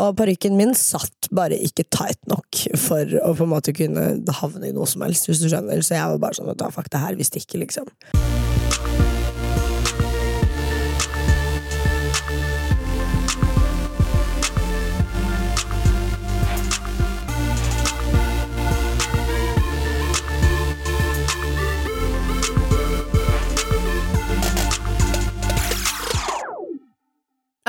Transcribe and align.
Og 0.00 0.16
parykken 0.16 0.56
min 0.56 0.72
satt 0.78 1.28
bare 1.34 1.58
ikke 1.60 1.84
tight 1.92 2.20
nok 2.30 2.62
for 2.80 3.18
å 3.20 3.34
på 3.36 3.46
en 3.46 3.52
måte 3.52 3.76
kunne 3.76 4.06
havne 4.40 4.70
i 4.70 4.74
noe 4.76 4.88
som 4.88 5.04
helst, 5.04 5.28
hvis 5.28 5.42
du 5.42 5.50
skjønner. 5.50 5.84
Så 5.84 5.98
jeg 5.98 6.14
var 6.14 6.24
bare 6.24 6.40
sånn 6.40 6.52
at 6.54 6.68
fuck 6.74 6.88
det 6.92 7.04
her, 7.04 7.18
vi 7.18 7.28
stikker, 7.28 7.60
liksom. 7.66 7.90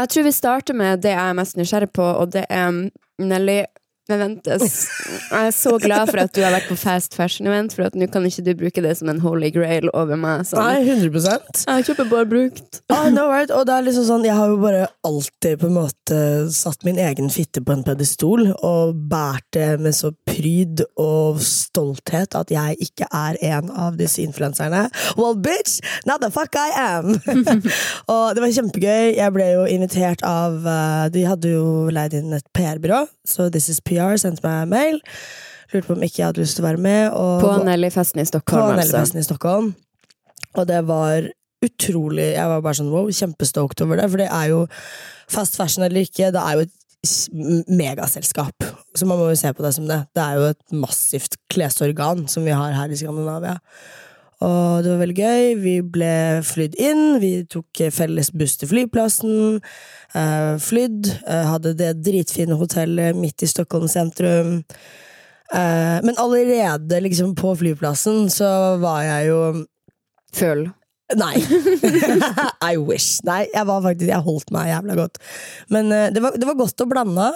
Jeg 0.02 0.10
tror 0.10 0.26
vi 0.26 0.34
starter 0.34 0.74
med 0.74 1.04
det 1.04 1.12
jeg 1.14 1.30
er 1.30 1.38
mest 1.38 1.58
nysgjerrig 1.60 1.92
på, 1.94 2.02
og 2.02 2.32
det 2.34 2.48
er 2.50 2.72
Nelly 3.22 3.60
men 4.12 4.22
ventes. 4.22 4.78
Jeg 5.32 5.48
er 5.48 5.54
så 5.56 5.78
glad 5.82 6.12
for 6.12 6.22
at 6.24 6.34
du 6.36 6.42
har 6.44 6.54
vært 6.56 6.70
på 6.72 6.78
fast 6.80 7.16
fashion 7.18 7.50
event, 7.50 7.76
for 7.76 7.88
at 7.88 7.98
nå 7.98 8.08
kan 8.12 8.26
ikke 8.28 8.46
du 8.46 8.52
bruke 8.60 8.84
det 8.84 8.94
som 9.00 9.12
en 9.12 9.22
holy 9.24 9.52
grail 9.54 9.90
over 9.94 10.20
meg. 10.20 10.46
Sånn. 10.50 10.62
Nei, 10.62 10.84
100 10.84 11.66
Jeg 11.68 11.88
kjøper 11.88 12.10
bare 12.12 12.30
brukt. 12.30 12.82
Oh, 12.92 13.08
no, 13.14 13.28
right? 13.32 13.52
Og 13.56 13.66
det 13.70 13.76
er 13.76 13.88
liksom 13.88 14.08
sånn, 14.08 14.28
jeg 14.28 14.38
har 14.38 14.52
jo 14.52 14.60
bare 14.62 14.88
alltid 15.08 15.62
på 15.62 15.70
en 15.70 15.78
måte 15.78 16.20
satt 16.56 16.86
min 16.88 17.00
egen 17.02 17.32
fitte 17.34 17.64
på 17.64 17.76
en 17.76 17.86
pedestol 17.88 18.50
og 18.54 18.96
båret 19.12 19.48
det 19.56 19.70
med 19.82 19.96
så 19.96 20.12
pryd 20.28 20.84
og 21.00 21.40
stolthet 21.44 22.36
at 22.38 22.52
jeg 22.54 22.78
ikke 22.84 23.08
er 23.16 23.40
en 23.54 23.72
av 23.72 23.98
disse 24.00 24.22
influenserne. 24.24 24.88
Well, 25.18 25.36
bitch, 25.36 25.80
not 26.08 26.24
the 26.24 26.32
fuck 26.34 26.56
I 26.56 26.72
am! 26.76 27.16
og 28.14 28.36
det 28.36 28.44
var 28.44 28.56
kjempegøy. 28.56 29.16
Jeg 29.18 29.36
ble 29.36 29.50
jo 29.54 29.66
invitert 29.70 30.24
av 30.28 30.62
uh, 30.66 31.08
De 31.14 31.26
hadde 31.28 31.54
jo 31.54 31.90
leid 31.94 32.16
inn 32.18 32.34
et 32.36 32.48
PR-byrå, 32.56 33.04
så 33.28 33.50
This 33.54 33.70
Is 33.74 33.82
PR 33.84 34.01
sendte 34.22 34.46
meg 34.46 34.72
mail. 34.72 35.00
Lurte 35.72 35.88
på 35.88 35.96
om 35.96 36.04
ikke 36.04 36.20
jeg 36.20 36.28
hadde 36.28 36.44
lyst 36.44 36.58
til 36.60 36.66
å 36.66 36.70
være 36.70 36.82
med. 36.84 37.14
På 37.44 37.54
Nelly-festen 37.66 38.24
i 38.24 38.28
Stockholm, 38.28 38.74
på 38.74 38.84
altså. 38.84 39.20
I 39.20 39.24
Stockholm. 39.28 39.72
Og 40.58 40.68
det 40.68 40.82
var 40.88 41.30
utrolig 41.62 42.32
Jeg 42.34 42.50
var 42.50 42.62
bare 42.66 42.78
sånn 42.80 42.90
wow, 42.90 43.06
kjempestoked 43.14 43.84
over 43.86 44.00
det, 44.00 44.08
for 44.10 44.22
det 44.24 44.30
er 44.34 44.48
jo 44.50 44.64
fast 45.30 45.60
fashion 45.60 45.86
eller 45.86 46.08
ikke, 46.08 46.32
det 46.34 46.42
er 46.42 46.58
jo 46.58 46.64
et 46.66 46.78
megaselskap. 47.70 48.66
Så 48.98 49.08
man 49.10 49.18
må 49.18 49.30
jo 49.32 49.38
se 49.38 49.50
på 49.54 49.64
det 49.66 49.72
som 49.78 49.88
det. 49.90 50.00
Det 50.14 50.22
er 50.22 50.38
jo 50.38 50.50
et 50.52 50.76
massivt 50.84 51.38
klesorgan 51.54 52.28
som 52.30 52.46
vi 52.46 52.54
har 52.54 52.76
her 52.78 52.94
i 52.94 52.98
Skandinavia. 52.98 53.60
Og 54.42 54.82
det 54.84 54.90
var 54.92 55.02
veldig 55.04 55.18
gøy. 55.18 55.44
Vi 55.62 55.76
ble 55.86 56.14
flydd 56.46 56.78
inn. 56.82 57.04
Vi 57.22 57.32
tok 57.52 57.84
felles 57.94 58.32
buss 58.34 58.58
til 58.58 58.72
flyplassen. 58.72 59.62
Uh, 60.16 60.58
flydd. 60.62 61.12
Uh, 61.28 61.46
hadde 61.54 61.76
det 61.78 61.94
dritfine 62.06 62.58
hotellet 62.58 63.18
midt 63.18 63.46
i 63.46 63.50
Stockholm 63.52 63.90
sentrum. 63.92 64.62
Uh, 65.54 66.00
men 66.02 66.18
allerede 66.18 67.02
liksom 67.06 67.36
på 67.38 67.54
flyplassen 67.60 68.30
så 68.34 68.80
var 68.82 69.04
jeg 69.06 69.32
jo 69.34 69.42
Full. 70.32 70.70
Nei. 71.20 71.36
I 72.72 72.78
wish. 72.80 73.20
Nei, 73.28 73.44
jeg 73.52 73.68
var 73.68 73.84
faktisk 73.84 74.12
Jeg 74.12 74.26
holdt 74.26 74.56
meg 74.56 74.72
jævla 74.72 74.98
godt. 75.04 75.22
Men 75.74 75.92
det 76.14 76.24
var, 76.24 76.38
det 76.38 76.48
var 76.50 76.60
godt 76.60 76.84
å 76.86 76.90
blande. 76.90 77.30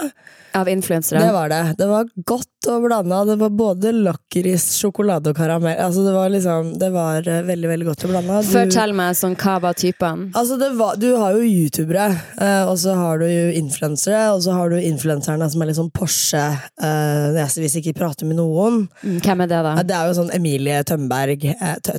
Av 0.56 0.70
influensere? 0.70 1.20
Det 1.20 1.32
var 1.36 1.50
det. 1.50 1.76
Det 1.78 1.86
var 1.90 2.08
godt 2.16 2.67
å 2.72 2.78
blande. 2.80 3.17
Det 3.28 3.36
var 3.42 3.50
både 3.50 3.92
lakris, 3.92 4.70
sjokolade 4.80 5.34
og 5.34 5.36
karamell. 5.36 5.76
Altså, 5.84 6.06
det 6.06 6.14
var 6.16 6.32
liksom 6.32 6.70
Det 6.80 6.90
var 6.94 7.28
uh, 7.28 7.42
veldig, 7.44 7.70
veldig 7.73 7.88
godt 7.90 8.06
å 8.08 8.12
blande 8.14 8.38
Fortell 8.48 8.95
meg 8.95 9.17
sånn, 9.20 9.36
hva 9.40 9.58
var 9.66 9.76
typen? 9.76 10.30
Altså, 10.38 10.56
var, 10.80 10.95
du 11.02 11.10
har 11.20 11.36
jo 11.36 11.44
youtubere, 11.44 12.08
uh, 12.39 12.70
og 12.70 12.78
så 12.80 12.95
har 12.95 13.20
du 13.20 13.28
jo 13.28 13.50
influensere, 13.60 14.22
og 14.32 14.45
så 14.45 14.56
har 14.56 14.72
du 14.72 14.80
influenserne 14.80 15.50
som 15.52 15.64
er 15.64 15.72
litt 15.72 15.80
sånn 15.82 15.92
Porsche, 15.95 16.45
uh, 16.80 17.42
hvis 17.60 17.76
ikke 17.82 17.95
prater 18.00 18.30
med 18.30 18.39
noen. 18.39 18.86
Mm, 19.04 19.20
hvem 19.26 19.44
er 19.44 19.52
det, 19.52 19.62
da? 19.67 19.76
det 19.84 19.98
er 19.98 20.08
jo 20.08 20.17
sånn 20.22 20.32
Emilie 20.36 20.80
Tømberg. 20.88 21.50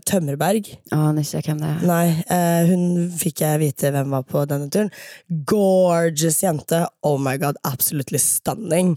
Tømmerberg. 0.08 0.72
Aner 0.96 1.26
ikke 1.26 1.50
hvem 1.50 1.60
det 1.60 1.65
er. 1.66 1.86
Nei, 1.86 2.06
hun 2.70 2.84
fikk 3.18 3.42
jeg 3.44 3.62
vite 3.62 3.92
hvem 3.94 4.14
var 4.14 4.26
på 4.28 4.44
denne 4.48 4.70
turen. 4.72 4.92
Gorgeous 5.48 6.40
jente. 6.44 6.84
Oh 7.06 7.18
my 7.22 7.36
god, 7.42 7.58
absolutely 7.68 8.20
stunning. 8.22 8.96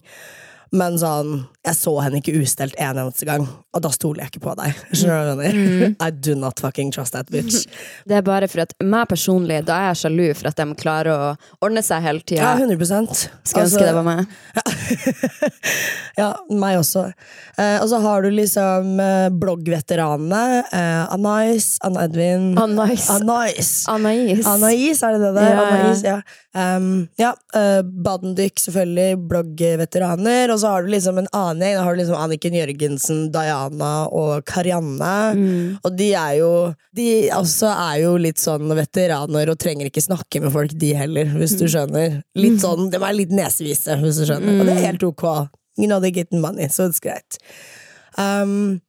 Men 0.69 0.99
sånn, 1.01 1.47
jeg 1.69 1.77
så 1.79 1.93
henne 2.03 2.19
ikke 2.21 2.35
ustelt 2.41 2.75
en 2.77 2.99
eneste 3.03 3.27
gang, 3.29 3.45
og 3.45 3.83
da 3.83 3.91
stoler 3.93 4.25
jeg 4.25 4.33
ikke 4.33 4.43
på 4.47 4.55
deg. 4.59 4.81
Skjønner 4.99 5.45
jeg? 5.45 5.93
I 6.01 6.09
do 6.11 6.35
not 6.39 6.61
fucking 6.61 6.93
trust 6.95 7.15
that 7.17 7.29
bitch. 7.31 7.65
Det 8.09 8.19
er 8.19 8.25
bare 8.25 8.49
for 8.49 8.63
at 8.63 8.73
meg 8.83 9.07
personlig, 9.11 9.61
da 9.67 9.77
er 9.77 9.91
jeg 9.91 10.01
sjalu 10.03 10.27
for 10.37 10.49
at 10.49 10.59
de 10.59 10.77
klarer 10.79 11.13
å 11.13 11.29
ordne 11.65 11.83
seg 11.85 12.03
hele 12.05 12.23
tida. 12.25 12.41
Ja, 12.43 12.55
100 12.57 12.79
altså, 12.99 13.29
ønske 13.61 13.85
det 13.85 13.93
var 13.95 14.07
meg. 14.07 14.25
ja, 16.21 16.29
meg 16.51 16.79
også. 16.79 17.09
Eh, 17.59 17.77
og 17.81 17.87
så 17.91 17.99
har 18.03 18.25
du 18.25 18.29
liksom 18.33 18.99
eh, 19.03 19.29
bloggveteranene. 19.41 20.43
Eh, 20.65 21.13
Anais, 21.15 21.71
Ann 21.85 21.99
Edvin 22.01 22.51
Anais. 22.59 23.09
Anais. 23.13 23.71
Anais. 23.91 24.45
Anais, 24.47 25.03
er 25.03 25.17
det 25.17 25.23
det 25.27 25.33
der? 25.37 25.49
Ja, 25.49 25.57
ja. 25.57 25.67
Anais, 25.79 26.05
ja. 26.07 26.19
Um, 26.49 27.07
ja 27.19 27.35
uh, 27.53 27.81
Badendyk, 27.85 28.57
selvfølgelig. 28.59 29.19
Bloggveteraner. 29.29 30.53
Og 30.53 30.61
så 30.61 30.73
har 30.73 30.83
du 30.83 30.93
liksom 30.93 31.21
en 31.21 31.29
annen 31.35 31.58
gjeng. 31.65 31.77
Da 31.77 31.85
har 31.85 31.95
du 31.95 32.01
liksom 32.01 32.19
Anniken 32.19 32.57
Jørgensen, 32.57 33.21
Diana 33.33 33.93
og 34.15 34.45
Karianne. 34.49 35.13
Mm. 35.37 35.77
Og 35.83 35.95
de 35.99 36.09
er 36.17 36.33
jo 36.39 36.51
De 36.95 37.07
også 37.35 37.69
er 37.69 38.01
jo 38.03 38.15
litt 38.19 38.41
sånn 38.41 38.71
veteraner 38.75 39.51
og 39.51 39.59
trenger 39.61 39.89
ikke 39.89 40.03
snakke 40.03 40.41
med 40.43 40.53
folk, 40.55 40.73
de 40.81 40.93
heller, 40.97 41.29
hvis 41.37 41.55
du 41.59 41.67
skjønner. 41.69 42.21
Litt 42.39 42.59
sånn, 42.63 42.89
De 42.91 42.99
er 42.99 43.15
litt 43.15 43.33
nesevise, 43.35 43.99
hvis 44.01 44.21
du 44.21 44.27
skjønner. 44.29 44.59
Og 44.59 44.69
det 44.69 44.75
er 44.77 44.87
helt 44.89 45.05
ok. 45.05 45.25
You 45.79 45.87
know 45.87 46.01
they're 46.01 46.15
getting 46.15 46.41
money, 46.43 46.67
så 46.67 46.89
det 46.89 46.99
er 46.99 47.05
greit. 47.07 47.39
Um, 48.19 48.81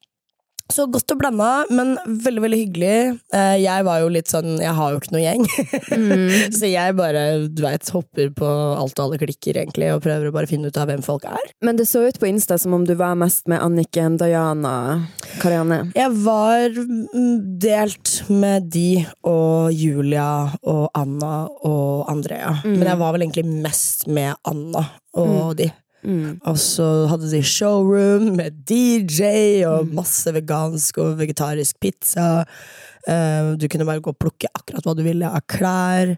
så 0.75 0.86
godt 0.91 1.14
og 1.14 1.20
blanda, 1.20 1.50
men 1.70 1.94
veldig 2.06 2.44
veldig 2.44 2.60
hyggelig. 2.60 2.97
Eh, 3.36 3.56
jeg 3.62 3.86
var 3.86 4.00
jo 4.03 4.10
litt 4.12 4.31
sånn 4.31 4.58
Jeg 4.60 4.75
har 4.76 4.92
jo 4.92 5.00
ikke 5.00 5.14
noe 5.14 5.22
gjeng. 5.22 5.44
Mm. 5.91 6.53
så 6.58 6.70
jeg 6.70 6.97
bare 6.98 7.25
du 7.48 7.62
vet, 7.64 7.92
hopper 7.94 8.31
på 8.36 8.48
alt 8.48 8.98
og 8.98 9.04
alle 9.04 9.20
klikker, 9.20 9.58
egentlig, 9.62 9.91
og 9.94 10.04
prøver 10.04 10.31
å 10.31 10.34
bare 10.34 10.50
finne 10.50 10.70
ut 10.70 10.81
av 10.81 10.91
hvem 10.91 11.04
folk 11.04 11.26
er. 11.28 11.53
Men 11.64 11.81
det 11.81 11.88
så 11.91 12.04
ut 12.06 12.20
på 12.20 12.31
Insta 12.31 12.58
som 12.60 12.76
om 12.76 12.86
du 12.88 12.94
var 12.98 13.19
mest 13.20 13.48
med 13.50 13.62
Anniken, 13.64 14.19
Diana, 14.20 14.75
Karianne. 15.42 15.82
Jeg 15.97 16.14
var 16.25 16.81
delt 17.60 18.14
med 18.31 18.70
de 18.72 19.04
og 19.26 19.75
Julia 19.75 20.31
og 20.62 20.88
Anna 20.98 21.44
og 21.66 22.08
Andrea. 22.10 22.56
Mm. 22.64 22.75
Men 22.78 22.88
jeg 22.92 23.02
var 23.04 23.14
vel 23.16 23.26
egentlig 23.26 23.47
mest 23.50 24.08
med 24.10 24.34
Anna 24.48 24.87
og 25.19 25.54
mm. 25.54 25.56
de. 25.58 25.70
Mm. 26.03 26.38
Og 26.49 26.56
så 26.61 26.87
hadde 27.11 27.28
de 27.33 27.43
showroom 27.44 28.31
med 28.38 28.62
DJ 28.69 29.65
og 29.69 29.88
mm. 29.88 29.97
masse 29.99 30.33
vegansk 30.34 31.00
og 31.03 31.19
vegetarisk 31.21 31.81
pizza. 31.83 32.44
Uh, 33.09 33.56
du 33.61 33.69
kunne 33.69 33.88
bare 33.88 34.03
gå 34.05 34.12
og 34.12 34.21
plukke 34.21 34.50
akkurat 34.55 34.87
hva 34.87 34.97
du 34.97 35.05
ville 35.06 35.28
av 35.28 35.44
klær. 35.50 36.16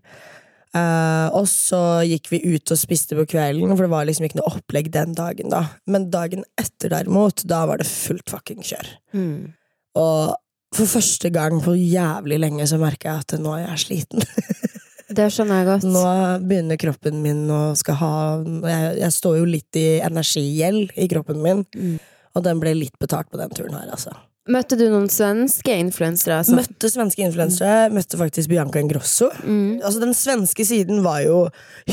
Uh, 0.73 1.29
og 1.37 1.45
så 1.51 2.01
gikk 2.09 2.31
vi 2.33 2.41
ut 2.55 2.73
og 2.73 2.81
spiste 2.81 3.17
på 3.19 3.27
kvelden, 3.35 3.75
for 3.75 3.85
det 3.85 3.93
var 3.93 4.07
liksom 4.09 4.25
ikke 4.25 4.39
noe 4.41 4.55
opplegg 4.55 4.89
den 4.95 5.17
dagen. 5.19 5.53
da 5.53 5.67
Men 5.91 6.09
dagen 6.15 6.47
etter, 6.61 6.93
derimot, 6.95 7.45
da 7.49 7.65
var 7.69 7.83
det 7.83 7.91
fullt 7.91 8.33
fucking 8.33 8.65
kjør. 8.65 8.95
Mm. 9.13 9.53
Og 10.01 10.39
for 10.73 10.89
første 10.89 11.29
gang 11.35 11.59
på 11.61 11.75
jævlig 11.77 12.39
lenge 12.41 12.67
så 12.71 12.79
merka 12.81 13.11
jeg 13.11 13.27
at 13.27 13.41
nå 13.43 13.59
er 13.59 13.67
jeg 13.67 13.85
sliten. 13.85 14.25
Det 15.17 15.29
skjønner 15.33 15.61
jeg 15.61 15.69
godt. 15.69 15.87
Nå 15.93 16.05
begynner 16.49 16.81
kroppen 16.81 17.23
min 17.25 17.45
å 17.53 17.63
skal 17.79 17.99
ha 18.01 18.15
Jeg, 18.43 18.99
jeg 19.03 19.15
står 19.19 19.39
jo 19.41 19.47
litt 19.49 19.79
i 19.81 19.87
energigjeld 20.05 20.93
i 20.97 21.09
kroppen 21.13 21.41
min, 21.45 21.65
mm. 21.73 21.97
og 22.37 22.45
den 22.47 22.61
ble 22.63 22.77
litt 22.79 22.99
betalt 23.03 23.31
på 23.33 23.41
den 23.41 23.53
turen 23.57 23.77
her, 23.77 23.91
altså. 23.93 24.15
Møtte 24.51 24.75
du 24.75 24.89
noen 24.91 25.07
svenske 25.13 25.75
influensere? 25.79 26.41
Altså? 26.41 26.57
Møtte 26.59 26.89
svenske 26.91 27.23
influensere. 27.23 27.87
Møtte 27.95 28.19
faktisk 28.19 28.51
Bianca 28.51 28.81
Ingrosso. 28.83 29.29
Mm. 29.45 29.79
Altså, 29.79 30.01
den 30.03 30.17
svenske 30.19 30.67
siden 30.67 31.05
var 31.05 31.21
jo 31.23 31.45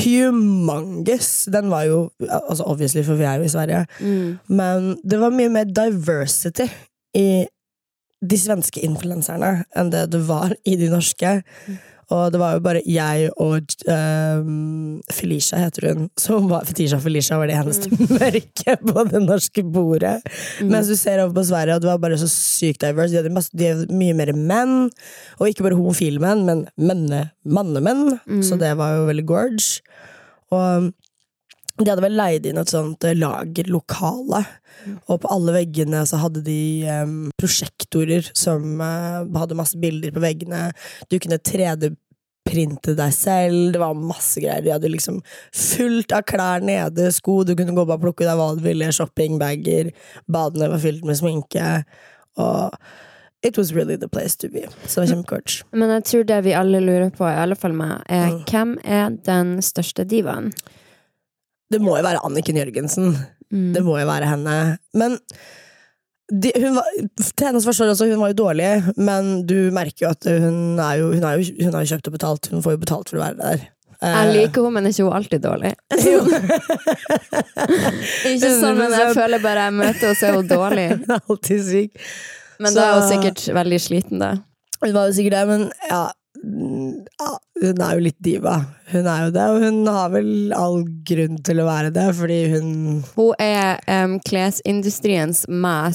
humongous. 0.02 1.44
Den 1.54 1.70
var 1.70 1.84
jo 1.86 2.00
altså 2.26 2.66
Obviously, 2.66 3.04
for 3.06 3.20
vi 3.20 3.28
er 3.30 3.38
jo 3.38 3.46
i 3.46 3.52
Sverige. 3.54 3.84
Mm. 4.02 4.40
Men 4.50 4.90
det 5.06 5.20
var 5.22 5.36
mye 5.36 5.52
mer 5.60 5.70
diversity 5.70 6.66
i 7.14 7.46
de 8.20 8.36
svenske 8.36 8.82
influenserne 8.84 9.62
enn 9.78 9.94
det 9.94 10.08
det 10.12 10.20
var 10.26 10.52
i 10.66 10.74
de 10.80 10.90
norske. 10.90 11.38
Mm. 11.70 11.78
Og 12.10 12.32
det 12.34 12.40
var 12.42 12.56
jo 12.56 12.62
bare 12.64 12.82
jeg 12.90 13.28
og 13.38 13.74
um, 13.86 14.98
Felicia, 15.14 15.60
heter 15.62 15.90
hun, 15.90 16.08
som 16.18 16.48
var 16.50 16.66
Fetisha 16.66 16.98
Felicia 17.02 17.38
var 17.38 17.50
det 17.50 17.58
eneste 17.60 17.92
mm. 17.92 18.14
mørke 18.18 18.76
på 18.82 19.04
det 19.12 19.22
norske 19.22 19.64
bordet. 19.64 20.16
Mm. 20.58 20.72
Mens 20.72 20.90
du 20.90 20.96
ser 20.98 21.22
over 21.22 21.36
på 21.38 21.46
Sverige, 21.52 21.76
og 21.76 21.84
det 21.84 21.90
var 21.92 22.02
bare 22.02 22.18
så 22.18 22.30
sykt 22.30 22.82
diverse. 22.82 23.14
De 23.14 23.20
hadde, 23.22 23.34
masse, 23.34 23.54
de 23.54 23.70
hadde 23.70 24.00
mye 24.00 24.16
mer 24.18 24.34
menn, 24.34 24.88
og 25.38 25.50
ikke 25.50 25.68
bare 25.68 25.78
homofile 25.78 26.22
menn, 26.22 26.42
men 26.48 26.64
menne, 26.76 27.28
mannemenn. 27.46 28.18
Mm. 28.26 28.42
Så 28.46 28.58
det 28.60 28.72
var 28.80 28.98
jo 28.98 29.06
veldig 29.10 29.26
gorge. 29.30 29.84
Og 30.50 30.90
de 31.84 31.90
hadde 31.90 32.04
vel 32.04 32.16
leid 32.18 32.46
inn 32.46 32.60
et 32.60 32.70
sånt 32.72 33.04
eh, 33.08 33.16
lagerlokale. 33.18 34.42
Og 35.08 35.18
på 35.22 35.30
alle 35.32 35.54
veggene 35.58 36.04
så 36.08 36.20
hadde 36.22 36.42
de 36.46 36.58
um, 36.88 37.16
prosjektorer 37.40 38.30
som 38.36 38.80
uh, 38.80 39.26
hadde 39.36 39.58
masse 39.58 39.76
bilder 39.80 40.14
på 40.14 40.22
veggene. 40.24 40.70
Du 41.10 41.18
kunne 41.20 41.40
3D 41.40 41.90
printe 42.48 42.94
deg 42.98 43.12
selv. 43.14 43.74
Det 43.74 43.82
var 43.82 43.98
masse 43.98 44.40
greier. 44.40 44.64
De 44.64 44.72
hadde 44.72 44.90
liksom 44.90 45.20
fullt 45.52 46.14
av 46.16 46.24
klær 46.28 46.64
nede, 46.64 47.10
sko, 47.14 47.42
du 47.44 47.52
kunne 47.58 47.76
gå 47.76 47.84
bare 47.84 48.00
og 48.00 48.06
plukke 48.08 48.24
deg 48.26 48.40
hva 48.40 48.48
du 48.56 48.64
ville, 48.64 48.88
shoppingbager, 48.96 49.92
badene 50.30 50.70
var 50.72 50.82
fylt 50.82 51.04
med 51.06 51.20
sminke. 51.20 51.68
Og 52.40 52.74
It 53.42 53.56
was 53.56 53.70
really 53.72 53.96
the 53.96 54.08
place 54.08 54.36
to 54.36 54.50
be. 54.52 54.66
Så 54.84 55.00
det 55.00 55.06
var 55.06 55.14
kjempecoach. 55.14 55.54
Men 55.72 55.88
jeg 55.94 56.02
tror 56.10 56.24
det 56.28 56.40
vi 56.44 56.52
alle 56.52 56.80
lurer 56.84 57.08
på, 57.08 57.24
i 57.24 57.38
alle 57.40 57.56
fall 57.56 57.72
meg, 57.72 58.02
er 58.04 58.26
Mm. 58.34 58.42
hvem 58.50 58.74
er 58.84 59.14
den 59.24 59.54
største 59.64 60.04
divaen? 60.04 60.50
Det 61.70 61.80
må 61.82 61.96
jo 61.98 62.06
være 62.06 62.22
Anniken 62.26 62.58
Jørgensen. 62.58 63.12
Mm. 63.50 63.72
Det 63.74 63.82
må 63.86 63.98
jo 64.00 64.06
være 64.08 64.30
henne. 64.30 64.54
Men 64.98 65.18
de, 66.30 66.52
hun 66.62 66.78
var, 66.78 66.86
til 67.18 67.46
hennes 67.46 67.66
forsvar 67.66 67.90
også, 67.90 68.06
hun 68.10 68.22
var 68.22 68.32
jo 68.32 68.40
dårlig, 68.44 68.70
men 68.98 69.46
du 69.50 69.58
merker 69.74 70.06
jo 70.06 70.12
at 70.12 70.30
hun 70.30 70.78
er 70.78 71.00
jo, 71.00 71.10
hun 71.14 71.26
er 71.26 71.38
jo, 71.38 71.46
hun 71.58 71.74
er 71.74 71.84
jo 71.84 71.90
kjøpt 71.94 72.10
og 72.10 72.16
betalt. 72.16 72.50
Hun 72.52 72.64
får 72.64 72.76
jo 72.76 72.82
betalt 72.86 73.10
for 73.10 73.20
å 73.20 73.24
være 73.24 73.40
der. 73.40 73.68
Jeg 74.00 74.30
liker 74.32 74.64
henne, 74.64 74.74
men 74.78 74.86
er 74.88 74.94
ikke 74.94 75.04
hun 75.04 75.18
alltid 75.18 75.42
dårlig? 75.44 75.72
Ikke 78.30 78.52
sånn, 78.56 78.78
men 78.78 78.94
jeg 78.96 79.10
føler 79.16 79.42
bare 79.42 79.66
jeg 79.66 79.76
møter 79.76 80.06
henne, 80.06 80.16
så 80.16 80.30
er 80.30 80.38
hun 80.38 80.48
dårlig. 80.54 80.86
Alltid 81.18 81.66
syk. 81.66 81.92
Men 82.60 82.76
da 82.76 82.86
er 82.86 83.00
hun 83.00 83.10
sikkert 83.10 83.40
veldig 83.56 83.80
sliten, 83.82 84.22
da. 84.22 84.30
Hun 84.80 84.94
var 84.96 85.10
jo 85.10 85.16
sikkert 85.18 85.36
det, 85.36 85.44
men 85.50 85.62
ja, 85.90 86.02
ja 86.42 87.30
Hun 87.60 87.82
er 87.84 87.96
jo 87.96 88.02
litt 88.06 88.18
diva. 88.24 88.54
Hun 88.90 89.06
er 89.06 89.26
jo 89.26 89.32
det, 89.34 89.46
og 89.52 89.64
hun 89.64 89.80
har 89.92 90.08
vel 90.14 90.52
all 90.56 90.78
grunn 91.06 91.36
til 91.44 91.60
å 91.60 91.66
være 91.68 91.90
det, 91.94 92.06
fordi 92.16 92.38
hun 92.54 92.70
Hun 93.14 93.34
er 93.42 93.80
um, 93.84 94.16
klesindustriens. 94.24 95.44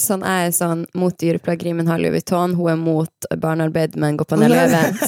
Sånn 0.05 0.25
jeg 0.25 0.51
er 0.51 0.53
sånn 0.55 0.85
mot 0.93 1.15
dyreplageri, 1.21 1.73
men 1.77 1.89
har 1.89 2.01
Louis 2.01 2.19
Vuitton. 2.19 2.55
Hun 2.59 2.71
er 2.75 2.79
mot 2.81 3.29
barnearbeid, 3.41 3.97
men 3.97 4.19
går 4.19 4.29
på 4.29 4.35
en 4.41 4.51
event. 4.53 5.01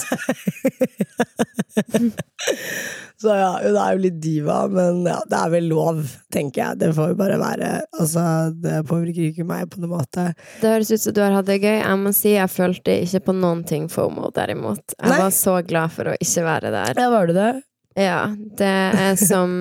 Så 3.18 3.34
ja, 3.34 3.50
hun 3.64 3.78
er 3.82 3.96
jo 3.96 4.02
litt 4.04 4.18
diva, 4.22 4.60
men 4.70 5.02
ja, 5.10 5.18
det 5.26 5.38
er 5.40 5.54
vel 5.56 5.70
lov, 5.72 6.04
tenker 6.34 6.62
jeg. 6.62 6.80
Det 6.84 6.92
får 6.94 7.14
jo 7.14 7.18
bare 7.18 7.40
være. 7.42 7.70
Altså, 7.98 8.26
det 8.62 8.84
påvirker 8.90 9.32
ikke 9.32 9.48
meg 9.50 9.72
på 9.74 9.82
noen 9.82 9.96
måte. 9.96 10.28
Det 10.62 10.74
høres 10.76 10.92
ut 10.94 11.02
som 11.02 11.16
du 11.18 11.24
har 11.26 11.34
hatt 11.40 11.50
det 11.50 11.58
gøy. 11.64 11.80
Jeg 11.80 12.02
må 12.04 12.14
si 12.14 12.36
jeg 12.36 12.54
følte 12.54 13.00
ikke 13.08 13.24
på 13.30 13.38
noen 13.40 13.64
ting 13.68 13.88
FOMO, 13.90 14.30
derimot. 14.36 14.84
Jeg 15.00 15.10
Nei. 15.10 15.22
var 15.24 15.34
så 15.34 15.58
glad 15.66 15.96
for 15.96 16.14
å 16.14 16.18
ikke 16.22 16.46
være 16.46 16.74
der. 16.78 16.94
Ja, 17.02 17.10
var 17.14 17.30
du 17.30 17.34
det? 17.38 17.54
Ja, 17.98 18.20
det 18.62 18.76
er 19.02 19.18
som 19.18 19.56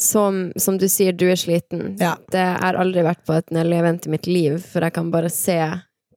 som, 0.00 0.52
som 0.56 0.78
du 0.80 0.88
sier, 0.88 1.12
du 1.12 1.26
er 1.30 1.36
sliten. 1.36 1.94
Ja. 2.00 2.14
Det 2.32 2.40
har 2.40 2.78
aldri 2.80 3.04
vært 3.04 3.20
på 3.28 3.36
et 3.36 3.52
Nelly-event 3.52 4.08
i 4.08 4.14
mitt 4.14 4.26
liv, 4.30 4.56
for 4.64 4.86
jeg 4.86 4.96
kan 4.96 5.10
bare 5.12 5.28
se 5.32 5.58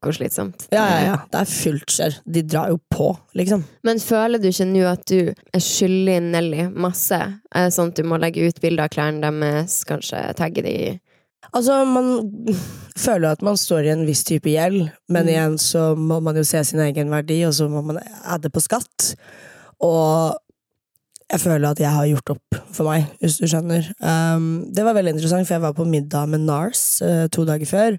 hvor 0.04 0.16
slitsomt 0.18 0.68
Ja, 0.74 0.84
ja, 0.90 1.00
ja. 1.08 1.16
Det 1.32 1.40
er 1.42 1.50
fullt 1.50 1.96
kjør. 1.96 2.18
De 2.36 2.44
drar 2.44 2.70
jo 2.74 2.80
på, 2.94 3.08
liksom. 3.40 3.64
Men 3.88 4.00
føler 4.04 4.42
du 4.42 4.50
ikke 4.50 4.68
nå 4.70 4.84
at 4.92 5.06
du 5.10 5.32
er 5.32 5.64
skyldig 5.64 6.20
Nelly 6.34 6.68
masse? 6.72 7.20
Det 7.54 7.66
sånn 7.76 7.92
at 7.94 8.00
du 8.00 8.04
må 8.08 8.20
legge 8.22 8.46
ut 8.48 8.62
bilder 8.64 8.88
av 8.88 8.94
klærne 8.96 9.32
deres, 9.32 9.82
kanskje 9.90 10.22
tagge 10.40 10.66
de 10.66 10.78
Altså, 11.54 11.82
man 11.86 12.24
føler 12.98 13.34
at 13.36 13.42
man 13.46 13.58
står 13.60 13.86
i 13.86 13.92
en 13.92 14.06
viss 14.08 14.24
type 14.26 14.48
gjeld, 14.50 14.88
men 15.12 15.26
Mm. 15.28 15.30
igjen 15.30 15.58
så 15.60 15.82
må 15.96 16.22
man 16.24 16.36
jo 16.40 16.44
se 16.48 16.64
sin 16.66 16.80
egen 16.80 17.12
verdi, 17.12 17.44
og 17.46 17.52
så 17.54 17.68
må 17.70 17.84
man 17.84 18.00
adde 18.26 18.50
på 18.50 18.64
skatt. 18.64 19.14
Og 19.84 20.34
jeg 21.30 21.40
føler 21.44 21.70
at 21.70 21.80
jeg 21.82 21.92
har 21.92 22.06
gjort 22.10 22.32
opp 22.36 22.60
for 22.74 22.88
meg, 22.90 23.06
hvis 23.22 23.38
du 23.42 23.46
skjønner. 23.46 23.92
Um, 24.00 24.66
det 24.74 24.86
var 24.86 24.96
veldig 24.96 25.14
interessant, 25.16 25.46
for 25.46 25.56
jeg 25.58 25.62
var 25.66 25.74
på 25.78 25.86
middag 25.86 26.30
med 26.30 26.46
Nars 26.48 27.02
uh, 27.04 27.28
to 27.28 27.46
dager 27.46 27.66
før. 27.70 27.98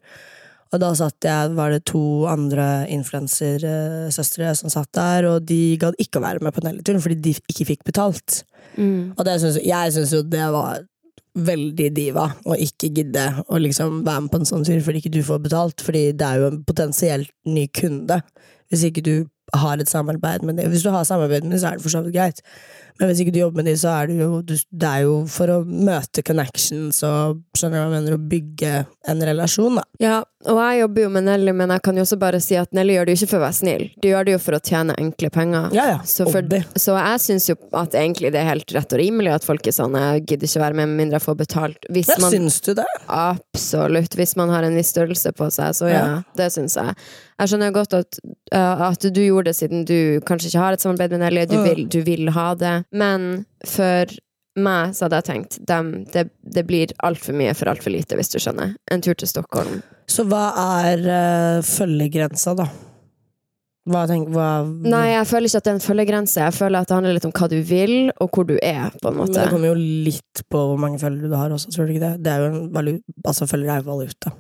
Og 0.74 0.80
da 0.82 0.90
satt 0.98 1.26
jeg, 1.26 1.52
var 1.54 1.70
det 1.70 1.84
to 1.86 2.24
andre 2.26 2.84
influensersøstre 2.90 4.54
som 4.58 4.72
satt 4.72 4.90
der, 4.96 5.28
og 5.30 5.46
de 5.46 5.76
gadd 5.80 5.98
ikke 6.02 6.18
å 6.18 6.24
være 6.24 6.42
med 6.42 6.54
på 6.56 6.64
Nelly-turen 6.64 7.02
fordi 7.04 7.20
de 7.22 7.36
ikke 7.38 7.68
fikk 7.68 7.86
betalt. 7.86 8.42
mm. 8.74 9.14
Og 9.14 9.22
det 9.28 9.38
synes, 9.42 9.60
jeg 9.62 9.94
syns 9.94 10.16
jo 10.16 10.24
det 10.26 10.48
var 10.54 10.82
veldig 11.34 11.88
diva 11.94 12.28
å 12.46 12.56
ikke 12.62 12.92
gidde 12.94 13.24
å 13.50 13.58
liksom 13.58 14.02
være 14.06 14.24
med 14.24 14.30
på 14.30 14.38
en 14.38 14.48
sånn 14.48 14.66
tur 14.66 14.82
fordi 14.86 15.02
ikke 15.02 15.14
du 15.16 15.22
får 15.26 15.40
betalt, 15.46 15.82
fordi 15.82 16.08
det 16.14 16.26
er 16.26 16.42
jo 16.42 16.50
en 16.50 16.60
potensielt 16.66 17.30
ny 17.46 17.66
kunde. 17.74 18.20
Hvis 18.70 18.86
ikke 18.88 19.04
du 19.06 19.14
har 19.54 19.78
et 19.78 19.90
samarbeid 19.90 20.42
med 20.42 20.56
dem. 20.58 20.70
Hvis 20.72 20.82
du 20.82 20.90
har 20.90 21.04
samarbeid 21.06 21.44
med 21.44 21.54
dem, 21.54 21.60
så 21.60 21.70
er 21.70 21.78
det 21.78 21.84
for 21.84 21.92
så 21.92 22.02
vidt 22.02 22.16
greit. 22.16 22.40
Men 23.00 23.08
hvis 23.10 23.20
ikke 23.24 23.32
du 23.34 23.40
jobber 23.40 23.62
med 23.62 23.66
dem, 23.72 23.76
så 23.80 23.90
er 23.90 24.06
det 24.06 24.16
jo, 24.20 24.40
du, 24.46 24.52
det 24.70 24.90
er 24.90 25.00
jo 25.02 25.14
for 25.26 25.50
å 25.50 25.56
møte 25.66 26.22
connections 26.22 27.00
og 27.02 27.40
skjønner 27.58 27.74
du 27.74 27.80
hva 27.80 27.88
jeg 27.88 27.94
mener, 27.96 28.14
å 28.14 28.28
bygge 28.30 28.74
en 29.10 29.24
relasjon, 29.26 29.80
da. 29.80 29.82
Ja, 29.98 30.20
og 30.46 30.60
jeg 30.60 30.80
jobber 30.84 31.02
jo 31.02 31.08
med 31.16 31.24
Nelly, 31.26 31.52
men 31.56 31.72
jeg 31.74 31.82
kan 31.86 31.96
jo 31.98 32.04
også 32.04 32.18
bare 32.20 32.38
si 32.44 32.54
at 32.60 32.70
Nelly 32.76 32.94
gjør 32.94 33.08
det 33.08 33.14
jo 33.16 33.18
ikke 33.22 33.30
for 33.32 33.40
å 33.40 33.44
være 33.46 33.56
snill. 33.58 33.84
Du 34.02 34.08
gjør 34.10 34.28
det 34.28 34.34
jo 34.36 34.40
for 34.44 34.58
å 34.58 34.60
tjene 34.62 34.94
enkle 35.00 35.30
penger. 35.34 35.74
Ja, 35.74 35.86
ja. 35.94 35.98
Så, 36.06 36.28
for, 36.30 36.46
så 36.78 36.94
jeg 37.00 37.22
syns 37.24 37.48
jo 37.50 37.56
at 37.80 37.96
egentlig 37.98 38.30
det 38.34 38.42
er 38.44 38.50
helt 38.52 38.74
rett 38.76 38.94
og 38.94 39.00
rimelig 39.02 39.32
at 39.40 39.46
folk 39.48 39.66
er 39.66 39.74
sånn 39.74 39.96
Jeg 39.98 40.22
gidder 40.28 40.46
ikke 40.50 40.62
være 40.62 40.78
med 40.78 40.90
med 40.92 41.00
mindre 41.02 41.18
jeg 41.18 41.26
får 41.26 41.38
betalt. 41.42 41.88
Hvis 41.96 42.12
Ja, 42.12 42.18
man, 42.22 42.30
syns 42.36 42.60
du 42.66 42.74
det? 42.78 42.86
absolutt. 43.08 44.14
Hvis 44.18 44.36
man 44.36 44.48
har 44.52 44.62
en 44.62 44.76
viss 44.76 44.92
størrelse 44.94 45.32
på 45.36 45.50
seg, 45.54 45.74
så 45.76 45.88
ja, 45.90 46.04
det 46.38 46.50
syns 46.54 46.76
jeg. 46.78 46.94
Jeg 47.40 47.50
skjønner 47.50 47.72
godt 47.74 47.94
at, 47.98 48.18
uh, 48.54 48.84
at 48.90 49.06
du 49.10 49.20
gjorde 49.24 49.50
det 49.50 49.56
siden 49.58 49.82
du 49.88 50.20
kanskje 50.28 50.52
ikke 50.52 50.62
har 50.62 50.76
et 50.76 50.84
samarbeid 50.84 51.16
med 51.16 51.24
Nelly, 51.24 51.46
du, 51.50 51.56
Mm. 51.58 51.64
vil, 51.64 51.86
du 51.88 52.00
vil 52.06 52.28
ha 52.34 52.54
det. 52.54 52.83
Men 52.92 53.44
for 53.68 54.12
meg 54.54 54.94
så 54.94 55.06
hadde 55.06 55.18
jeg 55.20 55.28
tenkt 55.28 55.58
dem, 55.66 55.92
det, 56.14 56.28
det 56.42 56.64
blir 56.68 56.94
altfor 57.06 57.36
mye 57.36 57.54
for 57.58 57.70
altfor 57.72 57.94
lite, 57.94 58.18
hvis 58.18 58.30
du 58.34 58.38
skjønner. 58.42 58.76
En 58.92 59.02
tur 59.04 59.16
til 59.18 59.30
Stockholm. 59.30 59.80
Så 60.10 60.26
hva 60.30 60.46
er 60.80 61.06
uh, 61.08 61.64
følgegrensa, 61.66 62.54
da? 62.58 62.68
Hva 63.84 64.06
tenk, 64.08 64.30
hva, 64.32 64.64
Nei, 64.64 65.10
jeg 65.10 65.26
føler 65.28 65.50
ikke 65.50 65.60
at 65.60 65.66
det 65.66 65.72
er 65.72 65.76
en 65.76 65.84
følgegrense. 65.84 66.40
Jeg 66.40 66.56
føler 66.56 66.80
at 66.80 66.88
det 66.88 66.96
handler 66.96 67.18
litt 67.18 67.26
om 67.28 67.34
hva 67.36 67.48
du 67.52 67.58
vil, 67.68 67.96
og 68.16 68.30
hvor 68.32 68.46
du 68.48 68.54
er, 68.56 68.94
på 68.96 69.10
en 69.10 69.18
måte. 69.18 69.34
Men 69.34 69.42
det 69.42 69.50
kommer 69.52 69.72
jo 69.74 69.74
litt 70.08 70.44
på 70.48 70.62
hvor 70.70 70.80
mange 70.80 71.00
følgere 71.02 71.28
du 71.28 71.36
har 71.36 71.52
også, 71.52 71.72
tror 71.74 71.90
du 71.90 71.96
ikke 71.96 72.06
det? 72.06 72.14
Det 72.24 72.32
er 72.32 72.44
jo 72.44 72.52
en 72.52 72.70
valu 72.72 72.94
altså, 73.26 73.48
følgere 73.50 73.76
er 73.76 73.84
jo 73.84 73.90
valuta. 73.90 74.32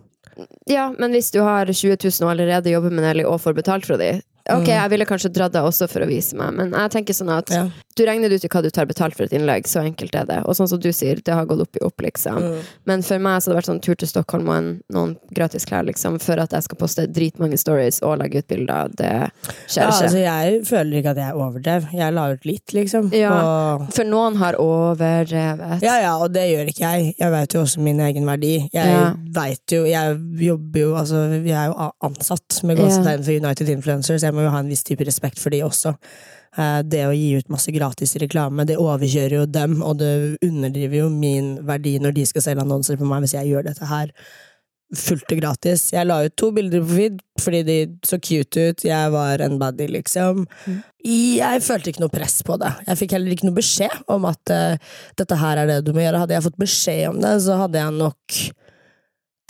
Ja, 0.70 0.88
men 0.98 1.12
hvis 1.14 1.28
du 1.34 1.42
har 1.44 1.68
20 1.68 1.98
000 2.00 2.24
og 2.24 2.32
allerede 2.32 2.72
jobber 2.72 2.94
med 2.94 3.04
Nelly 3.04 3.26
og 3.28 3.42
får 3.44 3.58
betalt 3.58 3.86
fra 3.86 3.98
de, 4.00 4.14
ok, 4.50 4.64
Mm. 4.64 4.66
jeg 4.66 4.90
ville 4.90 5.06
kanskje 5.06 5.32
dratt 5.32 5.52
deg 5.52 5.62
også 5.64 5.88
for 5.88 6.00
å 6.00 6.06
vise 6.08 6.34
meg, 6.36 6.52
men 6.54 6.70
jeg 6.72 6.90
tenker 6.90 7.14
sånn 7.14 7.30
at 7.36 7.50
Ja. 7.50 7.68
du 7.96 8.04
regner 8.04 8.30
ut 8.32 8.44
i 8.44 8.48
hva 8.48 8.62
du 8.62 8.70
tar 8.70 8.86
betalt 8.86 9.14
for 9.16 9.24
et 9.24 9.30
innlegg, 9.32 9.64
så 9.66 9.80
enkelt 9.84 10.14
er 10.14 10.24
det. 10.26 10.42
Og 10.46 10.54
sånn 10.54 10.68
som 10.68 10.78
du 10.78 10.88
sier, 10.92 11.16
det 11.22 11.32
har 11.34 11.46
gått 11.46 11.60
opp 11.60 11.76
i 11.76 11.84
opp, 11.84 11.96
liksom. 12.02 12.36
Mm. 12.42 12.60
Men 12.86 13.02
for 13.02 13.18
meg 13.18 13.40
så 13.40 13.48
hadde 13.50 13.54
det 13.54 13.62
vært 13.64 13.70
sånn 13.72 13.82
tur 13.82 13.94
til 13.96 14.08
Stockholm 14.08 14.48
og 14.48 14.56
en, 14.56 14.80
noen 14.92 15.16
gratis 15.32 15.64
klær, 15.64 15.84
liksom, 15.86 16.20
for 16.20 16.38
at 16.40 16.50
jeg 16.50 16.62
skal 16.64 16.76
poste 16.76 17.06
dritmange 17.06 17.58
stories 17.58 18.02
og 18.02 18.18
legge 18.18 18.38
ut 18.38 18.48
bilder. 18.48 18.88
Det 18.96 19.30
skjer 19.68 19.76
Ja, 19.82 19.88
ikke. 19.90 20.02
altså, 20.02 20.18
jeg 20.24 20.62
føler 20.66 20.98
ikke 21.00 21.10
at 21.10 21.16
jeg 21.16 21.34
overdrev. 21.34 21.88
Jeg 21.94 22.12
la 22.14 22.26
ut 22.32 22.44
litt, 22.44 22.66
liksom. 22.74 23.12
Ja. 23.12 23.30
Og, 23.78 23.92
For 23.94 24.04
noen 24.04 24.36
har 24.36 24.54
overdrevet. 24.54 25.82
ja, 25.82 25.98
ja, 26.02 26.16
og 26.18 26.32
det 26.34 26.44
gjør 26.50 26.68
ikke 26.70 26.84
jeg. 26.84 27.14
Jeg 27.18 27.30
vet 27.34 27.54
jo 27.56 27.62
også 27.62 27.78
min 27.84 28.00
egen 28.00 28.24
verdi. 28.28 28.68
Jeg 28.72 28.86
Ja. 28.86 29.14
vet 29.32 29.66
jo 29.70 29.84
Jeg 29.84 30.18
jobber 30.38 30.78
jo 30.80 30.94
Altså, 30.94 31.44
jeg 31.44 31.52
er 31.54 31.66
jo 31.72 31.90
ansatt 32.02 32.62
med 32.64 32.78
gåsetegn 32.78 33.24
for 33.24 33.32
United 33.32 33.68
Influencers. 33.68 34.22
Jeg 34.22 34.33
må 34.34 34.46
jo 34.46 34.54
ha 34.54 34.62
en 34.62 34.70
viss 34.70 34.84
type 34.86 35.06
respekt 35.06 35.40
for 35.42 35.54
de 35.54 35.62
også. 35.66 35.94
Eh, 36.58 36.80
Det 36.82 37.04
å 37.06 37.14
gi 37.14 37.34
ut 37.38 37.52
masse 37.52 37.72
gratis 37.74 38.16
reklame, 38.22 38.66
det 38.66 38.80
overkjører 38.80 39.38
jo 39.40 39.44
dem, 39.46 39.80
og 39.82 39.98
det 40.02 40.38
underdriver 40.44 41.04
jo 41.04 41.12
min 41.12 41.56
verdi 41.66 41.98
når 41.98 42.18
de 42.18 42.26
skal 42.26 42.42
selge 42.42 42.66
annonser 42.66 42.98
på 43.00 43.08
meg, 43.08 43.24
hvis 43.24 43.38
jeg 43.38 43.52
gjør 43.52 43.70
dette 43.70 43.90
her 43.90 44.12
fullt 44.94 45.32
og 45.32 45.40
gratis. 45.40 45.88
Jeg 45.94 46.06
la 46.06 46.20
ut 46.26 46.34
to 46.38 46.50
bilder 46.54 46.82
på 46.84 46.96
feed 46.98 47.22
fordi 47.42 47.62
de 47.66 47.78
så 48.06 48.18
cute 48.22 48.66
ut. 48.70 48.84
Jeg 48.86 49.12
var 49.14 49.42
en 49.42 49.56
baddie, 49.58 49.90
liksom. 49.90 50.44
Mm. 50.66 50.82
Jeg 51.04 51.62
følte 51.66 51.90
ikke 51.90 52.04
noe 52.04 52.14
press 52.14 52.38
på 52.46 52.56
det. 52.60 52.70
Jeg 52.86 53.00
fikk 53.00 53.16
heller 53.16 53.34
ikke 53.34 53.48
noe 53.48 53.58
beskjed 53.58 54.04
om 54.12 54.28
at 54.30 54.54
uh, 54.54 54.92
dette 55.18 55.40
her 55.40 55.62
er 55.62 55.70
det 55.70 55.80
du 55.86 55.92
må 55.96 56.04
gjøre. 56.04 56.22
Hadde 56.22 56.36
jeg 56.36 56.46
fått 56.46 56.62
beskjed 56.62 57.08
om 57.10 57.18
det, 57.24 57.34
så 57.44 57.58
hadde 57.64 57.80
jeg 57.80 57.96
nok 57.98 58.38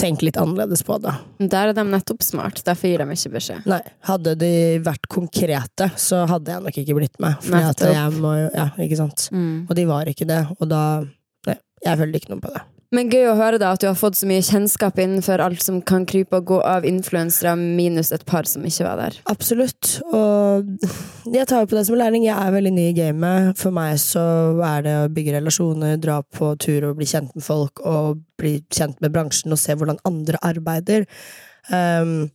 tenkt 0.05 0.25
litt 0.27 0.39
annerledes 0.41 0.85
på 0.87 0.99
det. 1.03 1.15
Der 1.41 1.73
er 1.73 1.77
de 1.77 1.85
nettopp 1.89 2.23
smart, 2.27 2.61
derfor 2.67 2.91
gir 2.93 3.03
de 3.05 3.17
ikke 3.17 3.33
beskjed. 3.39 3.67
Nei, 3.71 3.81
hadde 4.09 4.37
de 4.41 4.53
vært 4.85 5.09
konkrete, 5.13 5.91
så 6.01 6.25
hadde 6.31 6.53
jeg 6.55 6.67
nok 6.69 6.79
ikke 6.85 6.99
blitt 7.01 7.19
med. 7.25 7.41
Fordi 7.45 7.63
at 7.63 7.73
Nettopp. 7.73 7.97
jeg 7.97 8.23
må 8.25 8.37
jo, 8.43 8.49
ja, 8.55 8.69
ikke 8.87 9.01
sant. 9.01 9.29
Mm. 9.35 9.65
Og 9.69 9.75
de 9.79 9.89
var 9.91 10.13
ikke 10.13 10.29
det, 10.29 10.45
og 10.59 10.71
da 10.71 10.85
Nei, 11.49 11.59
jeg 11.85 12.01
følte 12.01 12.21
ikke 12.21 12.33
noe 12.33 12.45
på 12.45 12.53
det. 12.55 12.63
Men 12.95 13.11
gøy 13.13 13.29
å 13.31 13.37
høre 13.39 13.59
da 13.63 13.73
at 13.75 13.83
du 13.83 13.87
har 13.89 13.97
fått 13.99 14.19
så 14.19 14.29
mye 14.29 14.43
kjennskap 14.45 14.99
innenfor 15.03 15.43
alt 15.43 15.63
som 15.65 15.81
kan 15.87 16.05
krype 16.09 16.39
og 16.41 16.51
gå 16.53 16.59
av 16.67 16.87
influensere, 16.89 17.55
minus 17.57 18.13
et 18.15 18.27
par 18.29 18.49
som 18.51 18.67
ikke 18.67 18.87
var 18.87 19.01
der. 19.01 19.17
Absolutt. 19.31 19.97
Og 20.11 20.69
jeg 21.33 21.49
tar 21.51 21.65
jo 21.65 21.71
på 21.71 21.79
det 21.79 21.87
som 21.89 21.99
læring. 21.99 22.27
Jeg 22.27 22.37
er 22.37 22.55
veldig 22.55 22.75
ny 22.77 22.87
i 22.91 22.95
gamet. 22.99 23.55
For 23.61 23.75
meg 23.75 23.97
så 24.03 24.25
er 24.69 24.87
det 24.87 24.95
å 25.01 25.11
bygge 25.15 25.39
relasjoner, 25.39 25.99
dra 26.03 26.21
på 26.23 26.53
tur 26.61 26.91
og 26.91 27.01
bli 27.01 27.09
kjent 27.09 27.35
med 27.35 27.47
folk, 27.47 27.83
og 27.83 28.23
bli 28.41 28.59
kjent 28.75 29.01
med 29.03 29.15
bransjen 29.15 29.55
og 29.55 29.61
se 29.61 29.77
hvordan 29.79 30.03
andre 30.09 30.41
arbeider. 30.45 31.09
Um, 31.73 32.29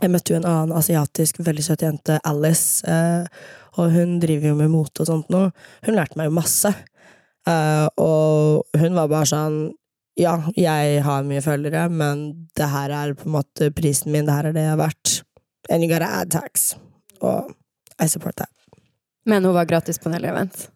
jeg 0.00 0.12
møtte 0.12 0.32
jo 0.32 0.38
en 0.38 0.48
annen 0.48 0.76
asiatisk, 0.76 1.42
veldig 1.44 1.64
søt 1.64 1.82
jente, 1.84 2.16
Alice, 2.24 2.80
eh, 2.88 3.26
og 3.76 3.92
hun 3.92 4.16
driver 4.22 4.50
jo 4.50 4.56
med 4.56 4.72
mote 4.72 5.02
og 5.04 5.10
sånt 5.10 5.28
nå. 5.32 5.42
Hun 5.84 5.96
lærte 5.96 6.16
meg 6.16 6.30
jo 6.30 6.36
masse. 6.38 6.72
Eh, 7.48 7.86
og 8.00 8.80
hun 8.80 8.98
var 8.98 9.08
bare 9.08 9.28
sånn 9.30 9.60
Ja, 10.20 10.34
jeg 10.58 11.00
har 11.06 11.24
mye 11.24 11.40
følgere, 11.40 11.86
men 11.88 12.48
det 12.58 12.66
her 12.68 12.92
er 12.92 13.14
på 13.16 13.28
en 13.28 13.36
måte 13.38 13.70
prisen 13.72 14.12
min, 14.12 14.26
det 14.28 14.34
her 14.34 14.50
er 14.50 14.56
det 14.56 14.64
jeg 14.66 14.74
er 14.74 14.80
verdt. 14.80 15.12
And 15.70 15.84
you 15.84 15.88
gotta 15.88 16.10
add 16.20 16.32
tax. 16.34 16.74
Og 17.24 17.54
I 18.02 18.08
support 18.10 18.36
that. 18.36 18.50
Men 19.24 19.44
hun 19.44 19.54
var 19.54 19.68
gratis 19.70 19.98
på 20.02 20.10
en 20.10 20.18
event. 20.24 20.66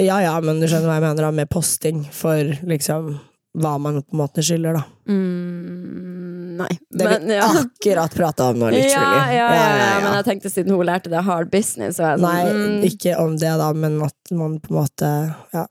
Ja 0.00 0.20
ja, 0.22 0.36
men 0.40 0.62
du 0.62 0.68
skjønner 0.70 0.88
hva 0.88 0.96
jeg 1.00 1.04
mener, 1.08 1.26
da, 1.26 1.30
med 1.34 1.50
posting 1.52 2.06
for 2.14 2.54
liksom 2.64 3.18
hva 3.58 3.74
man 3.82 3.98
på 4.04 4.14
en 4.14 4.20
måte 4.20 4.42
skylder, 4.46 4.76
da. 4.78 4.82
Mm, 5.10 6.56
nei. 6.60 6.70
Det 6.88 7.04
Men, 7.08 7.26
vi 7.26 7.34
ja. 7.34 7.48
akkurat 7.64 8.14
prata 8.14 8.50
om 8.52 8.60
nå, 8.60 8.70
literally. 8.70 9.34
ja, 9.34 9.48
ja, 9.50 9.76
ja, 9.80 9.96
men 10.04 10.14
jeg 10.20 10.26
tenkte 10.28 10.52
siden 10.52 10.76
hun 10.76 10.86
lærte 10.86 11.10
det 11.10 11.24
hard 11.26 11.50
business, 11.50 11.98
så 11.98 12.12
jeg 12.12 12.22
Nei, 12.22 12.36
sånn 12.46 12.60
mm, 12.60 12.84
ikke 12.92 13.16
om 13.18 13.34
det, 13.40 13.50
da, 13.60 13.72
men 13.74 13.98
at 14.06 14.34
man 14.36 14.58
på 14.62 14.72
en 14.72 14.78
måte 14.80 15.12
Ja. 15.56 15.66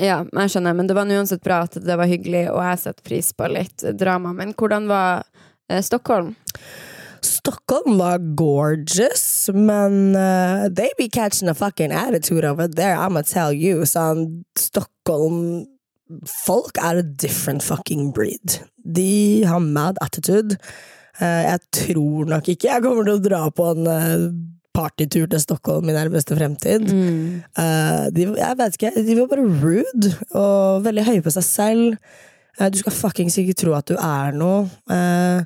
Ja, 0.00 0.22
jeg 0.24 0.52
skjønner, 0.52 0.76
men 0.76 0.88
det 0.88 0.96
var 0.96 1.10
uansett 1.10 1.42
bra 1.44 1.62
at 1.66 1.76
det 1.76 1.96
var 1.98 2.08
hyggelig, 2.08 2.46
og 2.52 2.62
jeg 2.64 2.80
setter 2.80 3.04
pris 3.04 3.28
på 3.36 3.48
litt 3.52 3.84
drama. 3.98 4.32
Men 4.36 4.54
hvordan 4.56 4.88
var 4.88 5.26
eh, 5.68 5.82
Stockholm? 5.84 6.32
Stockholm 7.22 7.98
var 8.00 8.22
gorgeous, 8.38 9.50
men 9.54 10.16
uh, 10.16 10.68
they 10.68 10.90
be 10.98 11.08
catching 11.08 11.48
a 11.48 11.54
fucking 11.54 11.92
attitude 11.92 12.44
over 12.44 12.66
there, 12.68 12.96
I'ma 12.96 13.22
tell 13.22 13.52
you. 13.52 13.84
Sånn, 13.86 14.44
Stockholm 14.58 15.68
Folk 16.28 16.76
er 16.76 16.98
a 17.00 17.02
different 17.02 17.62
fucking 17.64 18.10
breed. 18.12 18.58
De 18.84 19.44
har 19.48 19.62
mad 19.64 19.96
attitude. 20.04 20.58
Uh, 21.16 21.44
jeg 21.46 21.60
tror 21.72 22.28
nok 22.28 22.50
ikke 22.52 22.68
jeg 22.68 22.84
kommer 22.84 23.06
til 23.06 23.16
å 23.16 23.22
dra 23.22 23.40
på 23.52 23.68
en 23.70 23.88
eh, 23.88 24.26
partytur 24.72 25.28
til 25.30 25.42
Stockholm 25.42 25.88
i 25.88 25.96
nærmeste 25.96 26.36
fremtid. 26.38 26.88
Eh, 26.88 28.04
de, 28.14 28.26
jeg 28.38 28.58
vet 28.58 28.78
ikke, 28.78 28.92
de 28.96 29.16
var 29.20 29.30
bare 29.32 29.48
rude 29.62 30.12
og 30.30 30.84
veldig 30.86 31.06
høye 31.10 31.24
på 31.24 31.34
seg 31.34 31.48
selv. 31.48 31.96
Uh, 32.60 32.68
du 32.68 32.76
skal 32.82 32.92
fuckings 32.92 33.38
ikke 33.40 33.56
tro 33.56 33.72
at 33.76 33.88
du 33.88 33.96
er 33.96 34.34
noe. 34.36 34.66
Eh, 34.92 35.44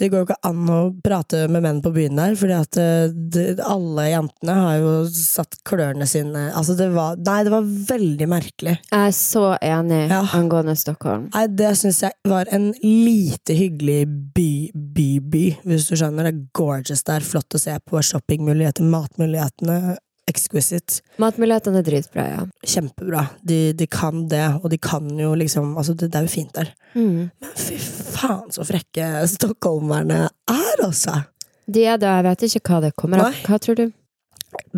det 0.00 0.08
går 0.12 0.22
jo 0.22 0.26
ikke 0.30 0.38
an 0.48 0.70
å 0.72 0.78
prate 1.04 1.42
med 1.52 1.62
menn 1.64 1.80
på 1.84 1.92
byen 1.94 2.16
der, 2.18 2.34
fordi 2.40 2.56
at 2.56 2.78
eh, 2.80 3.12
det, 3.36 3.44
alle 3.62 4.06
jentene 4.10 4.56
har 4.56 4.78
jo 4.80 4.92
satt 5.12 5.58
klørne 5.68 6.08
sine 6.08 6.46
Altså, 6.56 6.74
det 6.78 6.88
var 6.94 7.18
Nei, 7.20 7.38
det 7.46 7.52
var 7.52 7.66
veldig 7.90 8.28
merkelig. 8.30 8.76
Jeg 8.90 9.10
er 9.10 9.14
så 9.16 9.44
enig 9.60 10.00
Ja. 10.10 10.22
angående 10.36 10.74
Stockholm. 10.80 11.28
Nei, 11.34 11.46
det 11.60 11.74
syns 11.78 12.00
jeg 12.06 12.16
var 12.28 12.48
en 12.54 12.70
lite 12.82 13.54
hyggelig 13.58 14.02
by, 14.34 14.50
by, 14.74 15.08
by, 15.32 15.44
hvis 15.68 15.88
du 15.90 15.96
skjønner. 16.00 16.26
Det 16.30 16.34
er 16.34 16.44
gorgeous 16.56 17.04
der, 17.06 17.20
flott 17.24 17.54
å 17.56 17.60
se 17.60 17.76
på. 17.86 18.00
Shoppingmuligheter, 18.10 18.86
matmulighetene. 18.90 19.98
Exquisite. 20.30 21.00
Matmulighetene 21.22 21.82
er 21.82 21.86
dritbra, 21.86 22.26
ja. 22.28 22.44
Kjempebra. 22.66 23.26
De, 23.46 23.60
de 23.76 23.88
kan 23.90 24.24
det, 24.30 24.44
og 24.60 24.70
de 24.72 24.78
kan 24.80 25.08
jo 25.18 25.32
liksom 25.38 25.74
Altså, 25.80 25.94
det, 25.98 26.10
det 26.12 26.20
er 26.20 26.26
jo 26.28 26.32
fint 26.32 26.54
der. 26.56 26.72
Mm. 26.94 27.30
Men 27.42 27.54
fy 27.58 27.76
faen 27.80 28.48
så 28.54 28.66
frekke 28.68 29.10
stockholmerne 29.34 30.24
er, 30.28 30.84
altså! 30.86 31.22
De 31.70 31.84
er 31.86 32.00
det, 32.02 32.08
jeg 32.10 32.26
vet 32.26 32.46
ikke 32.48 32.62
hva 32.66 32.80
det 32.86 32.94
kommer 32.98 33.26
av. 33.28 33.36
Hva 33.46 33.60
tror 33.62 33.78
du? 33.78 33.86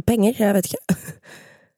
Penger, 0.07 0.37
jeg 0.37 0.57
vet 0.59 0.69
ikke. 0.69 0.99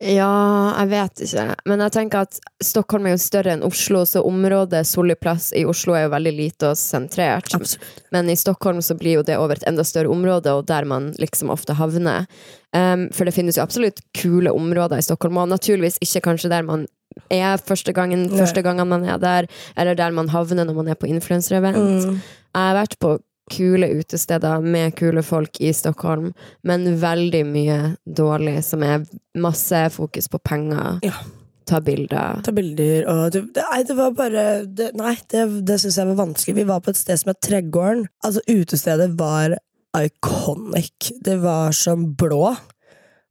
Ja, 0.03 0.75
jeg 0.81 0.89
vet 0.91 1.21
ikke. 1.23 1.45
Men 1.71 1.83
jeg 1.85 1.95
tenker 1.95 2.25
at 2.27 2.39
Stockholm 2.65 3.07
er 3.07 3.15
jo 3.15 3.21
større 3.23 3.53
enn 3.55 3.63
Oslo, 3.65 4.03
så 4.09 4.25
området 4.27 4.83
Solli 4.91 5.15
plass 5.15 5.53
i 5.55 5.63
Oslo 5.71 5.95
er 5.95 6.09
jo 6.09 6.15
veldig 6.17 6.33
lite 6.35 6.73
og 6.73 6.81
sentrert. 6.81 7.55
Absolutt. 7.55 8.03
Men 8.13 8.29
i 8.33 8.37
Stockholm 8.37 8.83
så 8.83 8.97
blir 8.99 9.21
jo 9.21 9.27
det 9.27 9.39
over 9.39 9.61
et 9.61 9.69
enda 9.71 9.85
større 9.87 10.11
område, 10.11 10.51
og 10.51 10.67
der 10.69 10.89
man 10.91 11.13
liksom 11.23 11.53
ofte 11.55 11.77
havner. 11.79 12.27
Um, 12.75 13.07
for 13.15 13.25
det 13.25 13.37
finnes 13.37 13.57
jo 13.57 13.63
absolutt 13.63 14.03
kule 14.19 14.51
områder 14.53 14.99
i 14.99 15.07
Stockholm, 15.07 15.39
og 15.39 15.53
naturligvis 15.55 16.01
ikke 16.03 16.27
kanskje 16.27 16.51
der 16.51 16.67
man 16.67 16.89
er 17.31 17.63
første 17.63 17.95
gangen, 17.95 18.27
første 18.35 18.65
gangen 18.67 18.91
man 18.91 19.07
er 19.07 19.21
der, 19.23 19.47
eller 19.79 19.95
der 19.95 20.11
man 20.11 20.33
havner 20.33 20.67
når 20.67 20.75
man 20.81 20.91
er 20.91 20.99
på 20.99 21.07
influenserevent. 21.07 21.79
Mm. 21.79 22.19
Jeg 22.19 22.67
har 22.67 22.77
vært 22.83 22.99
på 22.99 23.15
kule 23.53 23.89
utesteder 24.01 24.61
med 24.65 24.95
kule 24.97 25.23
folk 25.23 25.61
i 25.61 25.73
Stockholm, 25.77 26.33
men 26.63 26.87
veldig 27.01 27.45
mye 27.47 27.79
dårlig, 28.05 28.59
som 28.65 28.83
er 28.87 29.05
masse 29.37 29.81
fokus 29.95 30.31
på 30.33 30.41
penger. 30.41 31.01
Ja. 31.05 31.17
Ta 31.65 31.81
bilder. 31.81 32.43
Ta 32.45 32.53
bilder 32.53 33.07
og 33.09 33.21
det, 33.33 33.41
det, 33.57 33.63
Nei, 33.71 33.79
det 33.89 33.95
var 33.97 34.11
bare 34.13 34.43
det, 34.69 34.91
Nei, 35.01 35.15
det, 35.33 35.47
det 35.65 35.79
syns 35.81 35.97
jeg 35.97 36.11
var 36.11 36.19
vanskelig. 36.19 36.59
Vi 36.59 36.67
var 36.69 36.83
på 36.85 36.93
et 36.93 37.01
sted 37.01 37.17
som 37.21 37.33
het 37.33 37.41
Tregården. 37.45 38.05
Altså, 38.21 38.43
utestedet 38.53 39.15
var 39.17 39.57
iconic. 39.97 41.15
Det 41.25 41.39
var 41.41 41.73
som 41.77 42.11
blå. 42.21 42.53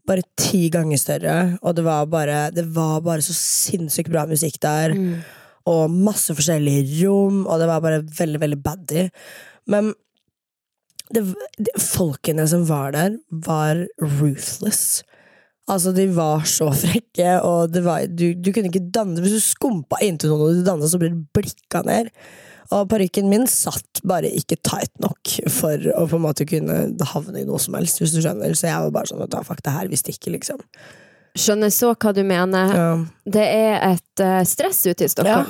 Bare 0.10 0.26
ti 0.40 0.66
ganger 0.74 1.00
større, 1.00 1.38
og 1.62 1.78
det 1.78 1.86
var 1.86 2.10
bare 2.12 2.50
Det 2.52 2.66
var 2.76 3.06
bare 3.06 3.24
så 3.24 3.36
sinnssykt 3.38 4.12
bra 4.12 4.26
musikk 4.28 4.60
der. 4.62 4.98
Mm. 4.98 5.16
og 5.70 5.92
masse 5.96 6.34
forskjellige 6.36 7.06
rom, 7.06 7.46
og 7.48 7.60
det 7.62 7.68
var 7.70 7.80
bare 7.80 8.02
veldig, 8.04 8.40
veldig 8.42 8.58
baddy. 8.66 9.06
Men 9.70 9.94
det, 11.14 11.24
de, 11.58 11.74
folkene 11.82 12.46
som 12.50 12.66
var 12.68 12.94
der, 12.96 13.18
var 13.44 13.84
ruthless. 14.02 15.04
Altså, 15.72 15.94
de 15.96 16.08
var 16.16 16.44
så 16.50 16.70
frekke, 16.76 17.38
og 17.48 17.74
det 17.74 17.84
var, 17.86 18.08
du, 18.08 18.34
du 18.36 18.52
kunne 18.52 18.68
ikke 18.68 18.84
danne 18.94 19.22
Hvis 19.24 19.38
du 19.38 19.44
skumpa 19.46 20.02
inntil 20.04 20.34
noen 20.34 20.50
og 20.50 20.58
du 20.58 20.66
dansa, 20.68 20.90
så 20.92 21.00
ble 21.00 21.14
du 21.14 21.22
blikka 21.36 21.84
ned. 21.88 22.10
Og 22.74 22.88
parykken 22.90 23.30
min 23.30 23.46
satt 23.50 24.02
bare 24.08 24.32
ikke 24.34 24.58
tight 24.66 24.92
nok 25.04 25.36
for 25.52 25.88
å 25.94 26.06
på 26.10 26.18
en 26.18 26.26
måte 26.26 26.48
kunne 26.50 27.08
havne 27.12 27.44
i 27.44 27.48
noe 27.48 27.62
som 27.62 27.76
helst, 27.78 28.02
hvis 28.02 28.16
du 28.16 28.22
skjønner. 28.24 28.56
Så 28.58 28.70
jeg 28.70 28.88
var 28.88 28.94
bare 28.96 29.12
sånn 29.12 29.24
at 29.24 29.40
fuck 29.48 29.62
det 29.64 29.76
her, 29.76 29.92
vi 29.92 30.00
stikker, 30.00 30.34
liksom. 30.36 30.64
Skjønner 31.38 31.72
så 31.74 31.92
hva 31.94 32.14
du 32.16 32.24
mener. 32.28 32.74
Ja, 32.78 32.90
Det 33.38 33.44
er 33.44 33.78
et 33.94 34.24
uh, 34.24 34.42
stress 34.48 34.84
ute 34.90 35.06
i 35.06 35.28
ja 35.28 35.44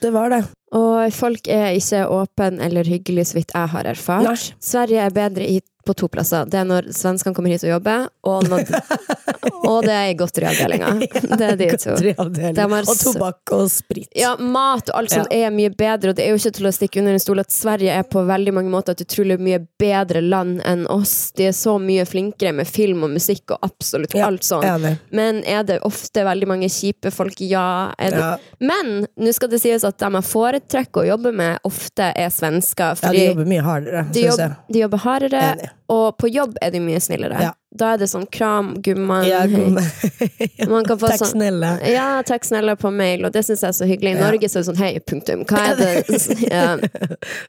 det 0.00 0.10
var 0.10 0.30
det. 0.32 0.44
Og 0.70 1.10
folk 1.12 1.48
er 1.50 1.74
ikke 1.74 2.04
åpne 2.06 2.62
eller 2.62 2.86
hyggelige, 2.86 3.26
så 3.26 3.40
vidt 3.40 3.54
jeg 3.54 3.72
har 3.72 3.88
erfart. 3.90 4.26
Nei. 4.28 4.36
Sverige 4.62 5.02
er 5.02 5.14
bedre 5.14 5.48
i, 5.48 5.58
på 5.86 5.94
to 5.94 6.08
plasser. 6.12 6.46
Det 6.50 6.60
er 6.60 6.66
når 6.68 6.90
svenskene 6.94 7.36
kommer 7.36 7.52
hit 7.52 7.64
og 7.66 7.72
jobber, 7.74 8.06
og, 8.28 8.46
når, 8.50 8.68
og 9.70 9.86
det 9.86 9.94
er 9.94 10.10
i 10.10 10.16
godteriavdelinga. 10.18 10.92
Det 11.40 11.46
er 11.46 11.56
de 11.60 11.70
to. 11.80 11.96
Og 12.20 12.92
tobakk 13.00 13.54
og 13.56 13.66
sprit. 13.72 14.08
Ja, 14.16 14.34
mat 14.40 14.90
og 14.92 15.00
alt 15.00 15.14
sånt 15.14 15.32
er 15.34 15.52
mye 15.54 15.72
bedre, 15.72 16.12
og 16.12 16.18
det 16.18 16.26
er 16.26 16.34
jo 16.34 16.40
ikke 16.40 16.54
til 16.60 16.70
å 16.70 16.74
stikke 16.74 17.02
under 17.02 17.16
en 17.16 17.22
stol 17.22 17.42
at 17.42 17.54
Sverige 17.54 17.96
er 17.96 18.06
på 18.08 18.22
veldig 18.28 18.54
mange 18.56 18.72
måter 18.72 18.96
et 18.96 19.04
utrolig 19.06 19.38
mye 19.40 19.62
bedre 19.80 20.22
land 20.24 20.60
enn 20.68 20.86
oss. 20.92 21.32
De 21.38 21.48
er 21.50 21.56
så 21.56 21.76
mye 21.82 22.04
flinkere 22.08 22.52
med 22.56 22.68
film 22.68 23.06
og 23.06 23.14
musikk 23.16 23.56
og 23.56 23.64
absolutt 23.70 24.16
alt 24.20 24.46
sånt. 24.46 25.00
Men 25.16 25.42
er 25.48 25.64
det 25.68 25.80
ofte 25.86 26.24
veldig 26.26 26.50
mange 26.50 26.70
kjipe 26.72 27.12
folk? 27.14 27.40
Ja. 27.40 27.92
Det? 27.98 28.12
Ja. 28.16 28.34
Men 28.58 29.06
nå 29.16 29.32
skal 29.36 29.50
det 29.52 29.62
sies 29.62 29.84
at 29.86 29.98
de 30.00 30.10
jeg 30.10 30.26
foretrekker 30.26 31.04
å 31.04 31.08
jobbe 31.12 31.32
med, 31.36 31.60
ofte 31.66 32.10
er 32.16 32.32
svensker. 32.34 32.98
ja, 33.00 33.12
de 33.14 33.26
jobber 33.30 33.48
mye 33.48 33.64
hardere, 33.64 34.04
syns 34.12 34.40
jeg. 34.42 34.56
de 34.68 34.82
jobber 34.82 35.04
hardere, 35.04 35.42
Enig. 35.54 35.69
Og 35.90 36.16
på 36.22 36.28
jobb 36.30 36.54
er 36.62 36.70
de 36.70 36.80
mye 36.84 37.00
snillere. 37.02 37.40
Ja. 37.42 37.54
Da 37.70 37.92
er 37.94 38.00
det 38.00 38.08
sånn 38.10 38.24
kram, 38.34 38.72
gumman 38.82 39.24
Ja. 39.28 39.44
Man 40.70 40.84
kan 40.86 40.98
få 40.98 41.06
Takk 41.10 41.20
sånn 41.20 41.32
snille. 41.36 41.68
ja, 41.86 42.22
takk 42.26 42.44
snille 42.46 42.74
på 42.78 42.90
mail, 42.94 43.24
og 43.28 43.32
det 43.34 43.44
syns 43.46 43.62
jeg 43.62 43.68
er 43.68 43.76
så 43.78 43.86
hyggelig. 43.86 44.12
I 44.16 44.18
Ja. 44.18 44.24
Norge 44.26 44.48
så 44.50 44.58
er 44.58 44.64
det 44.64 44.68
sånn 44.70 44.80
hei, 44.82 44.90
punktum. 45.06 45.44
Hva 45.46 45.62
er 45.70 45.78
det? 45.78 46.18
Ja, 46.50 46.76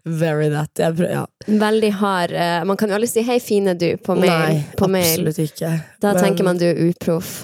Very 0.05 0.49
that. 0.53 0.69
Jeg 0.77 0.95
prøver, 0.99 1.11
ja. 1.11 1.25
veldig 1.65 1.91
hard 2.01 2.33
uh, 2.37 2.63
Man 2.69 2.77
kan 2.77 2.89
jo 2.93 2.97
aldri 2.99 3.09
si 3.09 3.23
hei, 3.25 3.39
fine 3.41 3.73
du 3.77 3.87
på 3.97 4.15
mail. 4.19 4.29
Nei, 4.29 4.63
på 4.77 4.89
mail. 4.93 5.09
absolutt 5.09 5.41
ikke. 5.45 5.73
Da 6.01 6.13
Men 6.13 6.23
tenker 6.27 6.49
man 6.51 6.61
du 6.61 6.67
er 6.69 6.81
uproff. 6.89 7.41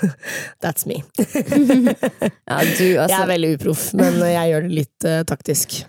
That's 0.62 0.86
me. 0.86 1.02
Ja, 1.10 2.60
du, 2.62 2.84
Jeg 2.84 2.98
altså. 2.98 3.22
er 3.22 3.30
veldig 3.34 3.54
uproff, 3.58 3.88
men 3.98 4.18
jeg 4.22 4.52
gjør 4.54 4.66
det 4.68 4.76
litt 4.82 5.06
uh, 5.10 5.20
taktisk. 5.26 5.80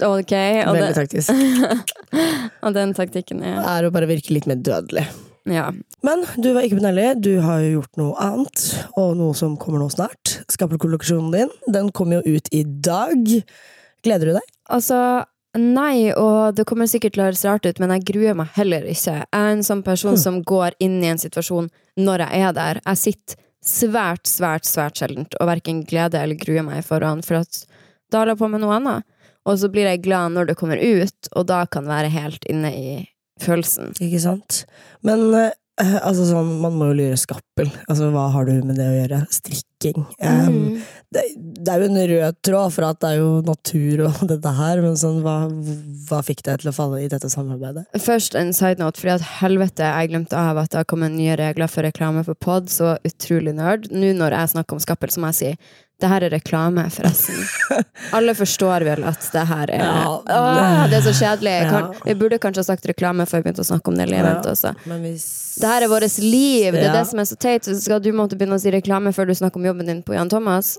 Ok, 0.00 0.34
og, 0.34 0.76
Veldig 0.76 0.94
taktisk. 0.96 1.32
og 2.64 2.76
den 2.76 2.94
taktikken 2.96 3.42
er 3.46 3.58
er 3.64 3.88
å 3.88 3.92
bare 3.94 4.08
virke 4.10 4.34
litt 4.36 4.48
mer 4.50 4.60
dødelig. 4.60 5.06
Ja. 5.48 5.70
Men 6.06 6.22
du 6.36 6.52
var 6.54 6.66
ikke 6.66 6.78
benærlig. 6.78 7.08
Du 7.24 7.32
har 7.44 7.62
jo 7.64 7.80
gjort 7.80 8.00
noe 8.00 8.14
annet, 8.22 8.64
og 9.00 9.16
noe 9.18 9.34
som 9.36 9.56
kommer 9.60 9.82
nå 9.82 9.88
snart. 9.92 10.38
Skaperkolleksjonen 10.52 11.34
din, 11.34 11.52
den 11.72 11.90
kommer 11.96 12.20
jo 12.20 12.36
ut 12.36 12.50
i 12.54 12.62
dag. 12.64 13.34
Gleder 14.04 14.30
du 14.30 14.36
deg? 14.36 14.54
Altså, 14.70 15.00
nei, 15.58 16.12
og 16.14 16.56
det 16.56 16.66
kommer 16.68 16.90
sikkert 16.90 17.16
til 17.16 17.24
å 17.24 17.28
høres 17.30 17.44
rart 17.48 17.68
ut, 17.68 17.80
men 17.82 17.94
jeg 17.96 18.06
gruer 18.12 18.38
meg 18.38 18.52
heller 18.56 18.86
ikke. 18.88 19.20
Jeg 19.22 19.28
er 19.40 19.54
en 19.54 19.66
sånn 19.66 19.84
person 19.86 20.16
mm. 20.16 20.22
som 20.22 20.40
går 20.46 20.76
inn 20.84 21.00
i 21.02 21.12
en 21.12 21.20
situasjon 21.20 21.70
når 22.00 22.26
jeg 22.26 22.44
er 22.48 22.58
der. 22.60 22.82
Jeg 22.84 23.02
sitter 23.04 23.40
svært, 23.60 24.28
svært, 24.28 24.68
svært 24.68 25.00
sjeldent 25.00 25.36
og 25.40 25.50
verken 25.50 25.82
gleder 25.88 26.24
eller 26.24 26.38
gruer 26.40 26.64
meg 26.64 26.84
foran, 26.86 27.24
for 27.24 27.42
at 27.42 27.64
da 28.10 28.22
holder 28.22 28.34
jeg 28.34 28.40
på 28.40 28.50
med 28.52 28.62
noe 28.64 28.78
annet. 28.78 29.08
Og 29.48 29.56
så 29.62 29.70
blir 29.72 29.88
jeg 29.88 30.02
glad 30.04 30.34
når 30.36 30.50
det 30.50 30.58
kommer 30.60 30.80
ut, 30.80 31.30
og 31.36 31.46
da 31.48 31.62
kan 31.70 31.88
være 31.88 32.12
helt 32.12 32.44
inne 32.50 32.74
i 32.76 32.90
følelsen. 33.40 33.94
Ikke 34.04 34.20
sant? 34.20 34.64
Men 35.06 35.22
eh, 35.38 35.94
altså 36.04 36.26
sånn, 36.28 36.50
man 36.60 36.74
må 36.76 36.90
jo 36.90 36.98
lure 36.98 37.16
skappel. 37.16 37.70
Altså, 37.88 38.10
hva 38.12 38.26
har 38.34 38.44
du 38.44 38.58
med 38.68 38.76
det 38.76 38.84
å 38.84 38.98
gjøre? 38.98 39.22
Strikking. 39.32 40.02
Um, 40.20 40.58
Mm. 40.60 40.82
det, 41.16 41.22
det 41.64 41.72
er 41.72 41.80
jo 41.80 41.86
en 41.88 42.00
rød 42.10 42.36
tråd, 42.44 42.72
for 42.74 42.84
at 42.90 42.98
det 43.00 43.08
er 43.14 43.20
jo 43.22 43.30
natur 43.46 44.02
og 44.10 44.18
dette 44.34 44.52
her, 44.60 44.82
men 44.84 44.98
sånn, 45.00 45.22
hva, 45.24 45.38
hva 46.10 46.20
fikk 46.26 46.42
deg 46.44 46.60
til 46.60 46.68
å 46.68 46.74
falle 46.76 47.00
i 47.00 47.08
dette 47.08 47.30
samarbeidet? 47.32 47.86
Først 48.04 48.36
en 48.36 48.52
side 48.56 48.76
note, 48.82 49.00
fordi 49.00 49.14
at 49.16 49.24
helvete, 49.40 49.88
jeg 49.88 50.12
glemte 50.12 50.36
av 50.36 50.60
at 50.60 50.74
det 50.74 50.82
har 50.82 50.90
kommet 50.92 51.16
nye 51.16 51.38
regler 51.40 51.72
for 51.72 51.88
reklame 51.88 52.26
for 52.28 52.36
pod, 52.36 52.68
så 52.68 52.98
utrolig 53.08 53.56
nerd. 53.56 53.88
Nå 53.88 54.12
når 54.20 54.36
jeg 54.36 54.52
snakker 54.58 54.76
om 54.76 54.84
skappel, 54.84 55.08
så 55.16 55.24
må 55.24 55.32
jeg 55.32 55.40
si 55.40 55.54
Det 56.00 56.08
her 56.08 56.24
er 56.24 56.30
reklame, 56.32 56.86
forresten. 56.90 57.40
Alle 58.16 58.32
forstår 58.34 58.84
vel 58.88 59.04
at 59.04 59.26
det 59.34 59.42
her 59.50 59.70
er 59.76 59.82
Ja. 59.84 60.04
Åh, 60.16 60.86
Det 60.88 60.96
er 61.00 61.04
så 61.04 61.12
kjedelig. 61.18 61.56
Kan, 61.70 61.90
vi 62.06 62.14
burde 62.22 62.38
kanskje 62.40 62.62
ha 62.64 62.68
sagt 62.70 62.86
reklame 62.88 63.26
før 63.28 63.42
vi 63.42 63.50
begynte 63.50 63.64
å 63.66 63.68
snakke 63.68 63.92
om 63.92 63.96
det 64.00 64.08
Ja. 64.08 64.34
også. 64.40 64.74
Men 64.86 65.02
hvis 65.04 65.58
Det 65.60 65.68
her 65.68 65.82
er 65.82 65.88
vårt 65.92 66.18
liv. 66.18 66.72
Det 66.72 66.80
er 66.80 66.92
Ja. 66.92 66.92
det 67.00 67.06
som 67.10 67.18
er 67.20 67.24
så 67.28 67.36
teit. 67.36 67.62
Så 67.64 67.76
skal 67.80 68.00
du 68.00 68.12
måtte 68.12 68.36
begynne 68.38 68.56
å 68.56 68.60
si 68.60 68.70
reklame 68.70 69.12
før 69.12 69.26
du 69.26 69.34
snakker 69.34 69.56
om 69.56 69.64
jobben 69.68 69.86
din 69.86 70.02
på 70.02 70.14
Jan 70.14 70.28
Thomas? 70.28 70.78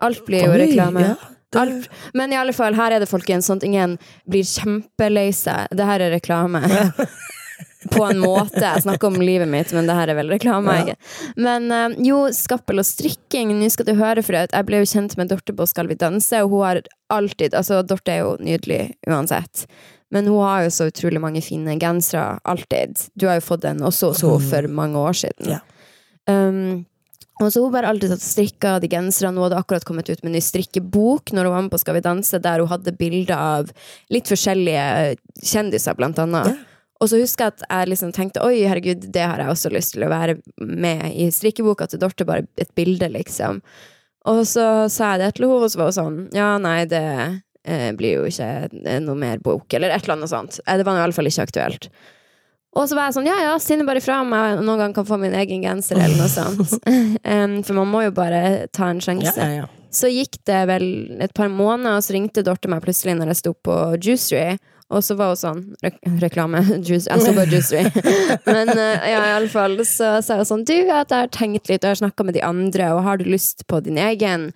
Alt 0.00 0.24
blir 0.26 0.44
jo 0.46 0.52
reklame. 0.52 1.00
ja, 1.00 1.60
Alt. 1.60 1.88
Men 2.14 2.32
i 2.32 2.36
alle 2.36 2.52
fall, 2.52 2.72
her 2.74 2.92
er 2.92 2.98
det 3.00 3.08
folkens, 3.10 3.46
sånn 3.46 3.56
at 3.58 3.64
ingen 3.64 3.98
blir 4.28 4.42
kjempelei 4.42 5.28
seg. 5.34 5.68
Det 5.70 5.84
her 5.84 6.00
er 6.00 6.10
reklame. 6.18 6.62
På 7.90 8.04
en 8.06 8.20
måte. 8.22 8.60
Jeg 8.62 8.84
snakker 8.84 9.10
om 9.10 9.22
livet 9.22 9.48
mitt, 9.50 9.72
men 9.74 9.88
det 9.88 9.96
her 9.96 10.12
er 10.12 10.18
vel 10.18 10.30
reklame. 10.32 10.74
Ja. 10.92 10.96
Men 11.36 11.70
eh, 11.74 11.96
jo, 12.06 12.24
skappel 12.34 12.82
og 12.82 12.86
strikking. 12.86 13.54
Nå 13.58 13.70
skal 13.72 13.88
du 13.88 13.94
høre, 13.98 14.22
for 14.24 14.38
jeg 14.38 14.68
ble 14.68 14.82
jo 14.82 14.90
kjent 14.92 15.16
med 15.20 15.32
Dorte 15.32 15.56
på 15.56 15.66
Skal 15.70 15.90
vi 15.90 15.98
danse, 15.98 16.44
og 16.44 16.54
hun 16.54 16.66
har 16.66 16.82
alltid 17.12 17.56
Altså, 17.58 17.82
Dorte 17.86 18.14
er 18.14 18.22
jo 18.22 18.36
nydelig 18.40 18.94
uansett. 19.08 19.66
Men 20.12 20.28
hun 20.28 20.44
har 20.44 20.66
jo 20.66 20.72
så 20.74 20.90
utrolig 20.90 21.20
mange 21.24 21.42
fine 21.44 21.78
gensere. 21.80 22.38
Alltid. 22.44 23.08
Du 23.16 23.26
har 23.30 23.40
jo 23.40 23.46
fått 23.46 23.64
den 23.64 23.82
også 23.82 24.12
hos 24.12 24.24
henne 24.24 24.48
for 24.50 24.72
mange 24.80 25.00
år 25.00 25.16
siden. 25.24 25.54
Ja. 25.56 25.60
Um, 26.28 26.84
og 27.40 27.48
så 27.50 27.62
hun 27.64 27.72
bare 27.72 27.88
alltid 27.90 28.12
tatt 28.12 28.22
strikka 28.22 28.74
de 28.82 28.90
genserne. 28.92 29.32
Hun 29.34 29.46
hadde 29.46 29.62
akkurat 29.62 29.86
kommet 29.88 30.10
ut 30.10 30.20
med 30.20 30.30
en 30.30 30.36
ny 30.36 30.42
strikkebok 30.44 31.32
når 31.32 31.48
hun 31.48 31.54
var 31.56 31.64
med 31.64 31.72
på 31.72 31.80
Skal 31.80 31.96
vi 31.96 32.04
danse, 32.04 32.42
der 32.44 32.60
hun 32.60 32.70
hadde 32.70 32.94
bilder 32.98 33.34
av 33.38 33.72
litt 34.12 34.28
forskjellige 34.30 35.16
kjendiser, 35.40 35.96
blant 35.98 36.20
annet. 36.22 36.52
Ja. 36.52 36.71
Og 37.02 37.10
så 37.10 37.18
husker 37.18 37.48
jeg 37.48 37.56
at 37.56 37.64
jeg 37.66 37.90
liksom 37.90 38.12
tenkte 38.14 38.44
oi, 38.46 38.60
herregud, 38.68 39.08
det 39.14 39.24
har 39.26 39.42
jeg 39.42 39.50
også 39.50 39.72
lyst 39.74 39.96
til 39.96 40.06
å 40.06 40.12
være 40.12 40.36
med 40.62 41.08
i 41.18 41.26
strikkeboka 41.34 41.88
til 41.90 41.98
Dorte, 42.02 42.26
bare 42.28 42.46
et 42.62 42.70
bilde, 42.78 43.08
liksom. 43.10 43.58
Og 44.30 44.44
så 44.46 44.86
sa 44.92 45.16
jeg 45.16 45.24
det 45.24 45.32
til 45.36 45.48
henne, 45.48 45.66
og 45.66 45.72
så 45.72 45.80
var 45.80 45.90
hun 45.90 45.96
sånn 45.98 46.18
ja, 46.36 46.52
nei, 46.62 46.84
det 46.86 47.02
eh, 47.66 47.88
blir 47.98 48.20
jo 48.20 48.28
ikke 48.30 48.50
eh, 48.84 49.00
noe 49.02 49.18
mer 49.18 49.42
bok, 49.42 49.66
eller 49.74 49.90
et 49.90 50.06
eller 50.06 50.20
annet 50.20 50.30
sånt. 50.30 50.60
Eh, 50.62 50.78
Det 50.78 50.86
var 50.86 51.00
i 51.00 51.06
alle 51.08 51.16
fall 51.16 51.30
ikke 51.30 51.48
aktuelt. 51.48 51.90
Og 52.72 52.86
så 52.88 52.96
var 52.96 53.10
jeg 53.10 53.18
sånn, 53.18 53.28
ja 53.28 53.36
ja, 53.42 53.56
sinne 53.60 53.84
bare 53.84 54.00
ifra 54.00 54.22
om 54.22 54.30
jeg 54.32 54.62
noen 54.62 54.80
gang 54.80 54.94
kan 54.96 55.04
få 55.08 55.18
min 55.20 55.34
egen 55.36 55.66
genser, 55.66 55.98
eller 55.98 56.22
noe 56.22 56.30
sånt. 56.32 56.78
um, 57.34 57.58
for 57.66 57.76
man 57.76 57.90
må 57.90 58.06
jo 58.06 58.14
bare 58.16 58.68
ta 58.72 58.88
en 58.88 59.02
sjanse. 59.02 59.34
ja, 59.36 59.48
ja, 59.58 59.64
ja. 59.64 59.70
Så 59.92 60.08
gikk 60.08 60.38
det 60.48 60.62
vel 60.70 60.86
et 61.20 61.34
par 61.36 61.50
måneder, 61.52 61.98
og 61.98 62.04
så 62.06 62.14
ringte 62.14 62.40
Dorte 62.46 62.70
meg 62.72 62.80
plutselig 62.80 63.12
når 63.18 63.34
jeg 63.34 63.40
sto 63.42 63.50
på 63.52 63.74
Juicery. 64.00 64.54
Og 64.92 65.00
så 65.04 65.16
var 65.16 65.32
hun 65.32 65.40
sånn 65.40 65.62
rek 65.82 65.96
Reklame. 66.20 66.60
Juice, 66.84 67.08
jeg 67.08 67.24
så 67.24 67.32
bare 67.36 67.48
Juicery. 67.48 67.88
Men 68.52 68.68
eh, 68.76 69.08
ja, 69.14 69.22
i 69.30 69.34
alle 69.38 69.48
fall 69.52 69.78
så 69.88 70.14
sa 70.22 70.36
hun 70.42 70.48
sånn 70.48 70.64
Du, 70.68 70.74
at 70.92 71.10
jeg 71.12 71.16
har 71.26 71.32
tenkt 71.32 71.70
litt, 71.72 71.80
og 71.82 71.88
jeg 71.88 71.96
har 71.96 72.02
snakka 72.04 72.26
med 72.28 72.36
de 72.36 72.44
andre, 72.46 72.92
og 72.96 73.02
har 73.06 73.20
du 73.22 73.24
lyst 73.30 73.64
på 73.70 73.80
din 73.86 73.96
egen 74.00 74.50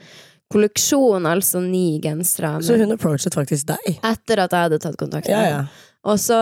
kolleksjon, 0.52 1.26
altså 1.26 1.60
ni 1.64 1.98
gensere? 2.04 2.52
Så 2.62 2.76
hun 2.78 2.92
approachet 2.94 3.34
faktisk 3.34 3.66
deg? 3.72 3.96
Etter 4.06 4.44
at 4.44 4.52
jeg 4.54 4.68
hadde 4.68 4.78
tatt 4.84 4.98
kontakt 5.00 5.26
med 5.26 5.34
Ja, 5.34 5.42
henne. 5.42 5.66
ja. 5.66 5.92
Og 6.06 6.20
så, 6.22 6.36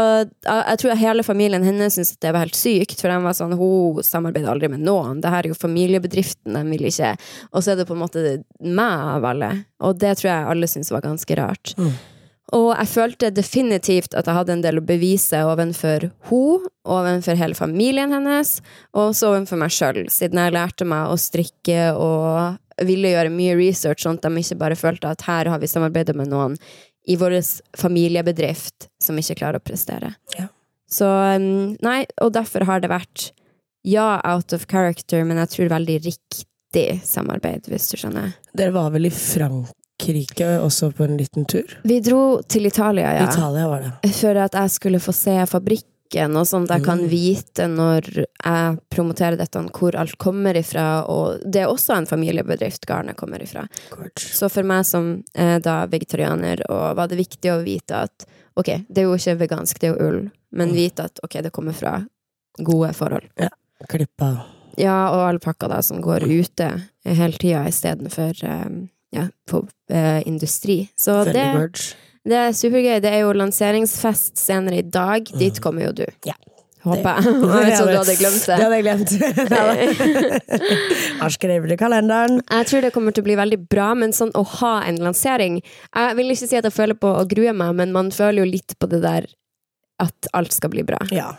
jeg 0.44 0.76
tror 0.82 0.98
hele 1.00 1.22
familien 1.24 1.62
hennes 1.64 1.94
syntes 1.96 2.18
det 2.20 2.34
var 2.36 2.42
helt 2.44 2.58
sykt, 2.58 2.98
for 3.00 3.08
de 3.08 3.16
var 3.24 3.32
sånn, 3.32 3.54
hun 3.56 4.02
samarbeider 4.04 4.50
aldri 4.52 4.68
med 4.68 4.82
noen. 4.84 5.22
Det 5.24 5.30
her 5.32 5.46
er 5.46 5.54
jo 5.54 5.56
familiebedriften, 5.56 6.52
de 6.52 6.64
vil 6.68 6.84
ikke 6.90 7.14
Og 7.54 7.64
så 7.64 7.72
er 7.72 7.78
det 7.80 7.86
på 7.88 7.96
en 7.96 8.02
måte 8.02 8.24
meg 8.60 9.06
av 9.14 9.24
alle. 9.30 9.48
Og 9.80 9.96
det 10.02 10.18
tror 10.20 10.28
jeg 10.34 10.50
alle 10.52 10.68
syntes 10.68 10.92
var 10.92 11.06
ganske 11.06 11.38
rart. 11.40 11.72
Mm. 11.80 11.94
Og 12.52 12.74
jeg 12.74 12.90
følte 12.90 13.30
definitivt 13.32 14.14
at 14.14 14.28
jeg 14.28 14.36
hadde 14.36 14.52
en 14.52 14.64
del 14.64 14.78
å 14.78 14.84
bevise 14.84 15.40
overfor 15.48 16.10
hun, 16.28 16.66
overfor 16.84 17.38
hele 17.40 17.56
familien 17.56 18.12
hennes, 18.12 18.58
og 18.92 19.14
også 19.14 19.30
overfor 19.30 19.62
meg 19.62 19.72
sjøl, 19.72 20.02
siden 20.12 20.42
jeg 20.42 20.54
lærte 20.54 20.86
meg 20.88 21.08
å 21.08 21.16
strikke 21.20 21.86
og 21.96 22.84
ville 22.84 23.14
gjøre 23.14 23.32
mye 23.32 23.54
research, 23.56 24.04
sånn 24.04 24.18
at 24.18 24.26
de 24.26 24.42
ikke 24.42 24.60
bare 24.60 24.78
følte 24.78 25.08
at 25.08 25.24
her 25.28 25.48
har 25.50 25.62
vi 25.62 25.70
samarbeidet 25.70 26.16
med 26.18 26.28
noen 26.32 26.58
i 27.08 27.16
vår 27.20 27.36
familiebedrift 27.78 28.88
som 29.02 29.18
ikke 29.20 29.38
klarer 29.40 29.60
å 29.60 29.64
prestere. 29.64 30.14
Ja. 30.36 30.48
Så 30.90 31.08
um, 31.08 31.74
nei, 31.84 32.02
og 32.22 32.34
derfor 32.36 32.66
har 32.68 32.82
det 32.82 32.92
vært 32.92 33.30
ja, 33.84 34.20
out 34.24 34.52
of 34.56 34.66
character, 34.70 35.24
men 35.28 35.40
jeg 35.42 35.52
tror 35.52 35.72
veldig 35.74 35.98
riktig 36.06 36.86
samarbeid, 37.04 37.68
hvis 37.68 37.90
du 37.92 37.98
skjønner. 38.00 38.32
Dere 38.56 38.72
var 38.74 38.92
vel 38.94 39.10
i 39.10 39.12
Frankrike 39.98 40.58
også 40.60 40.92
på 40.92 41.04
en 41.04 41.16
liten 41.16 41.44
tur? 41.46 41.64
Vi 41.84 42.00
dro 42.00 42.42
til 42.42 42.66
Italia, 42.66 43.12
ja. 43.14 43.28
Italia 43.30 43.68
var 43.68 43.80
det. 44.02 44.12
For 44.14 44.34
at 44.36 44.52
jeg 44.54 44.70
skulle 44.70 44.98
få 45.00 45.12
se 45.14 45.36
fabrikken, 45.46 46.36
og 46.36 46.46
sånn 46.46 46.64
at 46.64 46.78
jeg 46.78 46.84
kan 46.84 46.98
Mm. 46.98 47.08
vite 47.08 47.66
når 47.68 48.26
jeg 48.44 48.78
promoterer 48.90 49.36
dette, 49.38 49.58
hvor 49.72 49.94
alt 49.96 50.18
kommer 50.18 50.54
ifra. 50.54 51.04
Og 51.08 51.40
det 51.50 51.62
er 51.62 51.66
også 51.68 51.96
en 51.96 52.06
familiebedrift 52.06 52.86
garnet 52.86 53.16
kommer 53.16 53.38
ifra. 53.42 53.66
Gorge. 53.90 54.18
Så 54.18 54.48
for 54.50 54.62
meg 54.62 54.84
som 54.84 55.22
er 55.34 55.60
da 55.60 55.86
vegetarianer, 55.86 56.62
var 56.68 57.06
det 57.08 57.18
viktig 57.18 57.50
å 57.50 57.62
vite 57.64 57.92
at 57.94 58.26
ok, 58.56 58.84
det 58.88 58.98
er 58.98 59.02
jo 59.04 59.14
ikke 59.14 59.38
vegansk, 59.38 59.78
det 59.78 59.88
er 59.90 59.96
jo 59.96 60.08
ull, 60.08 60.30
men 60.52 60.68
Mm. 60.70 60.74
vite 60.74 61.04
at 61.04 61.18
ok, 61.22 61.42
det 61.42 61.52
kommer 61.52 61.72
fra 61.72 62.04
gode 62.58 62.92
forhold. 62.94 63.28
Ja, 63.38 63.48
Klippa. 63.88 64.44
Ja, 64.76 65.10
og 65.10 65.34
alpakka 65.40 65.68
da, 65.68 65.80
som 65.82 66.00
går 66.00 66.22
ute 66.22 66.82
hele 67.04 67.32
tida 67.38 67.64
istedenfor 67.66 68.34
um, 68.66 68.88
ja, 69.14 69.28
på 69.50 69.62
eh, 69.90 70.20
industri. 70.28 70.80
Så 70.98 71.20
det, 71.28 71.44
det 72.24 72.40
er 72.40 72.56
supergøy. 72.56 72.98
Det 73.04 73.12
er 73.12 73.22
jo 73.24 73.34
lanseringsfest 73.36 74.40
senere 74.40 74.82
i 74.82 74.86
dag. 74.86 75.30
Dit 75.38 75.62
kommer 75.64 75.88
jo 75.88 75.94
du. 76.02 76.06
Ja. 76.28 76.36
Håper 76.84 77.16
jeg. 77.16 77.24
Jeg 77.64 77.68
vet 77.70 77.78
du 77.80 77.96
hadde 77.96 78.14
glemt 78.20 78.42
Det 78.44 78.48
det. 78.50 78.58
hadde 78.60 78.76
jeg 78.76 78.84
glemt. 78.84 79.12
Har 81.22 81.32
skrevet 81.32 81.72
i 81.72 81.78
kalenderen. 81.80 82.42
Jeg 82.44 82.68
tror 82.68 82.84
det 82.84 82.90
kommer 82.92 83.14
til 83.16 83.24
å 83.24 83.28
bli 83.30 83.38
veldig 83.40 83.60
bra, 83.72 83.86
men 83.96 84.12
sånn 84.12 84.34
å 84.36 84.42
ha 84.58 84.74
en 84.84 85.00
lansering 85.00 85.62
Jeg 85.62 86.18
vil 86.18 86.34
ikke 86.34 86.50
si 86.50 86.58
at 86.60 86.68
jeg 86.68 86.76
føler 86.76 86.98
på 87.00 87.08
å 87.08 87.24
grue 87.30 87.54
meg, 87.56 87.72
men 87.80 87.94
man 87.96 88.12
føler 88.12 88.44
jo 88.44 88.50
litt 88.52 88.76
på 88.76 88.90
det 88.92 89.00
der 89.04 89.30
at 90.02 90.28
alt 90.34 90.52
skal 90.52 90.72
bli 90.74 90.82
bra. 90.84 90.98
Ja. 91.14 91.30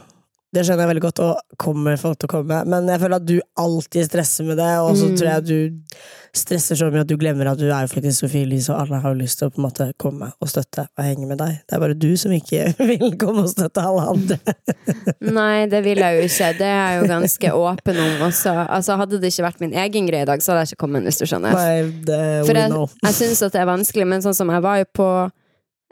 Det 0.55 0.63
skjønner 0.63 0.85
jeg 0.85 0.91
veldig 0.93 1.01
godt, 1.03 1.19
og 1.25 1.57
kommer 1.59 1.97
folk 1.99 2.19
til 2.21 2.29
å 2.29 2.33
komme. 2.37 2.61
Men 2.71 2.87
jeg 2.87 3.01
føler 3.01 3.19
at 3.19 3.25
du 3.27 3.37
alltid 3.59 4.07
stresser 4.07 4.47
med 4.47 4.55
det, 4.61 4.69
og 4.79 4.93
så 4.95 5.09
Mm. 5.11 5.17
tror 5.19 5.27
jeg 5.33 5.43
du 5.49 5.89
stresser 6.35 6.75
så 6.75 6.87
mye 6.91 7.03
at 7.05 7.07
du 7.07 7.15
glemmer 7.19 7.47
at 7.47 7.59
du 7.59 7.65
er 7.71 7.85
jo 7.85 7.91
faktisk 7.91 8.23
Sofie 8.25 8.43
Elise, 8.43 8.71
og 8.73 8.81
alle 8.81 8.99
har 9.03 9.13
jo 9.13 9.19
lyst 9.21 9.39
til 9.39 9.47
å 9.47 9.53
på 9.53 9.59
en 9.61 9.65
måte 9.67 9.85
komme 9.99 10.31
og 10.41 10.49
støtte 10.51 10.83
og 10.97 11.03
henge 11.03 11.27
med 11.29 11.37
deg. 11.39 11.59
Det 11.67 11.75
er 11.77 11.79
bare 11.83 11.95
du 11.95 12.09
som 12.19 12.31
ikke 12.35 12.73
vil 12.89 13.15
komme 13.21 13.43
og 13.45 13.51
støtte 13.53 13.83
alle 13.83 14.03
andre. 14.15 14.39
Nei, 15.39 15.65
det 15.71 15.83
vil 15.85 16.01
jeg 16.03 16.17
jo 16.19 16.25
ikke. 16.27 16.49
Det 16.59 16.67
er 16.71 16.81
jeg 16.89 16.99
jo 17.01 17.07
ganske 17.13 17.53
åpen 17.55 18.01
om 18.03 18.25
også. 18.27 18.55
Altså, 18.67 18.97
hadde 18.99 19.19
det 19.23 19.31
ikke 19.31 19.47
vært 19.47 19.63
min 19.63 19.73
egen 19.85 20.07
greie 20.11 20.23
i 20.27 20.29
dag, 20.31 20.43
så 20.43 20.51
hadde 20.53 20.65
jeg 20.65 20.73
ikke 20.75 20.83
kommet, 20.87 21.03
hvis 21.07 21.19
du 21.19 21.25
skjønner. 21.29 21.55
Nei, 21.55 21.81
det, 22.07 22.21
For 22.47 22.59
jeg, 22.63 22.71
know. 22.71 22.87
jeg 23.03 23.13
syns 23.21 23.43
at 23.47 23.55
det 23.55 23.61
er 23.63 23.71
vanskelig, 23.71 24.07
men 24.07 24.23
sånn 24.25 24.35
som 24.35 24.51
jeg 24.51 24.63
var 24.65 24.83
jo 24.83 24.87
på 24.95 25.09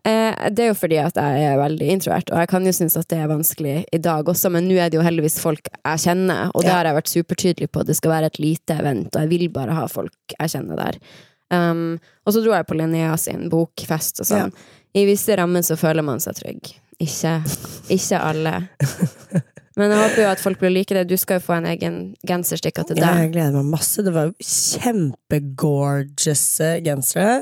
Det 0.04 0.60
er 0.60 0.68
jo 0.68 0.74
fordi 0.76 0.98
at 1.00 1.16
jeg 1.16 1.44
er 1.48 1.56
veldig 1.62 1.86
introvert, 1.94 2.28
og 2.34 2.40
jeg 2.42 2.48
kan 2.52 2.66
jo 2.68 2.72
synes 2.76 2.98
at 3.00 3.08
det 3.08 3.20
er 3.24 3.30
vanskelig 3.32 3.76
i 3.96 4.00
dag 4.04 4.28
også, 4.28 4.50
men 4.52 4.66
nå 4.68 4.76
er 4.76 4.90
det 4.92 4.98
jo 5.00 5.04
heldigvis 5.06 5.38
folk 5.40 5.64
jeg 5.72 6.00
kjenner, 6.04 6.50
og 6.54 6.62
det 6.66 6.70
Ja. 6.70 6.76
har 6.76 6.86
jeg 6.90 6.96
vært 6.98 7.08
supertydelig 7.14 7.70
på. 7.72 7.86
Det 7.88 7.96
skal 7.96 8.12
være 8.12 8.26
et 8.26 8.40
lite 8.40 8.74
event, 8.82 9.16
og 9.16 9.22
jeg 9.22 9.30
vil 9.30 9.48
bare 9.50 9.72
ha 9.78 9.86
folk 9.88 10.12
jeg 10.40 10.50
kjenner 10.50 10.76
der. 10.76 10.98
Um, 11.54 12.00
og 12.26 12.34
så 12.34 12.42
dro 12.44 12.52
jeg 12.52 12.66
på 12.68 12.76
Linnea 12.76 13.16
sin 13.18 13.48
bokfest 13.50 14.20
og 14.20 14.26
sånn. 14.28 14.52
I 14.94 15.06
visse 15.06 15.36
rammer 15.38 15.62
så 15.64 15.76
føler 15.80 16.04
man 16.04 16.20
seg 16.20 16.36
trygg. 16.36 16.74
Ikke, 17.00 17.40
ikke 17.90 18.20
alle. 18.20 18.68
Men 19.78 19.90
jeg 19.90 20.00
håper 20.04 20.22
jo 20.22 20.28
at 20.30 20.40
folk 20.44 20.60
blir 20.60 20.70
like 20.70 20.94
det. 20.94 21.08
Du 21.10 21.18
skal 21.18 21.40
jo 21.40 21.46
få 21.48 21.54
en 21.58 21.66
egen 21.66 22.14
genserstikka 22.28 22.84
til 22.86 22.98
Ja, 23.00 23.08
deg. 23.14 23.18
jeg 23.24 23.32
gleder 23.34 23.52
meg 23.58 23.66
masse. 23.72 24.04
Det 24.06 24.14
var 24.14 24.26
jo 24.30 24.34
kjempegorgeous 24.44 26.44
gensere. 26.86 27.40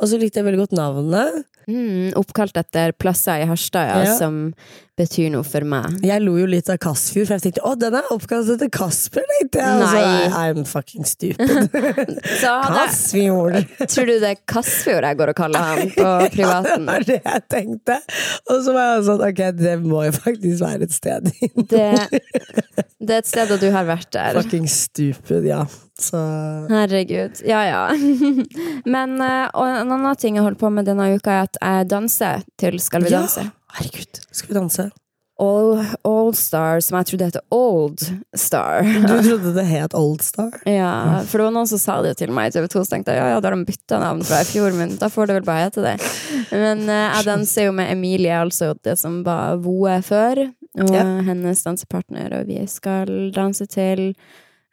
Og 0.00 0.08
så 0.10 0.18
likte 0.18 0.40
jeg 0.40 0.46
veldig 0.48 0.64
godt 0.64 0.74
navnet. 0.78 1.44
Mm, 1.68 2.14
oppkalt 2.16 2.56
etter 2.56 2.94
plasser 2.96 3.42
i 3.44 3.48
Harstad, 3.50 3.90
ja, 3.90 4.04
Ja. 4.06 4.14
som 4.16 4.54
betyr 4.98 5.28
noe 5.30 5.44
for 5.46 5.62
meg. 5.68 5.98
Jeg 6.02 6.22
lo 6.24 6.32
jo 6.40 6.46
litt 6.48 6.66
av 6.72 6.78
Kasfjord, 6.82 7.26
for 7.28 7.36
jeg 7.36 7.42
tenkte 7.44 7.62
å, 7.68 7.74
den 7.78 7.94
er 7.94 8.08
oppkalt 8.10 8.48
etter 8.54 8.70
Kasper, 8.72 9.22
tenkte 9.36 9.60
jeg. 9.60 9.82
Nei. 9.82 10.00
er- 10.24 10.32
I'm 10.40 10.64
fucking 10.66 11.04
stupid. 11.06 11.68
Kasfjord! 12.42 13.58
tror 13.88 14.06
du 14.08 14.14
det 14.22 14.30
er 14.32 14.40
Kassfjord 14.48 15.06
jeg 15.06 15.18
går 15.20 15.32
og 15.34 15.38
kaller 15.38 15.68
ham 15.68 15.92
på 15.94 16.08
privaten? 16.36 16.86
Det 16.86 16.92
var 16.92 17.06
det 17.08 17.18
jeg 17.24 17.44
tenkte. 17.52 17.98
Og 18.50 18.62
så 18.64 18.74
var 18.76 18.88
jeg 18.96 19.04
sånn, 19.10 19.24
ok, 19.28 19.42
det 19.60 19.76
må 19.84 20.02
jo 20.08 20.14
faktisk 20.16 20.64
være 20.64 20.88
et 20.88 20.96
sted. 20.96 21.30
Det, 21.68 21.86
det 22.98 23.12
er 23.12 23.20
et 23.22 23.28
sted 23.30 23.52
og 23.54 23.60
du 23.62 23.68
har 23.74 23.86
vært 23.88 24.10
der. 24.16 24.40
Fucking 24.40 24.66
stupid, 24.72 25.46
ja. 25.52 25.62
Så 25.98 26.18
Herregud. 26.70 27.40
Ja, 27.46 27.64
ja. 27.66 27.82
Men 28.94 29.18
eh, 29.20 29.48
og 29.54 29.66
en 29.66 29.90
annen 29.96 30.16
ting 30.20 30.38
jeg 30.38 30.44
holder 30.46 30.60
på 30.60 30.70
med 30.70 30.86
denne 30.86 31.10
uka, 31.16 31.40
er 31.40 31.48
at 31.48 31.58
jeg 31.60 31.90
danser 31.90 32.44
til 32.60 32.78
Skal 32.82 33.02
vi 33.04 33.10
danse. 33.14 33.42
Ja. 33.48 33.54
Herregud, 33.80 34.20
skal 34.32 34.52
vi 34.52 34.58
danse? 34.60 34.88
All, 35.38 35.76
All 36.02 36.32
Star, 36.34 36.80
som 36.82 36.96
jeg 36.98 37.06
trodde 37.12 37.26
heter 37.28 37.42
Old 37.54 38.00
Star. 38.34 38.82
Du 38.82 39.12
trodde 39.28 39.52
det 39.54 39.66
het 39.70 39.94
Old 39.94 40.22
Star? 40.26 40.50
Ja, 40.66 41.20
for 41.30 41.38
det 41.38 41.44
var 41.46 41.54
noen 41.54 41.68
som 41.70 41.78
sa 41.78 42.00
det 42.02 42.16
til 42.18 42.32
meg 42.34 42.48
i 42.50 42.56
TV 42.56 42.66
2, 42.72 42.82
så 42.82 42.96
tenkte 42.96 43.14
jeg 43.14 43.22
ja, 43.22 43.28
ja, 43.36 43.38
da 43.42 43.52
har 43.52 43.54
de 43.54 43.68
bytta 43.68 44.00
navn 44.02 44.24
fra 44.26 44.40
i 44.42 44.48
fjor, 44.48 44.74
men 44.74 44.96
da 44.98 45.06
får 45.14 45.30
det 45.30 45.36
vel 45.38 45.46
bare 45.46 45.68
hete 45.68 45.84
det. 45.84 45.94
Men 46.50 46.82
uh, 46.90 47.04
jeg 47.20 47.28
danser 47.28 47.68
jo 47.68 47.76
med 47.78 47.92
Emilie, 47.94 48.34
altså 48.34 48.72
det 48.82 48.96
som 48.98 49.20
var 49.26 49.60
Voe 49.62 50.00
før, 50.02 50.42
og 50.78 50.90
Ja. 50.94 51.06
hennes 51.30 51.62
dansepartner, 51.66 52.34
og 52.40 52.50
vi 52.50 52.58
skal 52.70 53.30
danse 53.34 53.66
til 53.70 54.08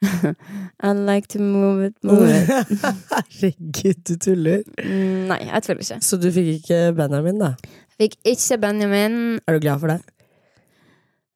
I 0.82 0.92
like 0.92 1.28
to 1.28 1.38
move 1.40 1.86
it, 1.86 1.96
move 2.04 2.28
it. 2.28 2.48
Herregud, 3.40 4.02
du 4.04 4.16
tuller. 4.20 4.62
Mm, 4.82 5.30
Nei, 5.30 5.40
jeg 5.48 5.62
tuller 5.64 5.86
ikke. 5.86 6.00
Så 6.04 6.18
du 6.20 6.28
fikk 6.34 6.52
ikke 6.58 6.82
Benjamin, 6.98 7.40
da? 7.40 7.54
Fikk 7.96 8.18
ikke 8.28 8.60
Benjamin. 8.60 9.40
Er 9.46 9.56
du 9.56 9.64
glad 9.64 9.80
for 9.80 9.94
det? 9.94 10.02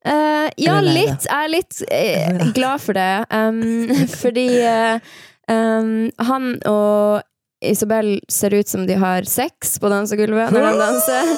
Eh, 0.05 0.49
ja, 0.57 0.79
Eller 0.79 0.87
lei 0.87 1.07
litt. 1.07 1.27
Jeg 1.29 1.47
er 1.47 1.51
litt 1.53 1.81
eh, 1.93 2.45
glad 2.57 2.85
for 2.85 2.97
det. 2.97 3.11
Um, 3.33 3.91
fordi 4.23 4.47
eh, 4.65 5.11
um, 5.51 6.09
han 6.31 6.55
og 6.69 7.27
Isabel 7.61 8.15
ser 8.33 8.57
ut 8.57 8.69
som 8.69 8.87
de 8.89 8.97
har 8.97 9.29
sex 9.29 9.77
på 9.81 9.91
dansegulvet 9.93 10.55
når 10.57 10.71
de 10.71 10.79
danser. 10.81 11.35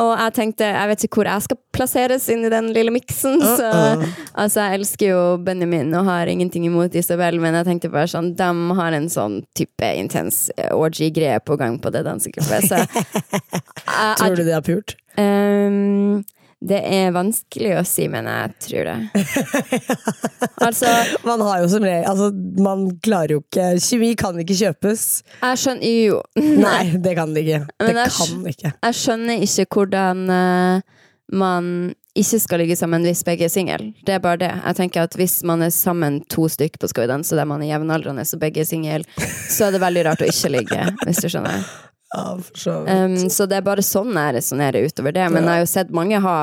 Og 0.00 0.10
jeg 0.16 0.34
tenkte, 0.36 0.68
jeg 0.72 0.90
vet 0.90 1.04
ikke 1.06 1.20
hvor 1.20 1.28
jeg 1.28 1.44
skal 1.44 1.58
plasseres 1.76 2.28
inn 2.32 2.44
i 2.46 2.52
den 2.52 2.70
lille 2.76 2.92
miksen. 2.94 3.36
Så 3.42 3.68
Uh-uh. 3.68 4.04
altså, 4.32 4.64
jeg 4.64 4.80
elsker 4.80 5.12
jo 5.12 5.20
Benjamin 5.44 5.92
og 5.98 6.08
har 6.08 6.30
ingenting 6.30 6.66
imot 6.68 6.94
Isabel, 6.96 7.40
men 7.42 7.58
jeg 7.58 7.68
tenkte 7.68 7.92
bare 7.92 8.10
sånn, 8.10 8.32
de 8.38 8.50
har 8.80 8.96
en 8.96 9.10
sånn 9.12 9.40
type 9.58 9.92
intens 10.00 10.46
eh, 10.56 10.72
orgy-greie 10.76 11.40
på 11.44 11.58
gang 11.60 11.78
på 11.82 11.92
det 11.94 12.04
dansegruppet, 12.08 12.70
Så 12.70 12.80
Tror 14.20 14.36
du 14.36 14.44
de 14.46 14.54
har 14.54 14.64
pult? 14.64 14.96
Ehm, 15.20 16.22
det 16.60 16.80
er 16.84 17.12
vanskelig 17.14 17.70
å 17.80 17.82
si, 17.88 18.04
men 18.12 18.26
jeg 18.28 18.52
tror 18.66 18.88
det. 18.90 18.96
altså, 20.66 20.90
Man 21.24 21.40
har 21.46 21.62
jo 21.62 21.70
som 21.72 21.86
regel 21.86 22.04
Altså, 22.10 22.28
man 22.60 22.82
klarer 23.00 23.38
jo 23.38 23.40
ikke 23.40 23.68
Kjemi 23.80 24.10
kan 24.20 24.36
ikke 24.42 24.58
kjøpes. 24.58 25.06
jeg 25.40 25.62
skjønner 25.62 25.94
jo 26.04 26.20
Nei, 26.66 26.82
det 27.00 27.14
kan 27.16 27.32
det 27.32 27.46
ikke. 27.46 27.62
Det 27.64 27.88
Men 27.88 28.02
jeg 28.02 28.14
kan 28.18 28.44
ikke. 28.52 28.74
Jeg 28.76 29.00
skjønner 29.00 29.46
ikke 29.48 29.66
hvordan 29.72 30.22
uh, 30.28 31.00
man 31.32 31.72
ikke 32.18 32.40
skal 32.42 32.60
ligge 32.60 32.76
sammen 32.76 33.04
hvis 33.06 33.22
begge 33.24 33.46
er 33.46 33.52
single. 33.52 33.92
Det 34.04 34.16
er 34.16 34.22
bare 34.22 34.40
det. 34.42 34.50
Jeg 34.50 34.76
tenker 34.80 35.06
at 35.06 35.14
Hvis 35.16 35.40
man 35.46 35.62
er 35.62 35.70
sammen 35.72 36.20
to 36.28 36.48
stykk 36.50 36.80
på 36.82 36.90
Skal 36.90 37.06
vi 37.06 37.12
danse 37.12 37.38
der 37.38 37.48
man 37.48 37.62
er 37.62 37.70
jevnaldrende 37.70 38.26
og 38.26 38.42
begge 38.42 38.64
er 38.64 38.68
single, 38.68 39.04
så 39.48 39.68
er 39.68 39.78
det 39.78 39.84
veldig 39.84 40.04
rart 40.10 40.26
å 40.26 40.28
ikke 40.28 40.52
ligge, 40.58 40.82
hvis 41.06 41.22
du 41.22 41.30
skjønner. 41.30 41.64
Ja, 42.14 42.38
for 42.42 42.58
så 42.58 42.80
vidt. 42.80 43.22
Um, 43.22 43.30
så 43.30 43.46
det 43.46 43.60
er 43.60 43.66
bare 43.66 43.84
sånn 43.86 44.16
jeg 44.16 44.36
resonnerer 44.40 44.88
utover 44.88 45.14
det. 45.14 45.28
Men 45.30 45.46
jeg 45.46 45.52
har 45.52 45.62
jo 45.62 45.70
sett 45.70 45.94
mange 45.94 46.20
ha 46.24 46.38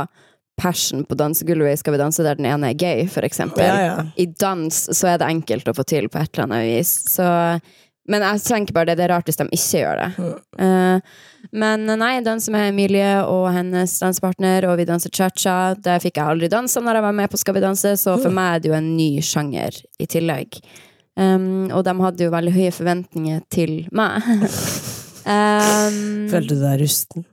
passion 0.57 1.03
på 1.05 1.15
dansegulvet 1.15 1.73
i 1.73 1.77
Skal 1.77 1.93
vi 1.93 2.01
danse 2.01 2.23
der 2.25 2.37
den 2.39 2.47
ene 2.49 2.71
er 2.71 2.77
gay, 2.77 3.05
eksempel. 3.05 3.63
Ja, 3.63 3.81
ja. 3.81 3.97
I 4.15 4.25
dans 4.25 4.87
så 4.97 5.13
er 5.13 5.19
det 5.21 5.29
enkelt 5.29 5.69
å 5.69 5.75
få 5.77 5.85
til 5.87 6.09
på 6.09 6.21
et 6.21 6.31
eller 6.33 6.47
annet 6.47 6.65
vis. 6.65 6.93
Så, 7.13 7.27
men 8.09 8.25
jeg 8.25 8.43
tenker 8.47 8.73
bare 8.73 8.91
det, 8.91 8.97
det 8.97 9.05
er 9.05 9.13
rart 9.13 9.29
hvis 9.29 9.37
de 9.37 9.47
ikke 9.51 9.83
gjør 9.83 10.01
det. 10.01 10.31
Eh, 10.65 11.13
men 11.61 11.85
nei, 11.91 12.11
jeg 12.17 12.25
danser 12.25 12.55
med 12.55 12.71
Emilie 12.71 13.11
og 13.29 13.45
hennes 13.55 13.93
dansepartner, 14.01 14.65
og 14.67 14.79
vi 14.81 14.87
danser 14.89 15.13
cha-cha. 15.13 15.75
Der 15.77 16.01
fikk 16.03 16.17
jeg 16.17 16.33
aldri 16.33 16.49
dansa 16.51 16.81
når 16.83 16.99
jeg 16.99 17.07
var 17.07 17.17
med 17.21 17.31
på 17.31 17.39
Skal 17.43 17.59
vi 17.59 17.63
danse, 17.63 17.93
så 18.01 18.17
for 18.17 18.33
meg 18.33 18.55
er 18.55 18.63
det 18.63 18.71
jo 18.73 18.77
en 18.79 18.93
ny 18.97 19.11
sjanger 19.23 19.81
i 20.01 20.09
tillegg. 20.09 20.61
Um, 21.17 21.69
og 21.73 21.81
de 21.85 21.93
hadde 21.97 22.27
jo 22.27 22.33
veldig 22.33 22.53
høye 22.53 22.73
forventninger 22.73 23.45
til 23.53 23.83
meg. 23.95 24.25
um, 25.27 26.29
Følte 26.31 26.55
du 26.55 26.61
deg 26.63 26.79
rusten? 26.83 27.27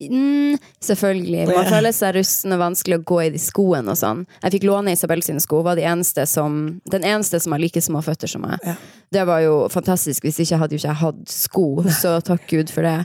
Mm, 0.00 0.56
selvfølgelig. 0.80 1.42
Man 1.50 1.66
føler 1.68 1.92
seg 1.92 2.14
rusten 2.16 2.54
og 2.56 2.62
vanskelig 2.62 2.96
å 3.00 3.04
gå 3.04 3.18
i 3.26 3.32
de 3.34 3.40
skoene 3.40 3.92
og 3.92 3.98
sånn. 4.00 4.22
Jeg 4.40 4.54
fikk 4.54 4.64
låne 4.70 4.94
Isabel 4.96 5.20
sine 5.24 5.42
sko, 5.44 5.60
var 5.66 5.76
de 5.76 5.84
eneste 5.84 6.24
som, 6.28 6.80
den 6.92 7.04
eneste 7.04 7.40
som 7.42 7.52
har 7.52 7.60
like 7.60 7.82
små 7.84 8.00
føtter 8.04 8.30
som 8.30 8.46
meg. 8.46 8.56
Ja. 8.64 8.78
Det 9.12 9.26
var 9.28 9.44
jo 9.44 9.56
fantastisk. 9.72 10.24
Hvis 10.24 10.40
ikke 10.40 10.60
hadde 10.62 10.76
jo 10.76 10.80
ikke 10.80 10.92
jeg 10.94 11.02
hatt 11.02 11.34
sko, 11.34 11.66
så 12.00 12.16
takk 12.24 12.48
Gud 12.48 12.72
for 12.72 12.88
det. 12.88 12.98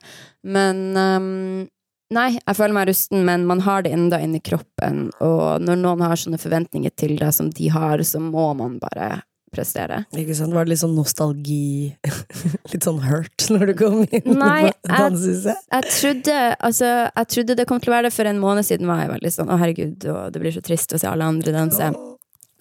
Men 0.47 0.85
um, 0.95 1.65
Nei, 2.13 2.35
jeg 2.37 2.53
føler 2.53 2.75
meg 2.77 2.85
rusten, 2.85 3.23
men 3.25 3.47
man 3.49 3.63
har 3.65 3.81
det 3.81 3.91
enda 3.95 4.19
inni 4.21 4.37
kroppen. 4.45 5.07
Og 5.25 5.63
når 5.65 5.79
noen 5.81 6.03
har 6.05 6.19
sånne 6.21 6.37
forventninger 6.37 6.93
til 6.93 7.15
deg 7.17 7.33
som 7.33 7.49
de 7.49 7.71
har, 7.73 8.03
så 8.05 8.21
må 8.21 8.51
man 8.53 8.77
bare 8.79 9.23
prestere. 9.55 10.01
Ikke 10.19 10.35
sant? 10.37 10.53
Var 10.55 10.67
det 10.67 10.73
litt 10.75 10.81
sånn 10.83 10.95
nostalgi 10.97 11.95
Litt 12.73 12.85
sånn 12.85 13.01
hurt 13.05 13.47
når 13.53 13.71
du 13.71 13.73
kom 13.79 14.01
inn 14.05 14.35
Nei, 14.37 14.71
på 14.71 14.91
dansehuset? 14.91 15.63
Jeg 15.71 15.93
trodde, 15.95 16.39
altså, 16.69 16.91
jeg 17.07 17.31
trodde 17.35 17.57
det 17.59 17.67
kom 17.69 17.79
til 17.81 17.93
å 17.93 17.95
være 17.97 18.09
det 18.09 18.15
for 18.15 18.29
en 18.29 18.41
måned 18.41 18.67
siden. 18.67 18.89
var 18.89 19.05
jeg 19.05 19.13
veldig 19.15 19.33
sånn, 19.37 19.53
å 19.53 19.59
herregud, 19.61 20.09
og 20.11 20.35
det 20.35 20.43
blir 20.43 20.55
så 20.55 20.63
trist 20.65 20.95
å 20.95 21.01
se 21.01 21.09
alle 21.09 21.27
andre 21.27 21.55
danse. 21.55 21.91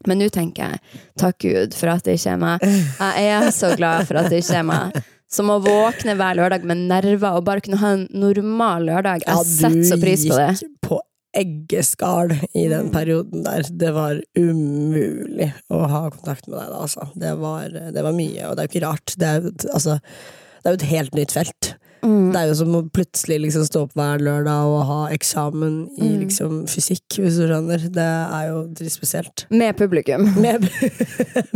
Men 0.08 0.20
nå 0.20 0.28
tenker 0.32 0.74
jeg 0.74 1.02
takk 1.20 1.38
Gud 1.44 1.76
for 1.76 1.94
at 1.94 2.04
det 2.04 2.18
ikke 2.18 2.34
er 2.34 2.40
meg. 2.42 2.64
Jeg 3.00 3.30
er 3.38 3.50
så 3.56 3.72
glad 3.78 4.04
for 4.08 4.20
at 4.20 4.30
det 4.32 4.42
ikke 4.42 4.60
er 4.60 4.68
meg. 4.68 4.98
Som 5.34 5.48
å 5.50 5.56
våkne 5.64 6.14
hver 6.18 6.36
lørdag 6.38 6.66
med 6.68 6.84
nerver 6.90 7.38
og 7.38 7.46
bare 7.46 7.64
kunne 7.64 7.80
ha 7.80 7.94
en 7.96 8.04
normal 8.12 8.84
lørdag. 8.90 9.24
Jeg 9.26 9.48
setter 9.48 9.88
så 9.88 9.98
pris 10.02 10.26
på 10.28 10.36
det. 10.38 10.50
gikk 10.60 10.76
på 10.84 11.00
eggeskall 11.36 12.32
i 12.54 12.66
den 12.72 12.90
perioden 12.94 13.44
der. 13.46 13.66
Det 13.70 13.92
var 13.96 14.20
umulig 14.38 15.50
å 15.72 15.84
ha 15.90 16.04
kontakt 16.14 16.48
med 16.48 16.58
deg 16.60 16.72
da, 16.74 16.82
altså. 16.86 17.08
Det 17.14 17.34
var, 17.42 17.68
det 17.94 18.04
var 18.06 18.16
mye, 18.16 18.48
og 18.48 18.56
det 18.58 18.64
er 18.64 18.68
jo 18.68 18.74
ikke 18.74 18.86
rart. 18.88 19.16
Det 19.20 19.30
er 19.36 19.48
altså, 19.74 19.98
det 20.00 20.68
er 20.70 20.76
jo 20.76 20.82
et 20.82 20.90
helt 20.94 21.18
nytt 21.18 21.34
felt. 21.36 21.74
Mm. 22.04 22.34
Det 22.34 22.36
er 22.36 22.50
jo 22.50 22.54
som 22.58 22.74
å 22.76 22.80
plutselig 22.92 23.38
liksom 23.46 23.62
stå 23.64 23.82
opp 23.86 23.94
hver 23.96 24.20
lørdag 24.20 24.66
og 24.68 24.82
ha 24.90 24.96
eksamen 25.14 25.76
i 25.96 26.08
Mm. 26.10 26.18
liksom 26.26 26.58
fysikk, 26.68 27.16
hvis 27.16 27.38
du 27.40 27.46
skjønner. 27.48 27.86
Det 27.94 28.04
er 28.04 28.50
jo 28.50 28.58
litt 28.76 28.92
spesielt. 28.92 29.46
Med 29.48 29.72
publikum. 29.78 30.26
Med, 30.44 30.66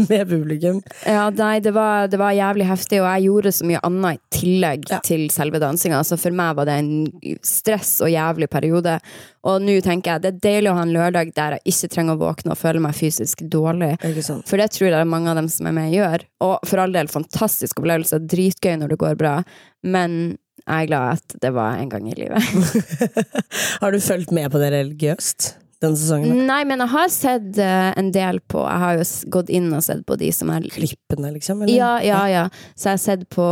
med 0.08 0.24
publikum. 0.30 0.80
Ja, 1.04 1.26
nei, 1.36 1.58
det 1.60 1.74
var, 1.76 2.08
det 2.08 2.16
var 2.20 2.32
jævlig 2.32 2.64
heftig, 2.70 3.02
og 3.02 3.10
jeg 3.10 3.26
gjorde 3.28 3.52
så 3.58 3.68
mye 3.68 3.82
annet 3.84 4.16
i 4.16 4.38
tillegg 4.38 4.88
Ja. 4.88 5.02
til 5.04 5.28
selve 5.34 5.60
dansinga. 5.60 6.00
Så 6.08 6.16
for 6.16 6.32
meg 6.32 6.56
var 6.56 6.64
det 6.70 6.78
en 6.80 6.94
stress 7.44 7.98
og 8.00 8.08
jævlig 8.14 8.48
periode. 8.48 8.96
Og 9.46 9.62
nå 9.62 9.76
tenker 9.84 10.14
jeg 10.16 10.24
det 10.24 10.32
er 10.32 10.40
deilig 10.48 10.72
å 10.72 10.78
ha 10.78 10.86
en 10.86 10.94
lørdag 10.94 11.30
der 11.36 11.56
jeg 11.58 11.74
ikke 11.74 11.92
trenger 11.94 12.16
å 12.16 12.22
våkne 12.24 12.54
og 12.54 12.60
føle 12.60 12.82
meg 12.82 12.96
fysisk 12.98 13.44
dårlig. 13.46 13.94
Sant? 14.24 14.48
For 14.48 14.60
det 14.60 14.70
tror 14.74 14.88
jeg 14.88 14.96
det 14.96 15.04
mange 15.10 15.30
av 15.30 15.38
dem 15.38 15.50
som 15.52 15.70
er 15.70 15.76
med, 15.76 15.92
gjør. 15.94 16.26
Og 16.44 16.56
for 16.68 16.82
all 16.82 16.96
del, 16.96 17.10
fantastisk 17.12 17.80
opplevelse. 17.82 18.20
Dritgøy 18.28 18.76
når 18.80 18.94
det 18.94 19.00
går 19.04 19.20
bra. 19.20 19.36
Men 19.86 20.18
jeg 20.64 20.84
er 20.84 20.90
glad 20.90 21.20
at 21.20 21.38
det 21.44 21.54
var 21.56 21.78
en 21.78 21.92
gang 21.92 22.10
i 22.10 22.18
livet. 22.18 22.42
Har 23.82 23.94
du 23.94 24.02
fulgt 24.02 24.34
med 24.34 24.50
på 24.52 24.60
det 24.60 24.74
religiøst 24.74 25.52
denne 25.82 25.98
sesongen? 25.98 26.40
Nei, 26.48 26.60
men 26.66 26.82
jeg 26.82 26.90
har 26.92 27.10
sett 27.14 27.58
uh, 27.62 27.90
en 27.98 28.08
del 28.14 28.40
på 28.50 28.62
Jeg 28.64 28.80
har 28.82 28.96
jo 28.98 29.04
gått 29.34 29.50
inn 29.54 29.68
og 29.76 29.82
sett 29.86 30.00
på 30.08 30.16
de 30.18 30.30
som 30.34 30.50
er 30.54 30.66
Klippene, 30.74 31.30
liksom? 31.36 31.62
Eller? 31.62 31.74
Ja, 31.76 31.90
ja, 32.04 32.22
ja. 32.32 32.44
Så 32.74 32.88
jeg 32.90 32.96
har 32.98 33.02
sett 33.04 33.26
på 33.34 33.46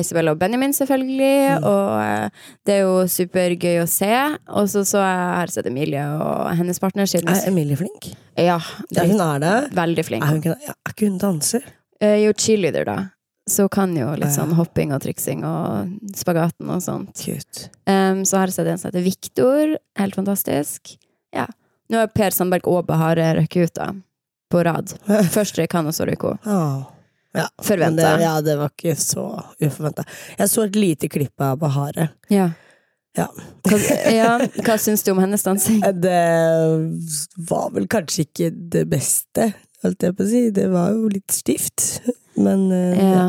Isabel 0.00 0.32
og 0.32 0.40
Benjamin, 0.40 0.74
selvfølgelig. 0.76 1.30
Mm. 1.60 1.68
Og 1.70 1.92
uh, 2.00 2.50
det 2.68 2.76
er 2.76 2.82
jo 2.84 2.96
supergøy 3.10 3.80
å 3.82 3.86
se. 3.90 4.10
Og 4.56 4.68
så 4.72 4.84
så 4.88 5.00
jeg 5.00 5.30
har 5.40 5.54
sett 5.54 5.70
Emilie 5.70 6.04
og 6.20 6.50
hennes 6.58 6.80
partner 6.82 7.08
siden 7.10 7.32
Er 7.32 7.46
Emilie 7.48 7.78
flink? 7.80 8.10
Ja, 8.36 8.58
Ja, 8.92 9.04
hun 9.08 9.20
er 9.24 9.40
det. 9.42 9.54
veldig 9.76 10.04
flink. 10.08 10.24
Er 10.26 10.36
hun 10.36 10.44
ja, 10.44 10.74
er 10.76 10.92
ikke 10.94 11.08
hun 11.08 11.18
danser? 11.22 11.64
Uh, 12.02 12.16
jo 12.26 12.34
cheerleader, 12.36 12.84
da. 12.88 12.98
Så 13.50 13.64
kan 13.72 13.96
jo 13.96 14.12
litt 14.20 14.30
sånn 14.30 14.52
hopping 14.54 14.92
og 14.94 15.00
triksing 15.02 15.40
og 15.48 15.88
spagaten 16.14 16.68
og 16.70 16.82
sånt. 16.84 17.16
Cute. 17.18 17.70
Um, 17.88 18.20
så 18.28 18.38
har 18.38 18.46
jeg 18.52 18.60
sett 18.60 18.68
en 18.70 18.78
som 18.78 18.92
heter 18.92 19.02
Viktor. 19.02 19.72
Helt 19.98 20.14
fantastisk. 20.14 20.92
Ja. 21.34 21.48
Nå 21.90 21.98
har 21.98 22.14
Per 22.14 22.34
Sandberg 22.34 22.68
og 22.70 22.86
Bahare 22.88 23.32
røkket 23.40 23.70
ut, 23.70 23.74
da. 23.76 23.90
På 24.50 24.64
rad. 24.66 24.94
Først 25.36 25.58
røyk 25.58 25.76
han, 25.78 25.90
og 25.90 25.94
så 25.96 26.06
hun. 26.06 26.38
Ah. 26.46 26.88
Ja, 27.36 27.46
Forventa. 27.62 28.16
Det, 28.16 28.24
ja, 28.24 28.32
det 28.42 28.56
var 28.58 28.72
ikke 28.74 28.96
så 28.98 29.24
uforventa. 29.62 30.04
Jeg 30.38 30.50
så 30.50 30.66
et 30.66 30.78
lite 30.78 31.10
klipp 31.10 31.44
av 31.46 31.60
Bahare. 31.62 32.10
Ja. 32.32 32.50
Ja. 33.18 33.26
Hva, 33.66 33.78
ja, 34.10 34.34
hva 34.62 34.76
syns 34.78 35.02
du 35.06 35.12
om 35.12 35.20
hennes 35.22 35.42
dansing? 35.42 35.80
Det 36.06 36.18
var 37.50 37.70
vel 37.74 37.88
kanskje 37.90 38.24
ikke 38.28 38.50
det 38.74 38.84
beste, 38.90 39.48
holdt 39.84 40.06
jeg 40.06 40.16
på 40.18 40.26
å 40.26 40.30
si. 40.30 40.42
Det 40.54 40.66
var 40.70 40.92
jo 40.94 41.10
litt 41.10 41.34
stivt. 41.34 41.88
Men 42.38 42.68
ja. 42.70 43.10
Ja. 43.10 43.24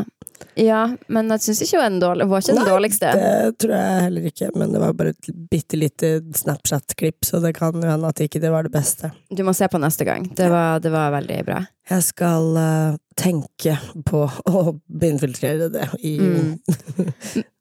Ja, 0.58 0.82
men 1.08 1.28
jeg 1.34 1.40
syns 1.46 1.62
ikke 1.66 1.82
hun 1.84 1.98
var. 2.02 2.22
Var 2.28 2.42
ikke 2.44 2.52
den 2.54 2.60
Nei, 2.62 2.68
dårligste. 2.70 3.12
det 3.18 3.58
tror 3.62 3.74
jeg 3.76 4.00
heller 4.06 4.26
ikke. 4.32 4.50
Men 4.58 4.72
det 4.74 4.80
var 4.82 4.92
bare 4.98 5.14
et 5.14 5.30
bitte 5.50 5.78
lite 5.80 6.10
Snapchat-klipp, 6.38 7.24
så 7.24 7.40
det 7.44 7.54
kan 7.58 7.76
hende 7.82 8.08
at 8.08 8.20
ikke 8.24 8.40
det 8.42 8.50
var 8.52 8.62
det 8.68 8.72
beste. 8.74 9.12
Du 9.30 9.42
må 9.46 9.54
se 9.56 9.68
på 9.68 9.80
neste 9.82 10.04
gang. 10.08 10.26
Det 10.36 10.48
var, 10.52 10.80
det 10.84 10.92
var 10.94 11.10
veldig 11.18 11.40
bra. 11.48 11.60
Jeg 11.90 12.04
skal 12.06 12.44
uh, 12.56 12.96
tenke 13.18 13.74
på 14.06 14.20
å 14.46 14.60
infiltrere 15.02 15.66
det 15.74 15.88
i 16.06 16.12
Mm. 16.22 16.58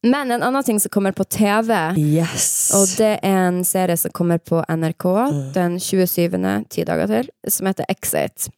Men 0.04 0.32
en 0.32 0.42
annen 0.44 0.64
ting 0.64 0.80
som 0.82 0.90
kommer 0.90 1.12
på 1.14 1.24
TV, 1.30 1.72
Yes! 1.98 2.72
og 2.74 2.88
det 2.98 3.20
er 3.22 3.36
en 3.48 3.60
serie 3.66 3.98
som 3.98 4.12
kommer 4.14 4.38
på 4.42 4.64
NRK 4.68 5.06
Mm. 5.32 5.54
den 5.54 5.80
27., 5.80 6.66
ti 6.70 6.84
dager 6.88 7.08
til, 7.08 7.30
som 7.48 7.68
heter 7.70 7.86
X8. 7.90 8.50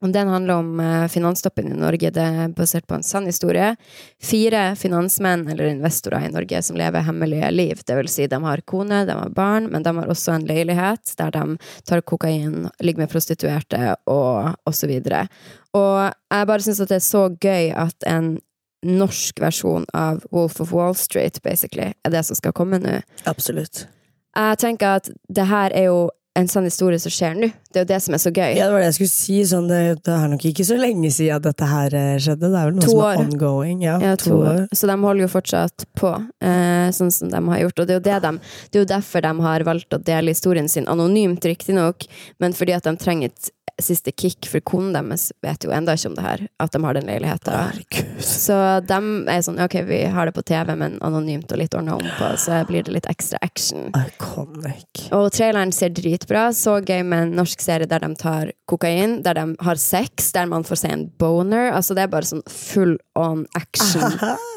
Den 0.00 0.28
handler 0.28 0.54
om 0.54 0.78
finansstoppen 1.10 1.48
finanstoppen 1.48 1.72
i 1.72 1.80
Norge. 1.80 2.10
Det 2.10 2.22
er 2.22 2.48
basert 2.48 2.86
på 2.86 2.94
en 2.94 3.02
sann 3.02 3.26
historie. 3.26 3.76
Fire 4.20 4.76
finansmenn 4.76 5.48
eller 5.48 5.66
investorer 5.66 6.26
i 6.26 6.32
Norge 6.32 6.62
som 6.62 6.76
lever 6.76 7.00
hemmelige 7.00 7.50
liv. 7.50 7.80
Det 7.86 7.96
vil 7.96 8.08
si, 8.08 8.26
de 8.26 8.42
har 8.42 8.60
kone, 8.60 9.04
de 9.06 9.12
har 9.12 9.30
barn, 9.30 9.68
men 9.70 9.82
de 9.82 9.96
har 9.96 10.08
også 10.08 10.32
en 10.32 10.46
leilighet 10.46 11.14
der 11.18 11.30
de 11.30 11.58
tar 11.84 12.00
kokain, 12.00 12.68
ligger 12.80 13.04
med 13.04 13.10
prostituerte 13.10 13.96
og, 14.06 14.54
videre. 14.88 15.26
Og 15.74 16.12
jeg 16.30 16.46
bare 16.46 16.62
syns 16.62 16.80
at 16.80 16.88
det 16.88 17.00
er 17.00 17.06
så 17.06 17.28
gøy 17.40 17.72
at 17.74 18.06
en 18.06 18.38
norsk 18.82 19.40
versjon 19.40 19.86
av 19.92 20.22
Wolf 20.30 20.60
of 20.60 20.72
Wall 20.72 20.94
Street, 20.94 21.42
basically, 21.42 21.92
er 22.04 22.10
det 22.10 22.24
som 22.24 22.36
skal 22.38 22.54
komme 22.54 22.78
nå. 22.78 23.00
Absolutt. 23.26 23.88
Jeg 24.36 24.58
tenker 24.58 25.00
at 25.00 25.10
det 25.28 25.48
her 25.50 25.74
er 25.74 25.88
jo 25.88 26.10
en 26.38 26.48
sånn 26.50 26.66
historie 26.68 27.00
som 27.02 27.12
skjer 27.12 27.34
nå. 27.38 27.48
Det 27.68 27.80
er 27.80 27.84
jo 27.84 27.88
det 27.90 27.98
som 28.04 28.14
er 28.16 28.22
så 28.22 28.30
gøy. 28.32 28.52
Ja, 28.56 28.68
det 28.68 28.72
var 28.76 28.80
det 28.84 28.88
jeg 28.88 28.96
skulle 28.98 29.12
si. 29.12 29.36
Sånn, 29.50 29.66
det, 29.70 29.80
det 30.06 30.14
er 30.14 30.30
nok 30.32 30.46
ikke 30.48 30.64
så 30.68 30.78
lenge 30.78 31.10
siden 31.14 31.42
dette 31.44 31.68
her 31.68 31.96
eh, 31.98 32.14
skjedde. 32.22 32.48
Det 32.52 32.60
er 32.62 32.70
vel 32.70 32.78
noe 32.78 32.86
To 32.86 32.94
som 32.94 33.02
år. 33.04 33.12
er 33.18 33.22
ongoing. 33.26 33.82
Ja, 33.84 33.96
Ja, 34.04 34.14
to 34.20 34.38
år. 34.38 34.62
Så 34.72 34.88
de 34.90 34.96
holder 35.02 35.26
jo 35.26 35.30
fortsatt 35.34 35.86
på, 35.98 36.14
eh, 36.46 36.88
sånn 36.96 37.12
som 37.14 37.32
de 37.34 37.42
har 37.50 37.62
gjort. 37.66 37.82
Og 37.84 37.90
det 37.90 37.98
er 37.98 38.06
det 38.08 38.18
de, 38.24 38.32
det 38.70 38.80
er 38.80 38.84
jo 38.86 38.90
derfor 38.94 39.26
de 39.28 39.34
har 39.48 39.66
valgt 39.68 39.98
å 39.98 40.02
dele 40.02 40.32
historien 40.36 40.68
sin 40.70 40.88
anonymt, 40.88 41.44
riktignok, 41.44 42.06
men 42.40 42.56
fordi 42.56 42.76
at 42.78 42.88
de 42.88 42.96
trenger 43.02 43.32
et 43.34 43.50
siste 43.82 44.12
kick, 44.12 44.46
for 44.50 44.62
konen 44.66 44.92
deres 44.96 45.28
vet 45.44 45.64
jo 45.64 45.72
enda 45.74 45.94
ikke 45.94 46.10
om 46.10 46.16
det 46.18 46.24
her, 46.24 46.44
at 46.60 46.74
de 46.74 46.80
har 46.84 46.96
den 46.98 47.06
leiligheten. 47.08 47.82
Så 48.22 48.56
de 48.86 48.98
er 49.30 49.42
sånn 49.46 49.60
ok, 49.62 49.76
vi 49.88 50.00
har 50.12 50.28
det 50.28 50.34
på 50.36 50.44
TV, 50.48 50.74
men 50.78 50.96
anonymt 51.04 51.52
og 51.54 51.60
litt 51.60 51.76
ordna 51.78 51.96
om 51.98 52.08
på, 52.18 52.30
så 52.40 52.60
blir 52.68 52.86
det 52.86 52.94
litt 52.96 53.08
ekstra 53.10 53.40
action. 53.44 53.88
Iconic. 53.94 55.08
Og 55.14 55.30
traileren 55.34 55.72
ser 55.74 55.92
dritbra. 55.94 56.48
Så 56.56 56.78
gøy 56.82 57.02
med 57.06 57.28
en 57.28 57.36
norsk 57.38 57.62
serie 57.62 57.88
der 57.88 58.02
de 58.04 58.12
tar 58.18 58.52
kokain, 58.68 59.20
der 59.24 59.38
de 59.38 59.46
har 59.64 59.80
sex, 59.80 60.32
der 60.34 60.50
man 60.50 60.66
får 60.66 60.82
se 60.82 60.92
en 60.92 61.06
boner. 61.20 61.70
Altså 61.72 61.96
Det 61.96 62.04
er 62.06 62.12
bare 62.12 62.28
sånn 62.28 62.44
full 62.50 62.96
on 63.18 63.46
action. 63.58 64.04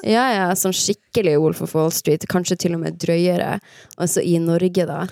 Ja, 0.02 0.24
ja, 0.34 0.48
Sånn 0.58 0.74
skikkelig 0.74 1.36
Wolf 1.42 1.62
of 1.62 1.76
Wall 1.78 1.92
Street. 1.94 2.26
Kanskje 2.30 2.58
til 2.64 2.74
og 2.74 2.82
med 2.82 2.98
drøyere. 3.02 3.60
Altså 4.02 4.24
i 4.26 4.40
Norge, 4.42 4.88
da. 4.90 5.04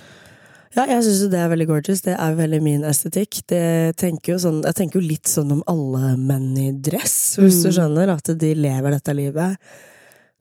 Ja, 0.77 0.85
jeg 0.85 1.01
syns 1.03 1.23
det 1.31 1.39
er 1.41 1.49
veldig 1.49 1.65
gorgeous. 1.67 2.01
Det 2.05 2.13
er 2.13 2.35
veldig 2.37 2.59
min 2.61 2.83
estetikk. 2.85 3.41
Det 3.49 3.95
tenker 3.97 4.35
jo 4.35 4.39
sånn, 4.43 4.59
jeg 4.67 4.75
tenker 4.77 5.01
jo 5.01 5.07
litt 5.07 5.29
sånn 5.31 5.51
om 5.55 5.63
alle 5.71 6.15
menn 6.17 6.51
i 6.61 6.71
dress, 6.71 7.37
hvis 7.41 7.57
Mm. 7.59 7.63
du 7.63 7.69
skjønner. 7.79 8.09
At 8.17 8.29
de 8.37 8.53
lever 8.55 8.91
dette 8.91 9.15
livet. 9.17 9.57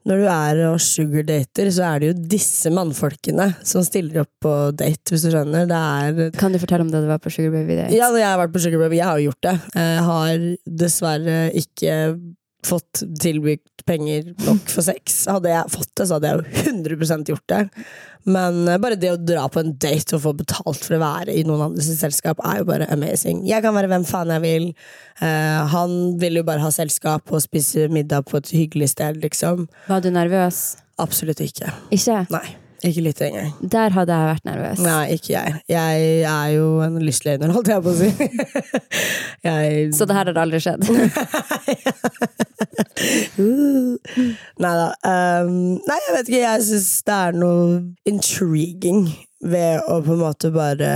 Når 0.06 0.20
du 0.22 0.26
er 0.30 0.60
og 0.72 0.78
sugardater, 0.80 1.66
så 1.74 1.82
er 1.84 1.98
det 2.00 2.06
jo 2.12 2.22
disse 2.36 2.70
mannfolkene 2.72 3.56
som 3.66 3.82
stiller 3.84 4.20
opp 4.22 4.30
på 4.40 4.52
date, 4.76 5.10
hvis 5.10 5.24
du 5.26 5.30
skjønner. 5.34 5.66
Det 5.68 5.76
er 5.76 6.30
Kan 6.38 6.52
du 6.52 6.58
fortelle 6.58 6.80
om 6.86 6.90
det 6.90 7.02
du 7.02 7.08
var 7.08 7.18
på 7.18 7.32
Sugar 7.32 7.50
Baby 7.50 7.76
Date? 7.76 7.92
Ja, 7.96 8.08
jeg 8.16 8.24
har 8.24 8.38
vært 8.38 8.52
på 8.54 8.60
Sugar 8.62 8.78
Baby, 8.78 8.96
jeg 8.96 9.04
har 9.04 9.18
jo 9.18 9.30
gjort 9.30 9.42
det. 9.42 9.60
Jeg 9.74 10.04
har 10.06 10.38
dessverre 10.64 11.52
ikke 11.52 12.20
fått 12.66 13.02
tilbudt 13.20 13.84
penger 13.88 14.34
nok 14.44 14.68
for 14.68 14.84
sex. 14.84 15.22
Hadde 15.30 15.52
jeg 15.52 15.72
fått 15.72 15.92
det, 15.96 16.06
så 16.08 16.18
hadde 16.18 16.30
jeg 16.30 16.38
jo 16.38 16.70
100 16.74 17.30
gjort 17.30 17.46
det. 17.52 17.62
Men 18.28 18.60
eh, 18.68 18.80
bare 18.82 18.98
det 19.00 19.14
å 19.14 19.20
dra 19.20 19.46
på 19.52 19.62
en 19.62 19.72
date 19.80 20.16
og 20.18 20.24
få 20.26 20.34
betalt 20.42 20.84
for 20.84 20.98
å 20.98 21.02
være 21.02 21.34
i 21.38 21.44
noen 21.48 21.70
andres 21.70 21.88
selskap, 22.00 22.42
er 22.44 22.60
jo 22.60 22.68
bare 22.68 22.90
amazing. 22.92 23.44
Jeg 23.48 23.64
kan 23.64 23.76
være 23.76 23.90
hvem 23.92 24.06
faen 24.08 24.34
jeg 24.36 24.44
vil. 24.44 24.70
Uh, 25.22 25.64
han 25.72 25.96
vil 26.20 26.40
jo 26.40 26.46
bare 26.46 26.62
ha 26.62 26.70
selskap 26.74 27.32
og 27.32 27.42
spise 27.42 27.88
middag 27.92 28.28
på 28.28 28.38
et 28.42 28.52
hyggelig 28.54 28.92
sted, 28.94 29.20
liksom. 29.24 29.66
Var 29.88 30.04
du 30.04 30.12
nervøs? 30.14 30.78
Absolutt 31.00 31.42
ikke. 31.44 31.72
Ikke? 31.94 32.24
Nei. 32.34 32.46
Ikke 32.86 33.02
litt 33.02 33.18
engang. 33.26 33.48
Der 33.74 33.90
hadde 33.90 34.14
jeg 34.14 34.28
vært 34.28 34.44
nervøs. 34.46 34.82
Nei, 34.84 35.16
ikke 35.16 35.32
jeg. 35.32 35.56
Jeg 35.72 36.04
er 36.30 36.52
jo 36.54 36.68
en 36.84 37.00
lystløgner, 37.02 37.50
holdt 37.56 37.72
jeg 37.72 37.82
på 37.82 37.90
å 37.90 37.96
si. 37.98 38.10
jeg 39.48 39.88
Så 39.98 40.06
det 40.06 40.18
her 40.18 40.30
har 40.30 40.40
aldri 40.44 40.62
skjedd? 40.62 40.86
Nei 44.62 44.74
da. 44.80 44.88
Um, 45.06 45.78
nei, 45.86 45.98
jeg 46.06 46.16
vet 46.16 46.30
ikke. 46.30 46.42
Jeg 46.42 46.66
syns 46.68 46.90
det 47.06 47.16
er 47.16 47.38
noe 47.38 47.80
intriguing 48.08 49.06
ved 49.44 49.84
å 49.86 50.00
på 50.02 50.16
en 50.16 50.22
måte 50.22 50.50
bare 50.54 50.90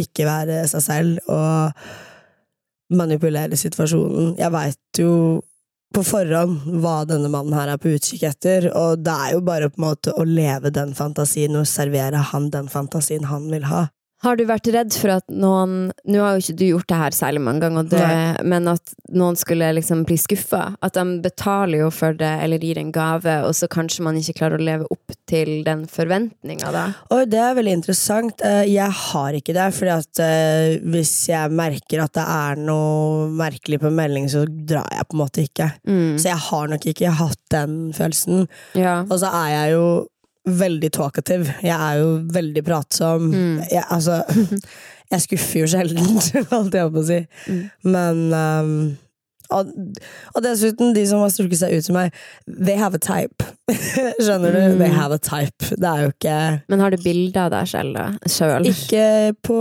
ikke 0.00 0.26
være 0.28 0.66
seg 0.68 0.84
selv 0.84 1.32
og 1.32 1.72
manipulere 2.92 3.56
situasjonen. 3.56 4.34
Jeg 4.40 4.52
veit 4.52 5.00
jo 5.00 5.40
på 5.92 6.02
forhånd 6.04 6.80
hva 6.80 7.02
denne 7.08 7.28
mannen 7.32 7.56
her 7.56 7.72
er 7.72 7.80
på 7.80 7.92
utkikk 7.92 8.22
etter, 8.30 8.70
og 8.76 9.04
det 9.04 9.12
er 9.12 9.34
jo 9.36 9.42
bare 9.44 9.68
på 9.72 9.80
en 9.80 9.88
måte 9.90 10.14
å 10.16 10.24
leve 10.28 10.72
den 10.72 10.94
fantasien 10.96 11.56
og 11.58 11.68
servere 11.68 12.20
han 12.32 12.50
den 12.52 12.68
fantasien 12.72 13.24
han 13.28 13.50
vil 13.52 13.64
ha. 13.68 13.86
Har 14.22 14.38
du 14.38 14.44
vært 14.46 14.68
redd 14.70 14.94
for 14.94 15.10
at 15.16 15.24
noen 15.34 15.90
Nå 16.06 16.20
har 16.22 16.36
jo 16.36 16.42
ikke 16.44 16.58
du 16.60 16.64
gjort 16.68 16.88
det 16.92 16.98
her 17.00 17.16
særlig 17.16 17.40
mange 17.42 17.64
ganger, 17.64 17.88
det, 17.90 18.44
men 18.46 18.68
at 18.70 18.92
noen 19.10 19.36
skulle 19.38 19.72
liksom 19.74 20.04
bli 20.06 20.16
skuffa? 20.20 20.62
At 20.84 20.94
de 20.94 21.18
betaler 21.24 21.82
jo 21.82 21.88
for 21.94 22.14
det, 22.18 22.30
eller 22.44 22.62
gir 22.62 22.78
en 22.80 22.92
gave, 22.94 23.34
og 23.46 23.54
så 23.58 23.68
kanskje 23.70 24.04
man 24.06 24.18
ikke 24.20 24.36
klarer 24.38 24.60
å 24.60 24.66
leve 24.66 24.86
opp 24.94 25.16
til 25.30 25.50
den 25.66 25.84
forventninga, 25.90 26.70
da? 26.74 26.84
Oi, 27.14 27.24
det 27.30 27.40
er 27.42 27.56
veldig 27.58 27.74
interessant. 27.80 28.44
Eh, 28.46 28.62
Jeg 28.70 28.90
har 29.02 29.38
ikke 29.38 29.56
det, 29.56 29.68
fordi 29.74 29.94
at 29.96 30.22
eh, 30.22 30.78
hvis 30.94 31.14
jeg 31.32 31.54
merker 31.58 32.04
at 32.04 32.14
det 32.18 32.26
er 32.36 32.62
noe 32.62 33.28
merkelig 33.42 33.80
på 33.82 33.90
melding, 33.94 34.30
så 34.32 34.44
drar 34.46 34.86
jeg 34.92 35.08
på 35.08 35.18
en 35.18 35.22
måte 35.24 35.46
ikke. 35.48 35.68
Mm. 35.88 36.14
Så 36.22 36.30
jeg 36.30 36.40
har 36.46 36.72
nok 36.72 36.88
ikke 36.94 37.14
hatt 37.22 37.42
den 37.54 37.78
følelsen. 37.96 38.46
Ja. 38.78 39.00
Og 39.08 39.18
så 39.22 39.32
er 39.42 39.54
jeg 39.56 39.76
jo 39.76 39.86
veldig 40.48 40.90
talkative. 40.94 41.54
Jeg 41.62 41.76
er 41.76 42.00
jo 42.02 42.10
veldig 42.34 42.64
pratsom. 42.66 43.30
Mm. 43.30 43.62
Jeg, 43.70 43.84
altså 43.88 44.22
Jeg 45.12 45.26
skuffer 45.26 45.60
jo 45.60 45.66
sjelden, 45.68 46.20
alt 46.56 46.74
jeg 46.74 46.92
på 46.92 47.00
å 47.02 47.04
si. 47.04 47.18
Mm. 47.52 47.64
Men 47.92 48.20
um, 48.32 48.76
og, 49.52 49.72
og 50.32 50.44
dessuten, 50.44 50.94
de 50.96 51.02
som 51.08 51.20
har 51.20 51.32
strukket 51.34 51.60
seg 51.60 51.74
ut 51.76 51.86
som 51.86 51.98
meg, 51.98 52.14
they 52.48 52.78
have 52.80 52.96
a 52.96 53.02
type. 53.02 53.44
Skjønner 54.24 54.54
du? 54.54 54.60
Mm. 54.72 54.78
They 54.80 54.92
have 54.94 55.12
a 55.12 55.20
type. 55.20 55.68
Det 55.76 55.88
er 55.88 56.06
jo 56.06 56.14
ikke 56.14 56.36
Men 56.72 56.84
har 56.84 56.94
du 56.94 57.02
bilder 57.02 57.46
av 57.46 57.52
deg 57.58 57.68
selv, 57.74 57.98
da? 57.98 58.30
Selv? 58.30 58.70
Ikke 58.72 59.36
på 59.44 59.60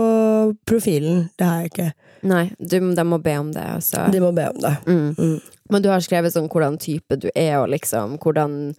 profilen. 0.67 1.25
Det 1.35 1.47
har 1.47 1.65
jeg 1.65 1.73
ikke. 1.73 1.89
Nei, 2.31 2.43
du, 2.59 2.77
de 2.95 3.07
må 3.07 3.19
be 3.23 3.37
om 3.41 3.51
det, 3.51 3.67
Også. 3.79 4.07
De 4.13 4.23
må 4.23 4.31
be 4.37 4.47
om 4.53 4.59
det. 4.61 4.75
Mm. 4.87 5.07
Mm. 5.17 5.37
Men 5.71 5.83
du 5.83 5.91
har 5.91 6.03
skrevet 6.03 6.35
sånn 6.35 6.49
hvordan 6.51 6.77
type 6.81 7.17
du 7.19 7.31
er, 7.33 7.57
og 7.59 7.71
liksom 7.73 8.19
hvordan 8.21 8.75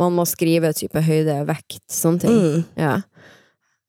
man 0.00 0.14
må 0.16 0.24
skrive 0.28 0.72
type 0.76 1.02
høyde, 1.04 1.42
vekt, 1.48 1.82
sånne 1.92 2.22
ting. 2.24 2.38
Mm. 2.38 2.62
Ja. 2.80 2.94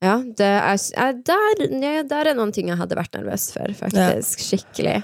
Ja, 0.04 0.18
det 0.36 0.48
er, 0.50 0.80
er 1.00 1.14
der, 1.24 1.62
ja, 1.80 2.02
der 2.04 2.28
er 2.28 2.36
noen 2.36 2.52
ting 2.52 2.68
jeg 2.68 2.76
hadde 2.76 2.98
vært 2.98 3.14
nervøs 3.16 3.46
for, 3.54 3.72
faktisk. 3.78 4.42
Skikkelig. 4.44 4.98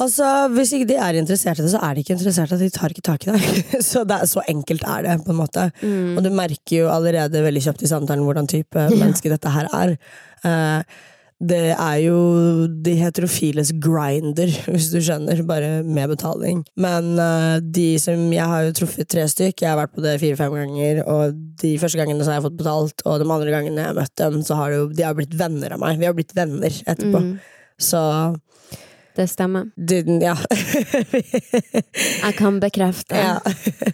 Altså, 0.00 0.24
Hvis 0.54 0.70
ikke 0.72 0.88
de 0.88 0.96
er 1.02 1.18
interessert 1.20 1.60
i 1.60 1.64
det, 1.66 1.72
så 1.74 1.80
er 1.84 1.96
de 1.96 2.04
ikke 2.04 2.14
interessert 2.16 2.54
i 2.54 2.56
det. 2.56 2.70
De 2.70 2.76
tar 2.78 2.94
ikke 2.94 3.04
tak 3.04 3.26
i 3.26 3.34
deg. 3.34 3.58
Så, 3.90 4.04
det 4.08 4.16
er, 4.16 4.28
så 4.30 4.40
enkelt 4.48 4.86
er 4.88 5.04
det. 5.04 5.18
på 5.26 5.34
en 5.34 5.40
måte 5.42 5.66
Mm. 5.82 6.16
Og 6.16 6.24
du 6.24 6.30
merker 6.32 6.76
jo 6.76 6.88
allerede 6.92 7.42
veldig 7.44 7.62
kjapt 7.66 7.82
i 7.84 7.90
samtalen 7.90 8.24
hvordan 8.24 8.48
type 8.48 8.86
menneske 8.94 9.28
dette 9.32 9.52
her 9.52 9.68
er. 9.76 9.92
Eh, 10.46 11.00
det 11.40 11.70
er 11.72 11.98
jo 12.04 12.16
de 12.84 12.92
heterofiles 13.00 13.70
grinder, 13.80 14.50
hvis 14.70 14.90
du 14.92 14.98
skjønner, 15.00 15.40
bare 15.48 15.70
med 15.86 16.10
betaling. 16.12 16.58
Men 16.76 17.14
eh, 17.16 17.60
de 17.64 17.86
som 18.02 18.26
Jeg 18.36 18.44
har 18.50 18.66
jo 18.66 18.74
truffet 18.76 19.08
tre 19.08 19.24
stykk, 19.30 19.62
jeg 19.64 19.70
har 19.70 19.78
vært 19.80 19.94
på 19.96 20.04
det 20.04 20.18
fire-fem 20.20 20.52
ganger, 20.58 21.00
og 21.08 21.38
de 21.62 21.72
første 21.80 21.96
gangene 22.02 22.20
så 22.26 22.34
har 22.34 22.40
jeg 22.42 22.48
fått 22.50 22.60
betalt, 22.60 23.06
og 23.06 23.18
de 23.24 23.30
andre 23.30 23.54
gangene 23.56 23.80
jeg 23.80 23.88
har 23.94 23.98
møtt 24.02 24.14
dem, 24.20 24.42
så 24.44 24.58
har 24.60 24.70
det 24.74 24.82
jo, 24.82 24.86
de 25.00 25.06
har 25.08 25.16
blitt 25.16 25.34
venner 25.40 25.72
av 25.78 25.80
meg. 25.80 25.96
Vi 26.02 26.08
har 26.10 26.16
blitt 26.20 26.36
venner 26.36 26.76
etterpå. 26.84 27.24
Mm. 27.24 27.32
Så 27.80 28.00
Det 29.16 29.24
stemmer. 29.32 29.70
didn't, 29.76 30.20
ja. 30.22 30.36
Jeg 32.24 32.34
kan 32.38 32.60
bekrefte. 32.62 33.16
ja. 33.16 33.38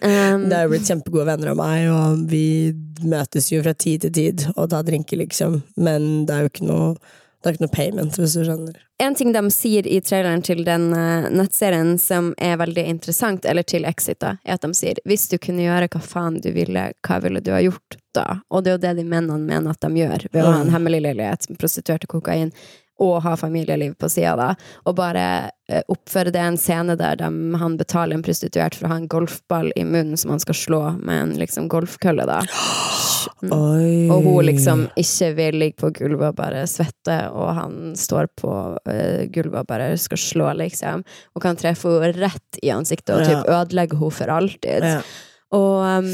Um, 0.01 0.47
Det 0.49 0.55
har 0.55 0.65
jo 0.67 0.73
blitt 0.75 0.87
kjempegode 0.89 1.25
venner 1.31 1.53
av 1.53 1.57
meg, 1.59 1.87
og 1.91 2.25
vi 2.31 2.43
møtes 3.07 3.49
jo 3.51 3.61
fra 3.63 3.73
tid 3.73 4.05
til 4.05 4.13
tid 4.19 4.45
og 4.55 4.69
tar 4.73 4.83
drinker, 4.87 5.19
liksom. 5.23 5.61
Men 5.79 6.25
det 6.27 6.35
er 6.35 6.45
jo 6.45 6.51
ikke 6.51 6.67
noe, 6.69 6.91
det 7.47 7.53
er 7.53 7.57
ikke 7.57 7.65
noe 7.65 7.75
payment, 7.75 8.17
hvis 8.19 8.33
du 8.37 8.43
skjønner. 8.43 8.77
En 9.01 9.15
ting 9.17 9.31
de 9.33 9.41
sier 9.53 9.87
i 9.87 9.99
traileren 10.03 10.43
til 10.45 10.63
den 10.67 10.89
eh, 10.93 11.27
nettserien 11.31 11.95
som 12.01 12.33
er 12.37 12.57
veldig 12.59 12.83
interessant, 12.91 13.45
eller 13.47 13.63
til 13.63 13.87
Exit, 13.87 14.19
da, 14.23 14.35
er 14.43 14.57
at 14.57 14.65
de 14.65 14.73
sier 14.77 14.99
hvis 15.07 15.27
du 15.31 15.37
kunne 15.41 15.63
gjøre 15.65 15.87
hva 15.93 16.01
faen 16.03 16.41
du 16.43 16.51
ville, 16.55 16.89
hva 17.07 17.19
ville 17.23 17.41
du 17.41 17.53
ha 17.55 17.61
gjort 17.63 17.97
da? 18.17 18.41
Og 18.51 18.63
det 18.65 18.71
er 18.71 18.77
jo 18.77 18.83
det 18.87 18.95
de 18.99 19.07
mennene 19.07 19.39
mener 19.47 19.71
at 19.71 19.81
de 19.81 20.03
gjør, 20.03 20.27
ved 20.33 20.43
å 20.43 20.51
ha 20.51 20.59
en 20.61 20.67
Mm. 20.67 20.73
hemmelig 20.75 21.01
leilighet, 21.05 21.47
prostituerte 21.61 22.07
kokain, 22.11 22.51
og 23.03 23.21
ha 23.25 23.35
familieliv 23.37 23.95
på 23.99 24.09
sida, 24.09 24.35
da. 24.39 24.49
Og 24.89 24.95
bare 24.97 25.25
eh, 25.69 25.83
oppføre 25.91 26.33
det 26.33 26.41
en 26.41 26.57
scene 26.59 26.97
der 26.99 27.19
de, 27.19 27.29
han 27.61 27.77
betaler 27.79 28.17
en 28.17 28.25
prostituert 28.25 28.77
for 28.77 28.87
å 28.87 28.93
ha 28.93 28.97
en 29.01 29.09
golfball 29.11 29.71
i 29.75 29.85
munnen 29.85 30.17
som 30.17 30.33
han 30.33 30.41
skal 30.43 30.57
slå 30.57 30.81
med 30.97 31.21
en 31.21 31.35
liksom 31.41 31.69
golfkølle, 31.71 32.27
da. 32.29 32.41
Mm. 33.43 34.09
Og 34.13 34.23
hun 34.23 34.47
liksom 34.47 34.85
ikke 34.97 35.31
vil 35.37 35.59
ligge 35.61 35.81
på 35.81 35.91
gulvet 35.99 36.31
og 36.31 36.39
bare 36.39 36.63
svette, 36.69 37.17
og 37.29 37.53
han 37.57 37.77
står 37.99 38.31
på 38.39 38.51
uh, 38.77 39.21
gulvet 39.33 39.61
og 39.61 39.69
bare 39.69 39.91
skal 39.99 40.21
slå, 40.21 40.51
liksom. 40.63 41.05
Og 41.35 41.43
kan 41.43 41.59
treffe 41.59 41.91
henne 41.97 42.13
rett 42.17 42.61
i 42.63 42.71
ansiktet 42.73 43.13
og 43.17 43.25
typ 43.27 43.49
ødelegge 43.51 43.99
henne 43.99 44.19
for 44.21 44.37
alltid. 44.39 44.91
ja. 44.95 44.99
Og 45.55 45.79
um, 45.79 46.07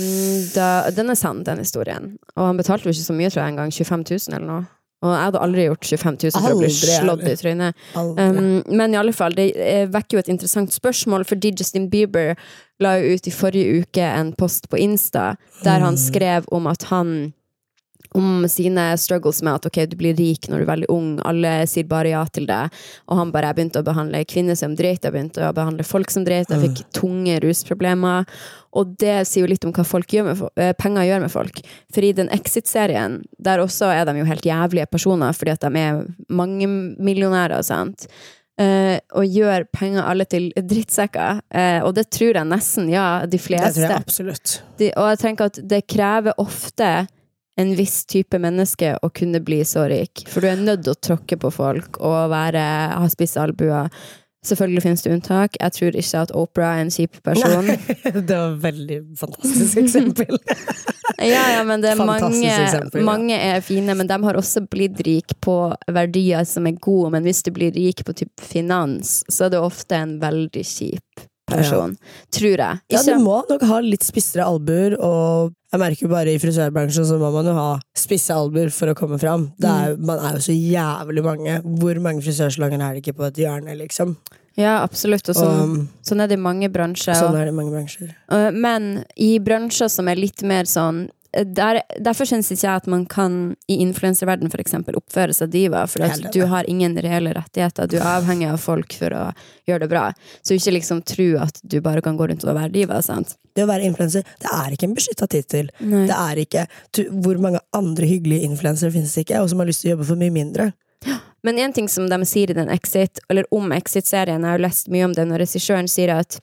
da, 0.54 0.68
den 0.94 1.10
er 1.10 1.18
sann, 1.18 1.42
den 1.46 1.64
historien. 1.64 2.12
Og 2.36 2.52
han 2.52 2.60
betalte 2.60 2.86
jo 2.86 2.94
ikke 2.94 3.08
så 3.08 3.16
mye, 3.18 3.32
tror 3.34 3.42
jeg, 3.42 3.54
engang. 3.56 3.72
25 3.74 4.04
000 4.30 4.38
eller 4.38 4.50
noe. 4.50 4.66
Og 5.04 5.12
jeg 5.12 5.24
hadde 5.28 5.42
aldri 5.44 5.66
gjort 5.68 5.84
25 5.90 6.18
000 6.24 6.32
for 6.40 6.56
å 6.56 6.60
bli 6.62 6.70
slått 6.72 7.26
i 7.28 7.36
trynet. 7.36 7.76
Um, 8.00 8.62
men 8.72 8.94
i 8.96 9.00
alle 9.02 9.12
fall, 9.16 9.36
det 9.36 9.50
eh, 9.60 9.84
vekker 9.92 10.16
jo 10.18 10.24
et 10.24 10.32
interessant 10.32 10.72
spørsmål, 10.72 11.26
fordi 11.28 11.52
Justin 11.60 11.90
Bieber 11.92 12.38
la 12.80 12.96
jo 13.02 13.14
ut 13.18 13.28
i 13.28 13.34
forrige 13.36 13.84
uke 13.84 14.06
en 14.08 14.32
post 14.40 14.70
på 14.72 14.80
Insta 14.80 15.34
der 15.66 15.84
han 15.84 15.94
Mm. 16.00 16.04
skrev 16.06 16.48
om 16.56 16.68
at 16.72 16.84
han 16.90 17.34
om 18.18 18.48
sine 18.50 18.86
struggles 19.02 19.42
med 19.46 19.60
at 19.60 19.68
ok, 19.70 19.80
du 19.90 19.96
blir 20.00 20.16
rik 20.18 20.50
når 20.50 20.62
du 20.62 20.66
er 20.66 20.72
veldig 20.72 20.90
ung, 20.94 21.14
alle 21.28 21.54
sier 21.70 21.88
bare 21.90 22.14
ja 22.14 22.24
til 22.30 22.48
det. 22.50 22.62
Og 23.10 23.20
han 23.20 23.32
bare 23.34 23.52
jeg 23.52 23.60
begynte 23.60 23.82
å 23.84 23.88
behandle 23.88 24.24
kvinner 24.30 24.58
som 24.60 24.76
dreit, 24.78 25.04
jeg 25.04 25.14
begynte 25.16 25.48
å 25.48 25.54
behandle 25.56 25.86
folk 25.88 26.14
som 26.14 26.26
dreit, 26.28 26.52
jeg 26.52 26.62
fikk 26.64 26.84
tunge 26.96 27.40
rusproblemer. 27.44 28.30
Og 28.74 28.94
det 29.02 29.20
sier 29.30 29.46
jo 29.46 29.52
litt 29.52 29.66
om 29.68 29.74
hva 29.76 29.86
folk 29.86 30.14
gjør 30.14 30.30
med, 30.30 30.46
eh, 30.58 30.74
penger 30.74 31.10
gjør 31.10 31.26
med 31.26 31.34
folk. 31.34 31.60
For 31.94 32.06
i 32.06 32.14
den 32.18 32.32
Exit-serien, 32.34 33.22
der 33.38 33.62
også 33.62 33.92
er 33.94 34.06
de 34.06 34.18
jo 34.18 34.30
helt 34.30 34.46
jævlige 34.46 34.90
personer, 34.90 35.34
fordi 35.34 35.54
at 35.54 35.62
de 35.62 35.84
er 35.84 36.06
mangemillionærer, 36.30 37.62
sant. 37.62 38.08
Uh, 38.54 39.00
og 39.18 39.26
gjør 39.26 39.64
penger 39.74 40.06
alle 40.06 40.26
til 40.30 40.52
drittsekker. 40.54 41.40
Uh, 41.50 41.82
og 41.88 41.96
det 41.98 42.06
tror 42.14 42.38
jeg 42.38 42.46
nesten, 42.46 42.90
ja, 42.92 43.26
de 43.26 43.40
fleste. 43.42 43.80
Det 43.80 43.88
tror 43.88 43.96
jeg 43.96 44.04
absolutt. 44.06 44.54
De, 44.78 44.92
og 44.94 45.10
jeg 45.10 45.22
tenker 45.24 45.50
at 45.50 45.58
det 45.72 45.80
krever 45.90 46.38
ofte 46.38 46.90
en 47.60 47.76
viss 47.78 48.02
type 48.10 48.40
menneske 48.42 48.96
å 49.02 49.12
kunne 49.14 49.42
bli 49.46 49.62
så 49.68 49.86
rik. 49.92 50.26
For 50.30 50.42
du 50.42 50.50
er 50.50 50.60
nødt 50.60 50.86
til 50.88 50.96
å 50.96 51.02
tråkke 51.10 51.38
på 51.40 51.54
folk 51.54 52.02
og 52.02 52.34
være, 52.34 52.66
ha 52.98 53.08
spisse 53.12 53.42
albuer. 53.42 53.92
Selvfølgelig 54.44 54.82
finnes 54.84 55.04
det 55.06 55.12
unntak. 55.14 55.56
Jeg 55.56 55.76
tror 55.78 55.98
ikke 56.02 56.22
at 56.26 56.32
Opera 56.36 56.72
er 56.76 56.82
en 56.84 56.92
kjip 56.92 57.20
person. 57.24 57.70
Nei, 57.70 57.78
det 58.28 58.36
var 58.36 58.50
et 58.50 58.64
veldig 58.66 58.98
fantastisk 59.22 59.80
eksempel. 59.86 60.36
ja, 61.34 61.46
ja, 61.54 61.62
men 61.68 61.84
det 61.84 61.94
er 61.94 62.02
mange, 62.02 62.50
eksempel, 62.52 63.00
ja. 63.00 63.06
mange 63.08 63.38
er 63.38 63.64
fine, 63.64 63.96
men 63.96 64.10
de 64.10 64.18
har 64.26 64.40
også 64.40 64.66
blitt 64.68 65.00
rik 65.08 65.38
på 65.44 65.56
verdier 65.96 66.44
som 66.50 66.68
er 66.68 66.76
gode. 66.76 67.14
Men 67.16 67.30
hvis 67.30 67.40
du 67.48 67.54
blir 67.56 67.72
rik 67.78 68.04
på 68.04 68.18
typ 68.20 68.44
finans, 68.44 69.22
så 69.32 69.48
er 69.48 69.56
det 69.56 69.64
ofte 69.64 70.02
en 70.02 70.18
veldig 70.20 70.66
kjip 70.68 71.30
person. 71.58 71.98
Tror 72.34 72.58
jeg. 72.66 72.80
Ja, 72.94 73.02
du 73.04 73.20
må 73.24 73.40
nok 73.50 73.66
ha 73.70 73.80
litt 73.84 74.04
spissere 74.06 74.46
albuer, 74.46 74.96
og 75.00 75.54
jeg 75.74 75.82
merker 75.82 76.12
bare 76.12 76.34
i 76.36 76.42
frisørbransjen 76.42 77.08
så 77.10 77.18
må 77.22 77.32
man 77.34 77.50
jo 77.50 77.56
ha 77.58 77.70
spisse 77.98 78.36
albuer 78.36 78.70
for 78.74 78.92
å 78.92 78.96
komme 78.98 79.18
fram. 79.22 79.52
Det 79.58 79.70
er, 79.70 79.96
Mm. 79.98 80.06
Man 80.06 80.20
er 80.20 80.38
jo 80.38 80.44
så 80.46 80.54
jævlig 80.56 81.24
mange. 81.26 81.58
Hvor 81.64 82.00
mange 82.02 82.22
frisørslanger 82.26 82.82
er 82.82 82.94
det 82.94 83.04
ikke 83.04 83.18
på 83.18 83.26
et 83.28 83.42
hjørne, 83.42 83.76
liksom? 83.78 84.16
ja, 84.56 84.84
absolutt. 84.84 85.28
Og 85.30 85.36
sånn, 85.36 85.60
um, 85.64 85.90
sånn 86.06 86.22
er 86.22 86.28
det 86.30 86.38
i 86.38 86.42
mange 86.42 86.70
bransjer. 86.70 87.16
sånn 87.18 87.36
er 87.36 87.48
det 87.48 87.54
i 87.54 87.58
mange 87.58 87.74
bransjer. 87.74 88.14
Og, 88.30 88.54
Men 88.54 89.04
i 89.18 89.40
bransjer 89.40 89.90
som 89.90 90.08
er 90.08 90.16
litt 90.16 90.44
mer 90.44 90.70
sånn 90.70 91.10
der, 91.34 91.82
Derfor 92.04 92.28
syns 92.30 92.52
ikke 92.54 92.68
jeg 92.68 92.82
at 92.84 92.88
man 92.92 93.06
kan 93.10 93.38
i 93.72 93.80
influenserverden 93.82 94.52
for 94.54 94.62
eksempel 94.62 94.98
oppføre 95.00 95.34
seg 95.34 95.50
diva, 95.54 95.86
for 95.90 96.06
at 96.06 96.28
du 96.34 96.44
har 96.50 96.70
ingen 96.70 96.96
reelle 97.02 97.34
rettigheter. 97.34 97.90
Du 97.90 97.98
er 97.98 98.06
avhengig 98.12 98.52
av 98.52 98.60
folk 98.62 98.94
for 99.00 99.16
å 99.18 99.24
gjøre 99.70 99.86
det 99.86 99.90
bra. 99.92 100.06
Så 100.46 100.58
ikke 100.58 100.76
liksom 100.78 101.02
tro 101.10 101.30
at 101.42 101.58
du 101.64 101.80
bare 101.82 102.04
kan 102.06 102.20
gå 102.20 102.28
rundt 102.30 102.46
og 102.46 102.54
være 102.58 102.74
diva. 102.76 103.02
sant? 103.02 103.36
Det 103.54 103.66
å 103.66 103.70
være 103.70 103.90
influenser, 103.90 104.26
det 104.42 104.54
er 104.54 104.76
ikke 104.76 104.90
en 104.90 104.96
beskytta 104.98 105.28
tittel. 105.30 105.74
Det 105.80 106.16
er 106.16 106.46
ikke 106.46 106.68
du, 106.94 107.04
Hvor 107.26 107.42
mange 107.42 107.62
andre 107.74 108.08
hyggelige 108.10 108.48
influensere 108.50 108.94
finnes 108.94 109.14
det 109.14 109.26
ikke, 109.28 109.42
og 109.42 109.50
som 109.50 109.62
har 109.62 109.70
lyst 109.70 109.84
til 109.84 109.92
å 109.92 109.96
jobbe 109.98 110.10
for 110.14 110.22
mye 110.22 110.34
mindre? 110.34 110.72
Men 111.44 111.60
en 111.60 111.74
ting 111.76 111.90
som 111.92 112.08
de 112.08 112.18
sier 112.26 112.52
i 112.52 112.56
den 112.56 112.70
Exit, 112.72 113.20
eller 113.30 113.46
om 113.52 113.72
Exit-serien, 113.76 114.42
jeg 114.42 114.50
har 114.50 114.60
jo 114.60 114.64
lest 114.64 114.90
mye 114.94 115.10
om 115.10 115.16
det 115.18 115.26
når 115.28 115.44
regissøren 115.44 115.90
sier 115.92 116.14
at 116.16 116.40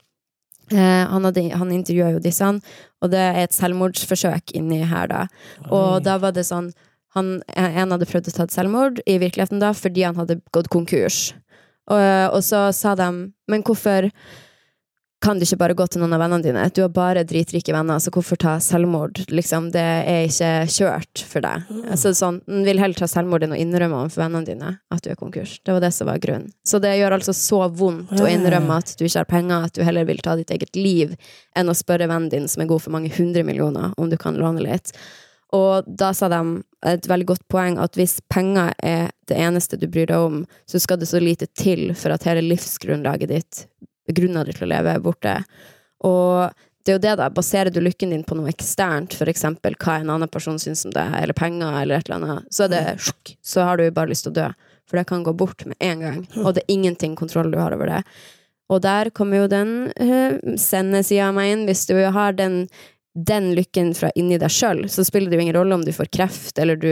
han, 0.77 1.27
hadde, 1.27 1.49
han 1.57 1.73
intervjua 1.75 2.13
jo 2.15 2.23
disse, 2.23 2.47
han, 2.47 2.61
og 3.03 3.11
det 3.11 3.21
er 3.21 3.41
et 3.43 3.57
selvmordsforsøk 3.57 4.55
inni 4.59 4.83
her, 4.87 5.11
da. 5.11 5.25
Og 5.71 6.05
da 6.07 6.19
var 6.23 6.37
det 6.37 6.47
sånn 6.49 6.71
han, 7.17 7.41
En 7.59 7.91
hadde 7.91 8.07
prøvd 8.07 8.29
å 8.31 8.35
ta 8.37 8.45
et 8.47 8.55
selvmord 8.55 9.01
i 9.03 9.17
virkeligheten 9.19 9.59
da, 9.59 9.73
fordi 9.75 10.05
han 10.07 10.19
hadde 10.21 10.39
gått 10.55 10.71
konkurs. 10.71 11.33
Og, 11.91 11.99
og 12.37 12.43
så 12.47 12.69
sa 12.77 12.95
de 12.95 13.09
Men 13.51 13.65
hvorfor 13.67 14.13
kan 15.21 15.37
du 15.37 15.45
ikke 15.45 15.59
bare 15.61 15.75
gå 15.77 15.85
til 15.93 16.01
noen 16.01 16.15
av 16.17 16.23
vennene 16.23 16.45
dine? 16.45 16.63
Du 16.73 16.81
har 16.81 16.93
bare 16.95 17.25
dritrike 17.29 17.75
venner, 17.77 18.01
så 18.01 18.13
hvorfor 18.15 18.39
ta 18.41 18.55
selvmord? 18.65 19.21
Liksom, 19.29 19.69
det 19.75 19.83
er 19.85 20.29
ikke 20.29 20.51
kjørt 20.73 21.25
for 21.29 21.45
deg. 21.45 21.67
Altså, 21.93 22.15
sånn, 22.17 22.41
Den 22.47 22.65
vil 22.65 22.81
heller 22.81 22.97
ta 22.97 23.09
selvmord 23.11 23.45
enn 23.45 23.53
å 23.53 23.61
innrømme 23.61 23.99
overfor 24.01 24.25
vennene 24.25 24.49
dine 24.49 24.73
at 24.89 25.05
du 25.05 25.11
er 25.13 25.21
konkurs. 25.21 25.59
Det 25.61 25.77
var 25.77 25.85
det 25.85 25.93
som 25.93 26.09
var 26.09 26.23
grunnen. 26.25 26.49
Så 26.65 26.81
det 26.81 26.95
gjør 26.97 27.19
altså 27.19 27.35
så 27.37 27.67
vondt 27.69 28.17
å 28.17 28.29
innrømme 28.31 28.81
at 28.81 28.95
du 28.97 29.05
ikke 29.05 29.21
har 29.21 29.29
penger, 29.29 29.67
at 29.69 29.77
du 29.77 29.85
heller 29.85 30.09
vil 30.09 30.23
ta 30.25 30.39
ditt 30.41 30.53
eget 30.57 30.79
liv, 30.79 31.13
enn 31.53 31.69
å 31.69 31.77
spørre 31.77 32.09
vennen 32.09 32.33
din, 32.33 32.49
som 32.49 32.65
er 32.65 32.71
god 32.73 32.87
for 32.87 32.97
mange 32.97 33.13
hundre 33.19 33.45
millioner, 33.45 33.93
om 34.01 34.09
du 34.09 34.17
kan 34.21 34.41
låne 34.41 34.65
litt. 34.65 34.95
Og 35.57 35.85
da 35.85 36.13
sa 36.15 36.31
de 36.31 36.41
et 36.87 37.07
veldig 37.11 37.27
godt 37.29 37.45
poeng 37.51 37.77
at 37.83 37.99
hvis 37.99 38.21
penger 38.33 38.73
er 38.87 39.11
det 39.29 39.37
eneste 39.37 39.77
du 39.77 39.89
bryr 39.91 40.09
deg 40.09 40.23
om, 40.31 40.45
så 40.71 40.81
skal 40.81 41.01
det 41.01 41.11
så 41.11 41.21
lite 41.21 41.51
til 41.59 41.91
for 41.99 42.15
at 42.15 42.25
hele 42.29 42.45
livsgrunnlaget 42.47 43.33
ditt, 43.35 43.65
grunnen 44.17 44.51
til 44.51 44.67
å 44.67 44.71
leve, 44.71 44.97
er 44.97 45.05
borte. 45.05 45.37
Og 46.07 46.51
det 46.85 46.95
er 46.95 46.97
jo 46.97 47.03
det, 47.05 47.15
da. 47.21 47.29
Baserer 47.33 47.73
du 47.73 47.81
lykken 47.83 48.15
din 48.15 48.25
på 48.25 48.37
noe 48.39 48.49
eksternt, 48.51 49.15
eksempel 49.29 49.77
hva 49.83 49.99
en 50.01 50.13
annen 50.17 50.31
person 50.33 50.59
syns 50.59 50.87
om 50.89 50.95
det, 50.97 51.07
eller 51.21 51.37
penger, 51.37 51.83
eller 51.83 52.01
et 52.01 52.09
eller 52.09 52.25
annet, 52.25 52.51
så 52.55 52.67
er 52.67 52.73
det 52.73 52.85
sjokk. 53.05 53.35
Så 53.45 53.67
har 53.69 53.81
du 53.81 53.91
bare 53.95 54.13
lyst 54.13 54.27
til 54.27 54.33
å 54.33 54.39
dø. 54.41 54.51
For 54.89 54.99
det 54.99 55.07
kan 55.07 55.23
gå 55.23 55.35
bort 55.39 55.63
med 55.69 55.77
en 55.79 56.01
gang. 56.03 56.23
Og 56.43 56.55
det 56.57 56.65
er 56.65 56.75
ingenting 56.75 57.13
kontroll 57.19 57.53
du 57.53 57.61
har 57.61 57.77
over 57.77 57.93
det. 57.93 58.01
Og 58.71 58.81
der 58.83 59.11
kommer 59.15 59.43
jo 59.45 59.51
den 59.51 59.75
uh, 59.99 60.57
sendesida 60.59 61.29
av 61.29 61.37
meg 61.37 61.53
inn. 61.53 61.67
Hvis 61.69 61.85
du 61.91 61.95
har 62.15 62.35
den 62.39 62.65
den 63.27 63.51
lykken 63.57 63.93
fra 63.97 64.11
inni 64.19 64.39
deg 64.41 64.53
sjøl, 64.53 64.85
så 64.91 65.05
spiller 65.07 65.31
det 65.31 65.39
jo 65.39 65.45
ingen 65.45 65.57
rolle 65.57 65.77
om 65.77 65.85
du 65.85 65.93
får 65.95 66.11
kreft 66.15 66.61
eller 66.63 66.79
du 66.81 66.91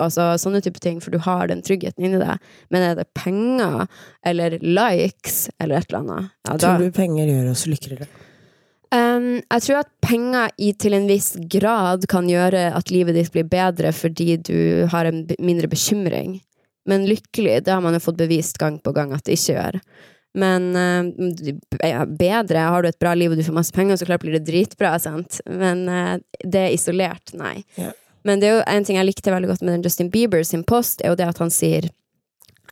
Altså 0.00 0.32
sånne 0.40 0.60
type 0.64 0.80
ting, 0.82 0.98
for 1.02 1.12
du 1.12 1.20
har 1.22 1.48
den 1.50 1.62
tryggheten 1.64 2.04
inni 2.06 2.20
deg. 2.20 2.40
Men 2.72 2.84
er 2.86 2.98
det 2.98 3.06
penger 3.16 3.86
eller 4.26 4.58
likes 4.62 5.48
eller 5.58 5.80
et 5.80 5.90
eller 5.90 6.00
annet, 6.00 6.34
ja, 6.48 6.58
Tror 6.58 6.84
du 6.84 6.90
penger 6.94 7.30
gjør 7.30 7.50
oss 7.52 7.66
lykkeligere? 7.70 8.08
Um, 8.90 9.38
jeg 9.38 9.62
tror 9.62 9.80
at 9.84 9.90
penger 10.02 10.54
i, 10.58 10.72
til 10.74 10.96
en 10.96 11.06
viss 11.06 11.36
grad 11.52 12.08
kan 12.10 12.26
gjøre 12.26 12.72
at 12.74 12.90
livet 12.90 13.14
ditt 13.14 13.30
blir 13.30 13.46
bedre 13.46 13.92
fordi 13.94 14.34
du 14.42 14.86
har 14.90 15.06
en 15.06 15.22
mindre 15.38 15.70
bekymring. 15.70 16.40
Men 16.90 17.06
lykkelig, 17.06 17.60
det 17.66 17.74
har 17.74 17.84
man 17.84 17.94
jo 17.94 18.02
fått 18.02 18.18
bevist 18.18 18.58
gang 18.58 18.80
på 18.82 18.94
gang 18.96 19.12
at 19.14 19.22
det 19.28 19.38
ikke 19.38 19.54
gjør. 19.54 19.78
Men 20.38 20.68
uh, 20.76 22.04
bedre, 22.06 22.66
har 22.70 22.82
du 22.82 22.90
et 22.90 23.00
bra 23.02 23.16
liv 23.18 23.32
og 23.32 23.40
du 23.40 23.46
får 23.46 23.56
masse 23.56 23.74
penger, 23.74 23.98
så 23.98 24.06
klart 24.06 24.22
blir 24.22 24.36
det 24.38 24.46
dritbra, 24.46 24.92
sant? 25.02 25.40
Men 25.50 25.86
uh, 25.90 26.18
det 26.44 26.66
er 26.68 26.76
isolert, 26.76 27.34
nei. 27.34 27.60
Yeah. 27.78 27.96
Men 28.26 28.40
det 28.40 28.50
er 28.50 28.58
jo 28.58 28.66
en 28.68 28.86
ting 28.86 28.98
jeg 28.98 29.08
likte 29.08 29.32
veldig 29.32 29.50
godt 29.50 29.64
med 29.64 29.74
den 29.74 29.86
Justin 29.86 30.10
Bieber 30.12 30.44
sin 30.44 30.64
post, 30.68 31.00
er 31.02 31.14
jo 31.14 31.18
det 31.18 31.28
at 31.30 31.40
han 31.40 31.52
sier 31.52 31.88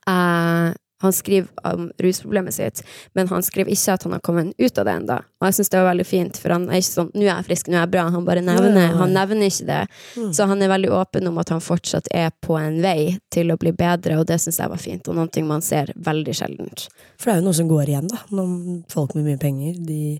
eh, 0.08 0.68
Han 1.00 1.12
skriver 1.14 1.48
om 1.64 1.90
rusproblemet 2.02 2.54
sitt, 2.56 2.82
men 3.14 3.28
han 3.30 3.42
skriver 3.46 3.70
ikke 3.70 3.92
at 3.94 4.02
han 4.02 4.12
har 4.16 4.20
kommet 4.26 4.54
ut 4.58 4.78
av 4.78 4.84
det 4.88 4.94
ennå. 4.98 5.18
Og 5.38 5.46
jeg 5.46 5.54
syns 5.54 5.68
det 5.70 5.78
var 5.78 5.90
veldig 5.92 6.06
fint, 6.06 6.36
for 6.42 6.50
han 6.56 6.64
er 6.68 6.80
ikke 6.80 6.94
sånn 6.96 7.10
'nå 7.14 7.22
er 7.22 7.28
jeg 7.36 7.44
frisk, 7.46 7.68
nå 7.68 7.76
er 7.76 7.84
jeg 7.86 7.90
bra'. 7.92 8.10
Han 8.10 8.24
bare 8.24 8.42
nevner, 8.42 8.96
han 8.98 9.12
nevner 9.14 9.46
ikke 9.46 9.66
det. 9.66 9.88
Mm. 10.16 10.32
Så 10.34 10.46
han 10.50 10.62
er 10.62 10.68
veldig 10.68 10.90
åpen 10.90 11.28
om 11.28 11.38
at 11.38 11.48
han 11.54 11.60
fortsatt 11.60 12.08
er 12.14 12.30
på 12.42 12.58
en 12.58 12.80
vei 12.82 13.18
til 13.30 13.50
å 13.52 13.56
bli 13.58 13.70
bedre, 13.72 14.18
og 14.18 14.26
det 14.26 14.40
syns 14.40 14.58
jeg 14.58 14.68
var 14.68 14.76
fint, 14.82 15.06
og 15.08 15.14
noe 15.14 15.44
man 15.46 15.60
ser 15.62 15.92
veldig 15.96 16.34
sjeldent. 16.34 16.88
For 17.16 17.30
det 17.30 17.36
er 17.36 17.40
jo 17.40 17.44
noe 17.46 17.54
som 17.54 17.68
går 17.68 17.86
igjen, 17.88 18.08
da. 18.08 18.18
Når 18.30 18.82
folk 18.90 19.14
med 19.14 19.24
mye 19.24 19.38
penger, 19.38 19.74
de, 19.78 20.18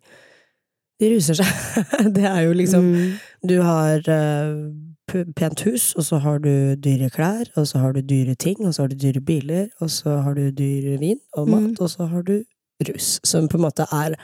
de 1.00 1.10
ruser 1.16 1.34
seg. 1.34 1.46
det 2.16 2.24
er 2.24 2.42
jo 2.46 2.52
liksom 2.54 2.84
Mm. 2.94 3.18
Du 3.46 3.60
har 3.62 4.00
p- 4.02 4.87
pent 5.36 5.62
hus, 5.66 5.94
og 5.98 6.04
så 6.06 6.18
har 6.22 6.38
du 6.44 6.74
dyre 6.76 7.08
klær, 7.10 7.48
og 7.56 7.66
så 7.70 7.78
har 7.82 7.92
du 7.96 8.00
dyre 8.00 8.34
ting, 8.34 8.60
og 8.66 8.74
så 8.74 8.82
har 8.84 8.88
du 8.92 8.96
dyre 8.96 9.20
biler, 9.24 9.68
og 9.80 9.90
så 9.90 10.18
har 10.24 10.34
du 10.34 10.50
dyre 10.50 10.98
vin 11.00 11.18
og 11.34 11.48
mat, 11.48 11.70
Mm. 11.70 11.76
og 11.80 11.90
så 11.90 12.06
har 12.08 12.22
du 12.22 12.42
rus. 12.88 13.20
Som 13.24 13.48
på 13.48 13.56
en 13.58 13.64
måte 13.64 13.86
er 13.92 14.14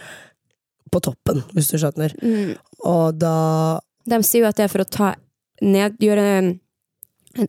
på 0.92 1.01
toppen, 1.01 1.42
hvis 1.55 1.68
du 1.73 1.79
skjønner. 1.79 2.14
Mm. 2.23 2.55
Og 2.85 3.18
da 3.18 3.81
De 4.07 4.23
sier 4.23 4.42
jo 4.44 4.49
at 4.49 4.57
det 4.57 4.64
er 4.64 4.68
for 4.68 4.85
å 4.85 4.90
ta 4.90 5.14
ned, 5.62 5.97
gjøre 5.99 6.59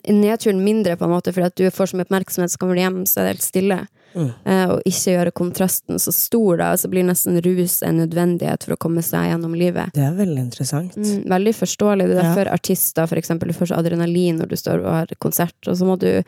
nedturen 0.07 0.63
mindre, 0.63 0.97
på 0.97 1.05
en 1.05 1.13
måte, 1.13 1.33
fordi 1.33 1.49
at 1.51 1.55
du 1.59 1.65
får 1.71 1.91
så 1.91 1.97
mye 1.99 2.07
oppmerksomhet, 2.07 2.51
så 2.53 2.61
kommer 2.61 2.75
du 2.77 2.81
hjem, 2.81 3.05
så 3.09 3.21
er 3.21 3.27
det 3.27 3.35
helt 3.35 3.45
stille. 3.45 3.79
Mm. 4.15 4.29
Eh, 4.47 4.65
og 4.71 4.85
ikke 4.87 5.15
gjøre 5.17 5.33
kontrasten 5.35 5.99
så 5.99 6.13
stor, 6.15 6.57
da. 6.61 6.69
Så 6.79 6.89
blir 6.91 7.03
nesten 7.07 7.39
rus 7.43 7.81
en 7.83 7.99
nødvendighet 7.99 8.63
for 8.63 8.75
å 8.77 8.79
komme 8.85 9.03
seg 9.05 9.29
gjennom 9.31 9.55
livet. 9.59 9.91
Det 9.95 10.05
er 10.07 10.15
veldig 10.15 10.41
interessant. 10.45 10.95
Mm, 10.95 11.25
veldig 11.31 11.55
forståelig. 11.55 12.07
Det 12.07 12.21
er 12.23 12.45
Ja. 12.45 12.53
artister, 12.53 13.07
for 13.07 13.15
eksempel, 13.19 13.51
du 13.51 13.53
får 13.53 13.73
så 13.73 13.79
adrenalin 13.79 14.39
når 14.39 14.47
du 14.49 14.55
står 14.55 14.85
og 14.85 14.91
har 14.91 15.07
konsert, 15.19 15.55
og 15.67 15.75
så 15.75 15.85
må 15.85 15.99
du 15.99 16.23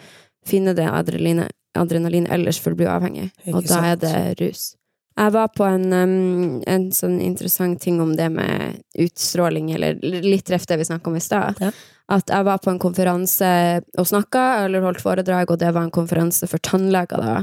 finne 0.46 0.76
det 0.76 0.88
adrenalinet 0.88 1.52
adrenalin 1.78 2.28
ellers, 2.32 2.58
for 2.60 2.72
du 2.72 2.78
bli 2.82 2.90
avhengig. 2.90 3.32
Ikke 3.46 3.56
og 3.56 3.68
da 3.68 3.82
er 3.92 3.96
det 4.02 4.42
rus. 4.42 4.76
Jeg 5.18 5.34
var 5.34 5.48
på 5.58 5.66
en, 5.66 5.86
um, 5.94 6.58
en 6.70 6.90
sånn 6.94 7.18
interessant 7.24 7.82
ting 7.82 8.02
om 8.04 8.14
det 8.18 8.28
med 8.34 8.82
utstråling, 9.02 9.72
eller 9.74 9.98
litt 10.04 10.46
treff 10.46 10.68
det 10.70 10.78
vi 10.78 10.86
snakka 10.90 11.10
om 11.10 11.18
i 11.18 11.24
stad. 11.24 11.58
Ja. 11.64 11.72
At 12.18 12.30
jeg 12.32 12.46
var 12.48 12.62
på 12.64 12.72
en 12.72 12.80
konferanse 12.80 13.50
og 13.98 14.08
snakka, 14.08 14.46
eller 14.68 14.86
holdt 14.86 15.02
foredrag, 15.04 15.50
og 15.52 15.60
det 15.60 15.74
var 15.74 15.88
en 15.88 15.96
konferanse 15.96 16.48
for 16.48 16.62
tannleger, 16.64 17.24
da. 17.24 17.42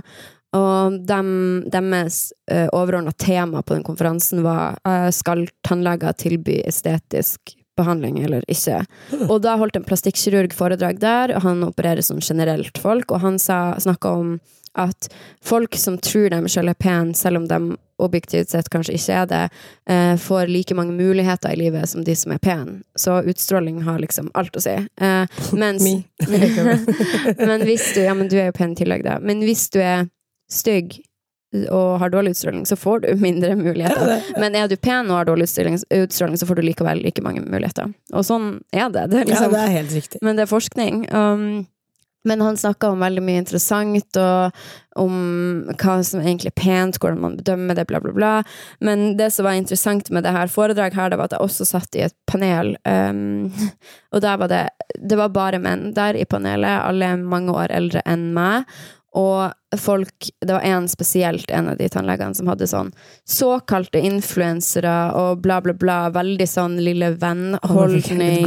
Og 0.55 1.01
dem, 1.09 1.29
deres 1.67 2.29
uh, 2.47 2.69
overordna 2.71 3.11
tema 3.19 3.65
på 3.67 3.75
den 3.75 3.85
konferansen 3.87 4.45
var 4.47 4.79
uh, 4.87 5.11
skal 5.11 5.49
tannleger 5.67 6.15
tilby 6.15 6.61
estetisk 6.63 7.57
behandling 7.75 8.21
eller 8.23 8.45
ikke. 8.51 8.85
Og 9.27 9.41
da 9.43 9.57
holdt 9.59 9.81
en 9.81 9.87
plastikkirurg 9.87 10.55
foredrag 10.55 11.01
der, 11.03 11.35
og 11.35 11.43
han 11.43 11.65
opererer 11.67 12.07
som 12.07 12.23
generelt 12.23 12.79
folk, 12.79 13.11
og 13.11 13.25
han 13.25 13.41
sa, 13.43 13.75
snakka 13.83 14.15
om 14.15 14.37
at 14.75 15.09
folk 15.45 15.77
som 15.79 15.99
tror 15.99 16.31
de 16.31 16.49
selv 16.49 16.73
er 16.75 16.79
pen, 16.79 17.15
selv 17.15 17.43
om 17.43 17.49
de 17.49 17.77
objektivt 18.03 18.51
sett 18.51 18.69
kanskje 18.75 18.97
ikke 18.99 19.19
er 19.21 19.27
det, 19.31 19.43
eh, 19.87 20.17
får 20.19 20.51
like 20.51 20.75
mange 20.75 20.93
muligheter 20.97 21.53
i 21.55 21.61
livet 21.61 21.89
som 21.89 22.05
de 22.05 22.17
som 22.19 22.33
er 22.35 22.43
pene. 22.43 22.81
Så 22.99 23.21
utstråling 23.23 23.83
har 23.87 24.01
liksom 24.03 24.31
alt 24.35 24.57
å 24.59 24.63
si. 24.65 24.75
Eh, 24.75 25.27
mens 25.53 25.85
Men 27.39 27.63
hvis 27.63 27.95
du 27.95 28.03
Ja, 28.03 28.15
men 28.15 28.29
du 28.29 28.37
er 28.41 28.51
jo 28.51 28.57
pen 28.59 28.75
i 28.75 28.81
tillegg, 28.83 29.05
da. 29.07 29.19
Men 29.23 29.43
hvis 29.47 29.69
du 29.71 29.81
er 29.81 30.09
stygg 30.51 30.99
og 31.71 32.01
har 32.03 32.11
dårlig 32.11 32.33
utstråling, 32.35 32.65
så 32.67 32.77
får 32.77 33.05
du 33.05 33.09
mindre 33.23 33.55
muligheter. 33.57 34.25
Men 34.43 34.57
er 34.59 34.67
du 34.69 34.75
pen 34.77 35.11
og 35.11 35.21
har 35.21 35.29
dårlig 35.29 35.47
utstråling, 35.47 36.39
så 36.39 36.47
får 36.49 36.59
du 36.59 36.65
likevel 36.67 37.03
like 37.05 37.23
mange 37.23 37.45
muligheter. 37.47 37.93
Og 38.13 38.27
sånn 38.27 38.57
er 38.75 38.91
det. 38.91 39.07
det 39.13 39.21
er 39.21 39.23
Ja, 39.23 39.31
liksom, 39.31 39.55
det 39.55 39.63
er 39.63 39.77
helt 39.79 39.95
riktig. 39.95 40.23
men 40.23 40.37
det 40.37 40.49
er 40.49 40.51
forskning. 40.51 41.05
Um, 41.15 41.47
men 42.25 42.41
han 42.41 42.57
snakka 42.57 42.89
om 42.91 43.05
veldig 43.05 43.23
mye 43.25 43.43
interessant, 43.43 44.19
og 44.21 45.01
om 45.01 45.17
hva 45.81 45.97
som 46.07 46.23
egentlig 46.23 46.53
er 46.53 46.59
pent, 46.61 46.99
hvordan 47.03 47.21
man 47.21 47.37
bedømmer 47.39 47.77
det, 47.77 47.87
bla, 47.91 48.01
bla, 48.01 48.15
bla. 48.17 48.33
Men 48.85 49.17
det 49.19 49.31
som 49.35 49.49
var 49.49 49.59
interessant 49.59 50.11
med 50.15 50.25
det 50.25 50.35
her 50.37 50.53
foredraget, 50.53 50.97
her, 50.97 51.13
det 51.13 51.19
var 51.21 51.29
at 51.31 51.37
jeg 51.37 51.45
også 51.45 51.69
satt 51.69 51.99
i 51.99 52.05
et 52.07 52.17
panel. 52.31 52.75
Um, 52.89 53.53
og 54.15 54.25
der 54.25 54.41
var 54.41 54.53
det 54.53 54.65
Det 54.95 55.19
var 55.19 55.35
bare 55.35 55.59
menn 55.59 55.93
der 55.97 56.17
i 56.17 56.25
panelet, 56.25 56.85
alle 56.87 57.17
mange 57.19 57.53
år 57.53 57.73
eldre 57.75 58.05
enn 58.07 58.31
meg. 58.37 58.71
Og 59.15 59.53
folk 59.79 60.29
Det 60.41 60.53
var 60.55 60.61
en 60.67 60.85
spesielt, 60.89 61.51
en 61.51 61.69
av 61.69 61.77
de 61.79 61.89
tannlegene, 61.91 62.35
som 62.35 62.47
hadde 62.47 62.67
sånn 62.71 62.93
såkalte 63.27 63.99
influensere 63.99 64.93
og 65.19 65.41
bla, 65.43 65.61
bla, 65.65 65.73
bla. 65.75 65.97
Veldig 66.15 66.47
sånn 66.51 66.77
lille 66.83 67.09
venn-holdning. 67.19 68.47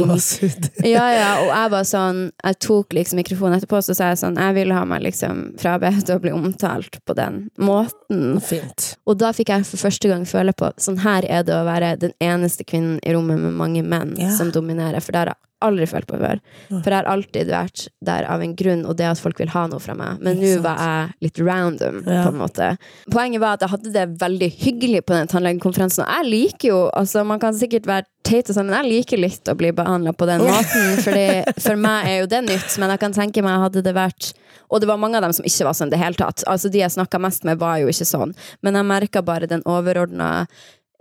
Ja, 0.84 1.06
ja, 1.12 1.30
og 1.42 1.50
jeg 1.52 1.72
var 1.74 1.84
sånn 1.88 2.20
Jeg 2.44 2.58
tok 2.64 2.96
liksom 2.96 3.20
mikrofonen 3.20 3.58
etterpå, 3.58 3.80
så 3.84 3.96
sa 3.96 4.10
jeg 4.12 4.20
sånn 4.22 4.38
Jeg 4.40 4.56
vil 4.56 4.72
ha 4.76 4.84
meg 4.88 5.04
liksom 5.04 5.42
frabedt 5.60 6.12
å 6.14 6.18
bli 6.22 6.32
omtalt 6.32 7.00
på 7.04 7.16
den 7.18 7.48
måten. 7.60 8.38
Fint. 8.44 8.94
Og 9.08 9.18
da 9.20 9.32
fikk 9.36 9.52
jeg 9.52 9.66
for 9.68 9.84
første 9.88 10.08
gang 10.12 10.24
føle 10.28 10.52
på 10.56 10.72
Sånn 10.80 11.00
her 11.04 11.26
er 11.28 11.44
det 11.48 11.56
å 11.56 11.64
være 11.68 11.94
den 12.00 12.12
eneste 12.24 12.64
kvinnen 12.68 13.00
i 13.04 13.12
rommet 13.16 13.40
med 13.42 13.56
mange 13.58 13.84
menn 13.84 14.16
Ja. 14.18 14.30
som 14.36 14.50
dominerer, 14.54 15.00
for 15.04 15.12
det 15.12 15.26
har 15.26 15.34
aldri 15.64 15.86
følt 15.90 16.06
på 16.06 16.18
før. 16.20 16.40
For 16.68 16.86
jeg 16.90 16.98
har 17.00 17.08
alltid 17.10 17.48
vært 17.50 17.86
der 18.04 18.26
av 18.30 18.42
en 18.44 18.54
grunn, 18.58 18.84
og 18.86 18.96
det 18.98 19.08
at 19.10 19.18
folk 19.22 19.38
vil 19.42 19.50
ha 19.54 19.66
noe 19.70 19.80
fra 19.82 19.94
meg. 19.98 20.20
Men 20.22 20.38
nå 20.38 20.52
var 20.62 20.78
jeg 20.82 21.14
litt 21.26 21.40
random, 21.42 22.02
Ja. 22.06 22.22
på 22.24 22.28
en 22.34 22.38
måte. 22.38 22.68
Poenget 23.10 23.40
var 23.40 23.54
at 23.58 23.60
jeg 23.66 23.70
hadde 23.74 23.92
det 23.92 24.06
veldig 24.20 24.50
hyggelig 24.58 25.04
på 25.06 25.14
den 25.16 25.26
tannlegekonferansen, 25.26 26.04
og 26.06 26.14
jeg 26.14 26.30
liker 26.30 26.68
jo 26.68 26.78
Altså, 26.98 27.24
man 27.26 27.38
kan 27.42 27.52
sikkert 27.54 27.86
være 27.86 28.06
teit 28.24 28.48
og 28.50 28.56
sånn, 28.56 28.66
men 28.68 28.82
jeg 28.84 28.92
liker 28.92 29.18
litt 29.18 29.44
å 29.48 29.54
bli 29.56 29.70
behandla 29.72 30.12
på 30.12 30.26
den 30.26 30.40
måten, 30.44 30.96
Fordi 31.04 31.60
for 31.60 31.76
meg 31.76 32.06
er 32.06 32.18
jo 32.20 32.26
det 32.26 32.42
nytt, 32.44 32.78
men 32.78 32.90
jeg 32.90 33.00
kan 33.00 33.12
tenke 33.12 33.42
meg 33.42 33.58
hadde 33.62 33.82
det 33.82 33.94
vært 33.96 34.32
Og 34.70 34.80
det 34.80 34.88
var 34.88 34.98
mange 35.00 35.16
av 35.16 35.22
dem 35.22 35.32
som 35.32 35.44
ikke 35.48 35.64
var 35.64 35.72
sånn 35.72 35.88
i 35.88 35.94
det 35.96 35.98
hele 36.02 36.14
tatt. 36.18 36.42
Altså, 36.46 36.68
de 36.70 36.78
jeg 36.82 36.90
snakka 36.92 37.18
mest 37.18 37.44
med, 37.48 37.58
var 37.58 37.78
jo 37.80 37.86
ikke 37.88 38.04
sånn. 38.04 38.34
Men 38.62 38.74
jeg 38.76 38.84
merka 38.84 39.22
bare 39.24 39.46
den 39.48 39.62
overordna 39.64 40.46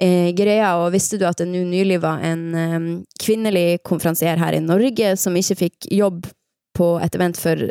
eh, 0.01 0.31
greia, 0.37 0.75
og 0.81 0.93
visste 0.95 1.19
du 1.19 1.25
at 1.27 1.39
det 1.41 1.49
nå 1.49 1.63
nylig 1.67 1.99
var 2.03 2.23
en 2.25 2.45
eh, 2.55 2.87
kvinnelig 3.21 3.81
konferansier 3.87 4.39
her 4.41 4.57
i 4.57 4.63
Norge 4.63 5.15
som 5.19 5.37
ikke 5.37 5.59
fikk 5.65 5.91
jobb 5.93 6.29
på 6.77 6.95
et 7.01 7.17
event 7.17 7.39
for 7.41 7.67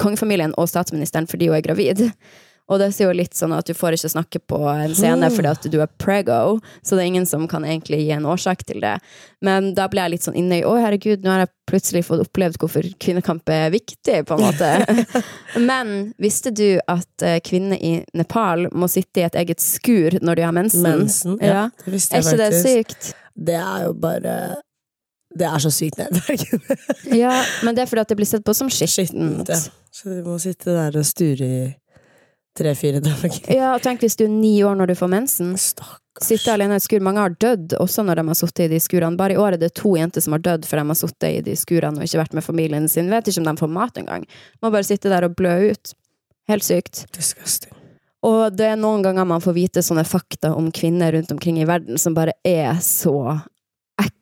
kongefamilien 0.00 0.54
og 0.58 0.70
statsministeren 0.70 1.28
fordi 1.30 1.50
hun 1.50 1.58
er 1.58 1.66
gravid? 1.66 2.06
Og 2.70 2.78
det 2.78 2.86
er 2.92 3.08
jo 3.08 3.14
litt 3.18 3.34
sånn 3.34 3.50
at 3.56 3.66
du 3.66 3.74
får 3.74 3.96
ikke 3.96 4.12
snakke 4.12 4.38
på 4.46 4.58
en 4.70 4.92
scene 4.94 5.26
Mm. 5.26 5.34
fordi 5.34 5.48
at 5.50 5.64
du 5.72 5.80
er 5.82 5.88
prego, 5.98 6.60
så 6.86 6.94
det 6.94 7.02
er 7.02 7.08
ingen 7.10 7.26
som 7.26 7.48
kan 7.50 7.64
egentlig 7.66 7.98
gi 8.04 8.12
en 8.14 8.28
årsak 8.30 8.62
til 8.68 8.78
det. 8.80 8.92
Men 9.42 9.72
da 9.74 9.88
ble 9.90 10.04
jeg 10.04 10.10
litt 10.14 10.22
sånn 10.28 10.36
inne 10.38 10.60
i 10.60 10.62
å 10.62 10.76
herregud, 10.78 11.24
nå 11.24 11.32
har 11.34 11.42
jeg 11.44 11.50
plutselig 11.66 12.04
fått 12.06 12.22
opplevd 12.24 12.58
hvorfor 12.62 12.86
kvinnekamp 13.02 13.48
er 13.50 13.70
viktig, 13.74 14.20
på 14.26 14.38
en 14.38 14.46
måte. 14.46 14.70
Men 15.70 16.12
visste 16.18 16.50
du 16.54 16.78
at 16.86 17.22
eh, 17.26 17.40
kvinner 17.42 17.76
i 17.82 18.04
Nepal 18.14 18.68
må 18.72 18.88
sitte 18.90 19.20
i 19.22 19.26
et 19.26 19.34
eget 19.42 19.60
skur 19.60 20.20
når 20.22 20.36
de 20.40 20.46
har 20.46 20.52
mensen? 20.56 20.82
Mensen. 20.86 21.38
Ja, 21.42 21.68
det 21.84 21.94
visste 21.94 22.16
Er 22.16 22.22
jeg 22.22 22.32
ikke 22.32 22.42
det 22.46 22.62
sykt? 22.62 23.12
Det 23.34 23.58
er 23.58 23.84
jo 23.88 23.92
bare 23.98 24.34
Det 25.34 25.46
er 25.46 25.58
så 25.62 25.70
sykt 25.70 25.98
nettverk. 26.00 26.42
Ja, 27.14 27.36
men 27.62 27.74
det 27.74 27.84
er 27.84 27.86
fordi 27.90 28.02
at 28.02 28.08
det 28.10 28.16
blir 28.18 28.26
sett 28.26 28.42
på 28.46 28.54
som 28.54 28.70
Skittent. 28.70 29.50
Så 29.94 30.10
du 30.10 30.22
må 30.26 30.38
sitte 30.42 30.74
der 30.74 30.96
og 30.98 31.06
sture 31.06 31.46
i 31.46 31.60
tre-fire 32.58 33.00
dager. 33.04 33.40
Ja, 33.52 33.74
og 33.74 33.82
tenk 33.84 34.04
hvis 34.04 34.18
du 34.18 34.24
er 34.26 34.32
ni 34.32 34.54
år 34.66 34.78
når 34.78 34.92
du 34.92 34.94
får 34.98 35.10
mensen. 35.12 35.56
Stakkars. 35.60 35.98
Sitte 36.20 36.52
alene 36.52 36.76
i 36.76 36.80
et 36.80 36.84
skur. 36.84 37.00
Mange 37.04 37.22
har 37.22 37.36
dødd 37.40 37.76
også 37.80 38.02
når 38.04 38.20
de 38.20 38.26
har 38.28 38.36
sittet 38.36 38.64
i 38.66 38.72
de 38.74 38.80
skurene. 38.82 39.16
Bare 39.16 39.36
i 39.36 39.40
år 39.40 39.56
er 39.56 39.62
det 39.62 39.72
to 39.78 39.94
jenter 39.96 40.24
som 40.24 40.34
har 40.36 40.42
dødd 40.44 40.66
for 40.68 40.80
de 40.80 40.84
har 40.90 40.98
sittet 40.98 41.28
i 41.30 41.42
de 41.46 41.54
skurene 41.56 42.00
og 42.00 42.08
ikke 42.08 42.20
vært 42.20 42.36
med 42.36 42.44
familien 42.44 42.88
sin. 42.92 43.08
Vet 43.12 43.30
ikke 43.30 43.40
om 43.44 43.48
de 43.48 43.62
får 43.62 43.72
mat 43.72 44.00
engang. 44.02 44.26
Må 44.60 44.72
bare 44.74 44.88
sitte 44.88 45.12
der 45.12 45.28
og 45.28 45.36
blø 45.38 45.54
ut. 45.70 45.94
Helt 46.50 46.66
sykt. 46.66 47.06
Disgusting. 47.16 47.72
Og 48.26 48.52
det 48.52 48.66
er 48.68 48.76
noen 48.76 49.04
ganger 49.04 49.24
man 49.24 49.40
får 49.40 49.56
vite 49.56 49.84
sånne 49.84 50.04
fakta 50.04 50.52
om 50.52 50.68
kvinner 50.74 51.14
rundt 51.16 51.32
omkring 51.32 51.62
i 51.62 51.68
verden 51.68 51.96
som 52.00 52.16
bare 52.16 52.34
er 52.44 52.74
så 52.84 53.38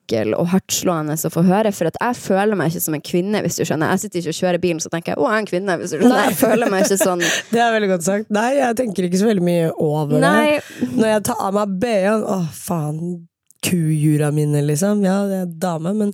ekkel 0.08 0.34
og 0.36 0.48
hardtslående 0.52 1.16
å 1.16 1.30
få 1.32 1.44
høre. 1.46 1.72
For 1.74 1.88
jeg 1.88 2.16
føler 2.16 2.56
meg 2.58 2.72
ikke 2.72 2.84
som 2.84 2.96
en 2.96 3.04
kvinne, 3.04 3.42
hvis 3.44 3.58
du 3.58 3.64
skjønner. 3.68 3.92
Jeg 3.92 4.04
sitter 4.04 4.20
ikke 4.22 4.32
og 4.34 4.38
kjører 4.40 4.62
bilen 4.62 4.80
så 4.80 4.92
tenker 4.92 5.12
jeg 5.14 5.20
å, 5.20 5.28
jeg 5.28 5.36
er 5.36 5.44
en 5.44 5.50
kvinne. 5.50 5.76
hvis 5.78 5.92
du 5.92 5.98
skjønner. 5.98 6.24
Jeg 6.28 6.38
føler 6.40 6.72
meg 6.72 6.86
ikke 6.86 7.00
sånn 7.02 7.24
Det 7.52 7.62
er 7.62 7.72
veldig 7.74 7.90
godt 7.92 8.06
sagt. 8.08 8.30
Nei, 8.34 8.48
jeg 8.58 8.78
tenker 8.80 9.08
ikke 9.08 9.20
så 9.20 9.28
veldig 9.28 9.46
mye 9.48 9.70
over 9.76 10.16
det. 10.16 10.24
Nei, 10.24 10.90
Når 10.96 11.12
jeg 11.12 11.24
tar 11.28 11.44
av 11.44 11.56
meg 11.58 11.78
BH-en 11.82 12.26
Å, 12.28 12.42
faen. 12.56 13.00
Kujura 13.68 14.30
mine, 14.34 14.62
liksom. 14.62 15.02
Ja, 15.06 15.24
det 15.28 15.40
er 15.42 15.48
dame, 15.60 15.92
men 15.98 16.12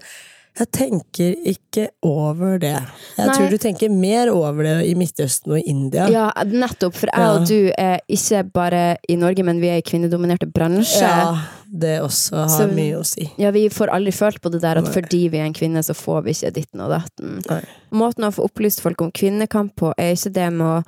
jeg 0.59 0.70
tenker 0.70 1.34
ikke 1.50 1.88
over 2.07 2.59
det. 2.62 2.76
Jeg 3.16 3.26
Nei. 3.26 3.34
tror 3.34 3.50
du 3.50 3.57
tenker 3.59 3.90
mer 3.90 4.30
over 4.30 4.62
det 4.62 4.74
i 4.86 4.94
Midtøsten 4.94 5.52
og 5.57 5.62
India. 5.66 6.07
ja, 6.09 6.28
nettopp. 6.46 6.94
For 6.94 7.09
jeg 7.11 7.18
Ja. 7.18 7.32
og 7.34 7.46
du 7.48 7.72
er 7.76 8.00
ikke 8.09 8.42
bare 8.52 8.96
i 9.09 9.16
Norge, 9.16 9.42
men 9.44 9.61
vi 9.61 9.68
er 9.68 9.78
i 9.78 9.82
kvinnedominerte 9.82 10.46
bransjer. 10.52 11.02
Ja, 11.02 11.38
det 11.76 12.00
også 12.02 12.36
har 12.36 12.48
Så- 12.48 12.68
mye 12.72 13.00
å 13.00 13.05
si. 13.05 13.32
Ja, 13.36 13.50
vi 13.50 13.68
får 13.68 13.88
aldri 13.88 14.12
følt 14.12 14.40
på 14.40 14.50
det 14.52 14.61
der 14.61 14.78
at 14.78 14.84
Nei. 14.84 14.92
fordi 14.92 15.28
vi 15.30 15.38
er 15.38 15.44
en 15.46 15.52
kvinne, 15.55 15.82
så 15.82 15.94
får 15.94 16.22
vi 16.24 16.30
ikke 16.30 16.52
ditten 16.52 16.80
og 16.80 16.90
datten. 16.90 17.42
Nei. 17.50 17.62
Måten 17.92 18.24
å 18.24 18.32
få 18.32 18.48
opplyst 18.48 18.80
folk 18.80 19.00
om 19.00 19.11
kvinnekamp 19.11 19.74
på, 19.74 19.92
er 19.98 20.12
ikke 20.14 20.32
det 20.32 20.52
med 20.52 20.66
å 20.66 20.84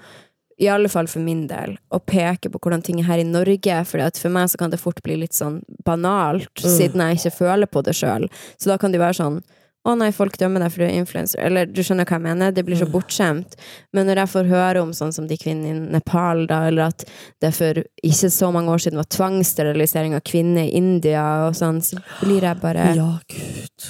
i 0.59 0.69
alle 0.69 0.89
fall 0.89 1.07
for 1.07 1.19
min 1.19 1.47
del, 1.47 1.77
å 1.93 2.01
peke 2.01 2.49
på 2.51 2.59
hvordan 2.59 2.83
ting 2.83 2.99
er 3.01 3.03
her 3.05 3.19
i 3.19 3.25
Norge. 3.25 3.85
For 3.87 3.99
for 4.15 4.29
meg 4.31 4.49
så 4.49 4.57
kan 4.57 4.71
det 4.71 4.81
fort 4.81 5.03
bli 5.03 5.17
litt 5.17 5.33
sånn 5.33 5.61
banalt, 5.85 6.49
Mm. 6.55 6.79
siden 6.79 6.95
jeg 6.95 7.17
ikke 7.19 7.37
føler 7.37 7.67
på 7.67 7.83
det 7.85 7.95
sjøl. 7.95 8.31
Så 8.59 8.67
da 8.67 8.79
kan 8.79 8.91
det 8.91 8.99
være 9.01 9.15
sånn 9.15 9.43
å 9.87 9.95
nei, 9.97 10.09
folk 10.13 10.35
dømmer 10.41 10.65
deg 10.65 10.73
for 10.75 10.83
du 10.83 10.87
er 10.89 10.97
influenser. 10.99 11.39
Eller 11.47 11.69
du 11.71 11.79
skjønner 11.87 12.05
hva 12.09 12.17
jeg 12.19 12.25
mener? 12.27 12.51
Det 12.57 12.65
blir 12.67 12.77
så 12.81 12.87
Mm. 12.89 12.93
bortskjemt. 12.97 13.55
Men 13.95 14.07
når 14.09 14.17
jeg 14.23 14.29
får 14.33 14.49
høre 14.51 14.83
om 14.83 14.91
sånn 14.93 15.13
som 15.15 15.27
de 15.31 15.37
kvinnene 15.39 15.71
i 15.71 15.93
Nepal, 15.95 16.47
da, 16.51 16.65
eller 16.67 16.89
at 16.91 17.05
det 17.41 17.53
for 17.55 17.75
ikke 18.03 18.31
så 18.35 18.51
mange 18.53 18.69
år 18.75 18.83
siden 18.83 18.97
var 18.99 19.07
tvangssterilisering 19.15 20.15
av 20.19 20.21
kvinner 20.27 20.65
i 20.67 20.75
India 20.77 21.47
og 21.47 21.55
sånn, 21.55 21.81
så 21.83 22.01
blir 22.21 22.43
jeg 22.43 22.61
bare 22.61 22.95
Ja, 22.97 23.19
gud. 23.29 23.89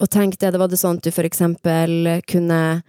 og 0.00 0.08
tenk 0.10 0.38
det, 0.38 0.52
det 0.52 0.58
var 0.60 0.68
det 0.68 0.78
sånn 0.78 0.96
at 0.98 1.02
du 1.02 1.10
for 1.10 1.22
eksempel 1.24 2.22
kunne 2.26 2.82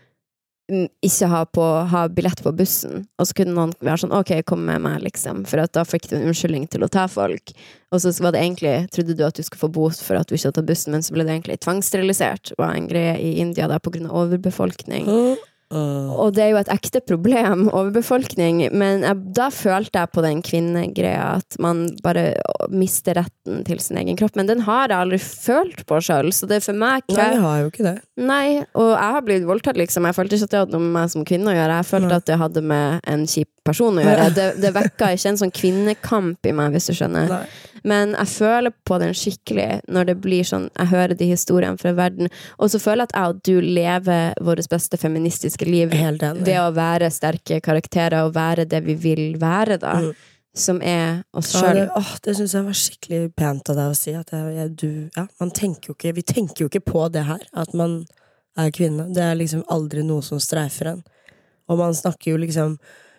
ikke 1.05 1.29
ha, 1.31 1.43
på, 1.45 1.63
ha 1.91 2.03
billett 2.11 2.41
på 2.43 2.53
bussen, 2.55 3.05
og 3.19 3.29
så 3.29 3.37
kunne 3.37 3.55
noen 3.55 3.73
være 3.83 4.03
sånn 4.03 4.15
ok, 4.15 4.35
kom 4.49 4.65
med 4.67 4.83
meg, 4.85 5.01
liksom, 5.05 5.43
for 5.49 5.63
da 5.63 5.85
fikk 5.87 6.09
du 6.09 6.17
en 6.17 6.27
unnskyldning 6.29 6.67
til 6.71 6.85
å 6.85 6.91
ta 6.91 7.05
folk. 7.11 7.53
Og 7.93 8.01
så 8.01 8.13
var 8.23 8.33
det 8.33 8.41
egentlig, 8.41 8.75
trodde 8.95 9.15
du 9.17 9.23
at 9.27 9.37
du 9.37 9.43
skulle 9.45 9.63
få 9.63 9.71
bot 9.73 9.99
for 10.01 10.17
at 10.19 10.29
du 10.29 10.35
ikke 10.35 10.49
hadde 10.49 10.59
tatt 10.59 10.69
bussen, 10.71 10.95
men 10.95 11.05
så 11.05 11.15
ble 11.15 11.27
det 11.27 11.35
egentlig 11.37 11.59
tvangssterilisert, 11.63 12.53
var 12.59 12.75
en 12.75 12.89
greie 12.89 13.15
i 13.21 13.35
India 13.43 13.69
da 13.69 13.79
av 13.79 14.15
overbefolkning. 14.23 15.09
Mm. 15.09 15.49
Mm. 15.73 16.11
Og 16.13 16.33
det 16.35 16.43
er 16.45 16.51
jo 16.53 16.59
et 16.61 16.71
ekte 16.73 17.01
problem, 17.03 17.67
overbefolkning, 17.77 18.61
men 18.73 19.05
jeg, 19.05 19.19
da 19.35 19.49
følte 19.53 20.03
jeg 20.03 20.13
på 20.13 20.23
den 20.25 20.43
kvinnegreia 20.45 21.39
at 21.39 21.57
man 21.63 21.85
bare 22.05 22.31
mister 22.73 23.17
retten 23.19 23.63
til 23.67 23.81
sin 23.83 23.99
egen 24.01 24.19
kropp. 24.19 24.37
Men 24.39 24.49
den 24.49 24.63
har 24.67 24.91
jeg 24.91 24.99
aldri 24.99 25.19
følt 25.23 25.83
på 25.89 25.99
sjøl, 26.03 26.31
så 26.35 26.49
det 26.49 26.59
er 26.59 26.67
for 26.67 26.79
meg 26.79 27.03
Nei, 27.13 27.27
jeg 27.33 27.41
har 27.43 27.59
jo 27.61 27.71
ikke 27.71 27.87
det. 27.87 27.97
Nei, 28.21 28.47
og 28.77 28.93
jeg 28.93 29.17
har 29.17 29.25
blitt 29.25 29.49
voldtatt, 29.49 29.79
liksom. 29.79 30.07
Jeg 30.07 30.17
følte 30.17 30.37
ikke 30.37 30.49
at 30.49 30.55
det 30.55 30.63
hadde 30.63 30.77
noe 30.77 30.85
med 30.85 30.95
meg 30.95 31.11
som 31.13 31.27
kvinne 31.27 31.51
å 31.51 31.57
gjøre. 31.57 31.81
Jeg 31.81 31.89
følte 31.89 32.11
Nei. 32.11 32.21
at 32.21 32.29
det 32.29 32.39
hadde 32.41 32.65
med 32.73 33.11
en 33.13 33.27
kjip 33.29 33.49
person 33.67 33.99
å 33.99 34.05
gjøre. 34.05 34.29
Det, 34.37 34.47
det 34.63 34.71
vekka 34.73 35.11
ikke 35.13 35.29
en 35.33 35.37
sånn 35.39 35.53
kvinnekamp 35.53 36.47
i 36.49 36.53
meg, 36.55 36.73
hvis 36.73 36.89
du 36.89 36.97
skjønner. 36.97 37.29
Nei. 37.29 37.72
Men 37.87 38.13
jeg 38.15 38.31
føler 38.31 38.73
på 38.87 38.97
den 39.01 39.13
skikkelig 39.17 39.67
når 39.91 40.07
det 40.07 40.15
blir 40.23 40.47
sånn 40.47 40.69
Jeg 40.71 40.91
hører 40.93 41.15
de 41.19 41.27
historiene 41.27 41.79
fra 41.79 41.91
verden, 41.97 42.31
og 42.57 42.71
så 42.71 42.79
føler 42.79 43.03
jeg 43.03 43.11
at 43.11 43.17
jeg 43.17 43.33
og 43.33 43.41
du 43.43 43.73
lever 43.79 44.43
vårt 44.43 44.69
beste 44.71 44.99
feministiske 44.99 45.67
liv 45.67 45.91
ved 45.91 46.53
å 46.59 46.69
være 46.75 47.11
sterke 47.11 47.59
karakterer 47.63 48.23
og 48.23 48.35
være 48.37 48.67
det 48.69 48.83
vi 48.87 48.95
vil 48.95 49.25
være, 49.41 49.79
da. 49.83 49.97
Mm. 49.99 50.13
Som 50.53 50.83
er 50.85 51.23
oss 51.33 51.49
Ja, 51.57 51.71
det, 51.73 51.87
åh, 51.97 52.11
det 52.21 52.35
syns 52.37 52.53
jeg 52.53 52.65
var 52.67 52.75
skikkelig 52.77 53.21
pent 53.33 53.71
av 53.73 53.79
deg 53.79 53.89
å 53.89 53.95
si. 53.97 54.11
At 54.13 54.29
jeg, 54.35 54.51
jeg, 54.53 54.73
du, 54.77 54.89
ja, 55.15 55.23
man 55.41 55.49
tenker 55.49 55.89
jo 55.89 55.95
ikke, 55.97 56.11
vi 56.13 56.25
tenker 56.29 56.63
jo 56.65 56.69
ikke 56.69 56.83
på 56.91 57.07
det 57.09 57.23
her, 57.25 57.41
at 57.57 57.73
man 57.73 58.03
er 58.59 58.69
kvinne. 58.75 59.07
Det 59.09 59.23
er 59.25 59.39
liksom 59.39 59.63
aldri 59.73 60.03
noe 60.05 60.21
som 60.25 60.41
streifer 60.41 60.91
en. 60.91 61.01
Og 61.71 61.79
man 61.79 61.97
snakker 61.97 62.35
jo 62.35 62.43
liksom 62.43 62.77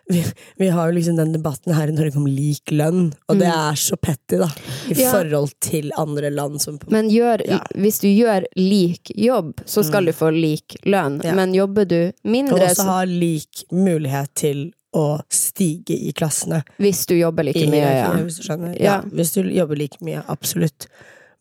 vi, 0.08 0.24
vi 0.58 0.68
har 0.68 0.88
jo 0.90 0.94
liksom 0.98 1.16
den 1.16 1.32
debatten 1.32 1.72
her 1.74 1.88
i 1.88 1.92
Norge 1.96 2.16
om 2.20 2.26
lik 2.26 2.70
lønn, 2.70 3.12
og 3.28 3.38
det 3.38 3.48
Mm. 3.48 3.70
er 3.70 3.74
så 3.80 3.96
petty, 3.96 4.36
da. 4.38 4.48
I 4.90 4.94
Ja. 5.00 5.10
forhold 5.12 5.52
til 5.60 5.90
andre 5.96 6.30
land 6.30 6.60
som 6.60 6.78
på 6.78 6.90
Men 6.90 7.08
gjør, 7.08 7.40
Ja. 7.48 7.60
hvis 7.74 8.00
du 8.00 8.08
gjør 8.08 8.44
lik 8.56 9.10
jobb, 9.16 9.60
så 9.66 9.82
skal 9.84 10.02
Mm. 10.02 10.06
du 10.06 10.12
få 10.12 10.30
lik 10.32 10.76
lønn. 10.84 11.20
Ja. 11.24 11.34
Men 11.34 11.54
jobber 11.54 11.84
du 11.86 12.08
Og 12.08 12.30
mindre, 12.30 12.58
også 12.66 12.82
så 12.82 12.84
ha 12.84 13.04
lik 13.04 13.64
mulighet 13.72 14.28
til 14.34 14.72
å 14.94 15.20
stige 15.30 15.90
i 16.08 16.12
klassene. 16.12 16.62
Hvis 16.78 17.06
du 17.06 17.14
jobber 17.14 17.42
like 17.42 17.56
I 17.56 17.66
mye, 17.66 17.80
ja. 17.80 18.12
Hvis 18.12 18.36
du 18.36 18.42
skjønner. 18.48 18.80
Ja. 18.80 19.00
Hvis 19.00 19.32
du 19.34 19.42
jobber 19.42 19.74
like 19.76 19.98
mye. 20.00 20.22
Absolutt. 20.28 20.86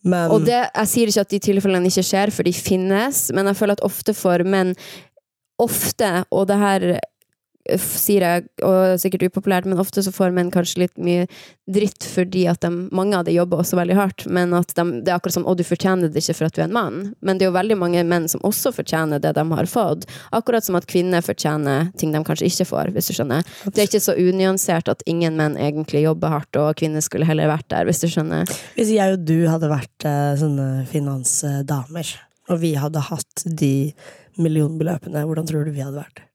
Men 0.03 0.32
Og 0.32 0.41
det, 0.45 0.70
jeg 0.76 0.88
sier 0.88 1.07
ikke 1.07 1.22
at 1.22 1.30
de 1.30 1.39
tilfellene 1.39 1.86
ikke 1.86 2.03
skjer, 2.03 2.32
for 2.32 2.43
de 2.43 2.51
finnes, 2.51 3.32
men 3.34 3.45
jeg 3.45 3.55
føler 3.55 3.72
at 3.74 3.82
ofte 3.82 4.14
for 4.16 4.38
menn 4.43 4.76
Ofte, 5.61 6.26
og 6.32 6.47
det 6.47 6.57
her 6.57 6.99
sier 7.80 8.24
jeg, 8.26 8.45
og 8.66 8.99
sikkert 8.99 9.30
upopulært, 9.30 9.68
men 9.70 9.80
ofte 9.80 10.03
så 10.03 10.11
får 10.11 10.34
menn 10.36 10.51
kanskje 10.51 10.84
litt 10.84 10.97
mye 10.99 11.28
dritt 11.72 12.03
fordi 12.03 12.43
at 12.51 12.59
de, 12.66 12.70
mange 12.91 13.16
av 13.16 13.24
de 13.24 13.36
jobber 13.38 13.61
også 13.64 13.78
veldig 13.80 13.95
hardt, 13.95 14.26
men 14.28 14.51
at 14.57 14.74
de, 14.76 14.84
det 14.99 15.14
er 15.14 15.16
akkurat 15.16 15.38
som 15.38 15.45
'å, 15.47 15.55
du 15.55 15.64
fortjener 15.64 16.11
det 16.11 16.20
ikke 16.20 16.36
for 16.41 16.49
at 16.49 16.57
du 16.57 16.61
er 16.61 16.68
en 16.68 16.76
mann'. 16.76 17.14
Men 17.22 17.38
det 17.38 17.45
er 17.45 17.51
jo 17.51 17.55
veldig 17.55 17.78
mange 17.80 18.03
menn 18.03 18.28
som 18.28 18.43
også 18.43 18.74
fortjener 18.76 19.22
det 19.24 19.34
de 19.38 19.45
har 19.47 19.70
fått. 19.70 20.03
Akkurat 20.36 20.66
som 20.66 20.76
at 20.76 20.89
kvinner 20.91 21.24
fortjener 21.24 21.93
ting 21.97 22.11
de 22.11 22.24
kanskje 22.24 22.49
ikke 22.51 22.68
får, 22.68 22.91
hvis 22.91 23.07
du 23.07 23.14
skjønner. 23.16 23.47
Det 23.72 23.80
er 23.80 23.88
ikke 23.88 24.03
så 24.03 24.18
unyansert 24.20 24.91
at 24.91 25.05
ingen 25.07 25.39
menn 25.39 25.55
egentlig 25.55 26.03
jobber 26.03 26.36
hardt, 26.36 26.59
og 26.59 26.76
kvinner 26.76 27.01
skulle 27.01 27.28
heller 27.30 27.47
vært 27.47 27.70
der, 27.72 27.88
hvis 27.88 28.03
du 28.03 28.09
skjønner. 28.11 28.43
hvis 28.76 28.91
jeg 28.91 29.16
og 29.16 29.24
du 29.24 29.47
hadde 29.47 29.72
vært 29.72 30.05
eh, 30.09 30.36
sånne 30.36 30.86
finansdamer, 30.91 32.11
og 32.51 32.59
vi 32.59 32.76
hadde 32.76 32.99
hatt 32.99 33.47
de 33.47 33.93
millionbeløpene, 34.36 35.24
hvordan 35.24 35.47
tror 35.47 35.64
du 35.64 35.72
vi 35.72 35.86
hadde 35.86 36.01
vært? 36.01 36.26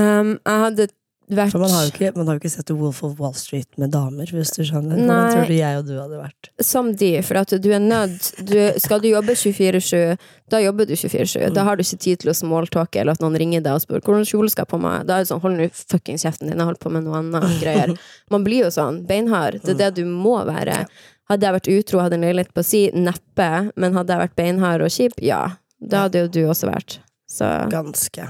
Um, 0.00 0.36
jeg 0.42 0.62
hadde 0.64 0.86
vært 1.30 1.54
For 1.54 1.62
man 1.62 1.70
har 1.72 1.86
jo 1.86 1.92
ikke, 1.92 2.10
man 2.18 2.26
har 2.28 2.36
jo 2.36 2.42
ikke 2.42 2.50
sett 2.52 2.66
The 2.68 2.74
Wolf 2.76 2.98
of 3.06 3.20
Wall 3.22 3.32
Street 3.38 3.78
med 3.80 3.92
damer, 3.94 4.28
hvis 4.28 4.50
du 4.52 4.60
skjønner. 4.66 4.98
Hvordan 4.98 5.30
tror 5.32 5.46
du 5.48 5.54
jeg 5.56 5.78
og 5.78 5.86
du 5.88 5.94
hadde 5.96 6.18
vært? 6.20 6.50
som 6.64 6.90
de, 7.00 7.10
for 7.26 7.40
at 7.40 7.54
du 7.62 7.68
er 7.74 7.80
nødt 7.82 8.28
du, 8.46 8.58
Skal 8.82 9.00
du 9.02 9.08
jobbe 9.08 9.34
24-7, 9.38 10.18
da 10.52 10.60
jobber 10.62 10.86
du 10.90 10.92
24-7. 10.98 11.48
Da 11.56 11.64
har 11.66 11.78
du 11.78 11.84
ikke 11.86 12.00
tid 12.04 12.20
til 12.22 12.30
å 12.30 12.36
smalltalke, 12.36 13.00
eller 13.00 13.16
at 13.16 13.24
noen 13.24 13.38
ringer 13.40 13.64
deg 13.64 13.78
og 13.78 13.82
spør 13.86 14.04
hvordan 14.04 14.28
kjole 14.28 14.52
skal 14.52 14.66
jeg 14.66 14.72
på 14.74 14.82
meg. 14.84 15.08
Da 15.08 15.16
er 15.16 15.24
det 15.24 15.32
sånn, 15.32 15.42
hold 15.46 15.58
nå 15.58 15.70
fuckings 15.78 16.26
kjeften 16.26 16.50
din, 16.50 16.60
jeg 16.60 16.68
holder 16.68 16.84
på 16.84 16.92
med 16.92 17.08
noe 17.08 17.22
annet 17.22 17.58
greier. 17.62 17.96
Man 18.34 18.46
blir 18.46 18.66
jo 18.66 18.70
sånn, 18.74 19.02
beinhard. 19.08 19.62
Det 19.64 19.74
er 19.78 19.82
det 19.86 19.92
du 20.02 20.04
må 20.10 20.36
være. 20.46 20.84
Hadde 21.32 21.48
jeg 21.48 21.56
vært 21.56 21.72
utro 21.72 22.04
hadde 22.04 22.18
en 22.20 22.26
leilighet 22.28 22.52
på 22.52 22.60
å 22.60 22.68
si, 22.68 22.86
neppe. 22.92 23.50
Men 23.80 23.96
hadde 23.96 24.12
jeg 24.12 24.26
vært 24.26 24.38
beinhard 24.38 24.84
og 24.84 24.92
kjip, 24.92 25.16
ja. 25.24 25.44
Da 25.80 26.04
hadde 26.06 26.26
jo 26.26 26.32
du 26.36 26.42
også 26.52 26.68
vært. 26.68 26.98
Så 27.30 27.48
Ganske. 27.72 28.28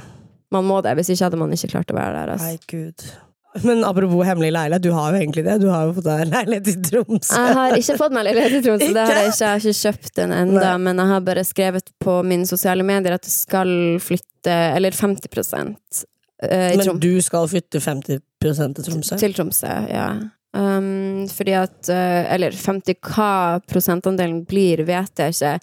Man 0.55 0.66
må 0.68 0.80
det. 0.84 0.96
Hvis 0.98 1.12
ikke 1.14 1.28
hadde 1.28 1.40
man 1.40 1.55
ikke 1.55 1.72
klart 1.74 1.92
å 1.92 1.98
være 1.98 2.18
der. 2.18 2.34
Altså. 2.34 3.20
Men 3.62 3.84
apropos 3.86 4.26
hemmelig 4.26 4.50
leilighet, 4.52 4.82
du 4.82 4.90
har 4.90 5.14
jo 5.14 5.20
egentlig 5.20 5.44
det. 5.46 5.59
Du 5.62 5.68
har 5.70 5.86
jo 5.86 5.94
fått 5.94 6.09
deg 6.09 6.24
leilighet 6.26 6.70
i 6.72 6.74
Tromsø. 6.88 7.38
Jeg 7.38 7.57
har 7.59 7.76
ikke 7.78 7.96
fått 8.00 8.16
meg 8.16 8.26
leilighet 8.26 8.57
i 8.59 8.62
Tromsø, 8.64 8.88
det 8.96 9.05
har 9.05 9.20
jeg 9.20 9.28
Ikke? 9.30 9.44
Jeg 9.44 9.50
har 9.50 9.62
ikke 9.62 9.80
kjøpt 9.80 10.14
den 10.18 10.34
enda, 10.34 10.72
men 10.82 11.02
jeg 11.02 11.12
har 11.12 11.26
bare 11.28 11.44
skrevet 11.46 11.92
på 12.02 12.16
mine 12.26 12.48
sosiale 12.50 12.86
medier 12.86 13.14
at 13.14 13.28
jeg 13.28 13.36
skal 13.36 13.70
flytte, 14.02 14.57
eller 14.74 14.98
50 14.98 15.30
uh, 15.30 15.68
i 15.70 16.74
Tromsø. 16.74 16.88
Men 16.90 17.05
du 17.05 17.12
skal 17.22 17.46
flytte 17.52 17.82
50 17.84 18.24
til 18.42 18.88
Tromsø? 18.88 19.20
til 19.22 19.38
Tromsø, 19.38 19.76
ja. 19.92 20.09
Um, 20.55 21.24
fordi 21.34 21.50
at 21.59 21.88
uh, 21.90 22.30
Eller 22.30 22.55
50 22.55 23.00
hva 23.02 23.59
prosentandelen 23.66 24.44
blir, 24.46 24.84
vet 24.86 25.18
jeg 25.18 25.34
ikke. 25.34 25.55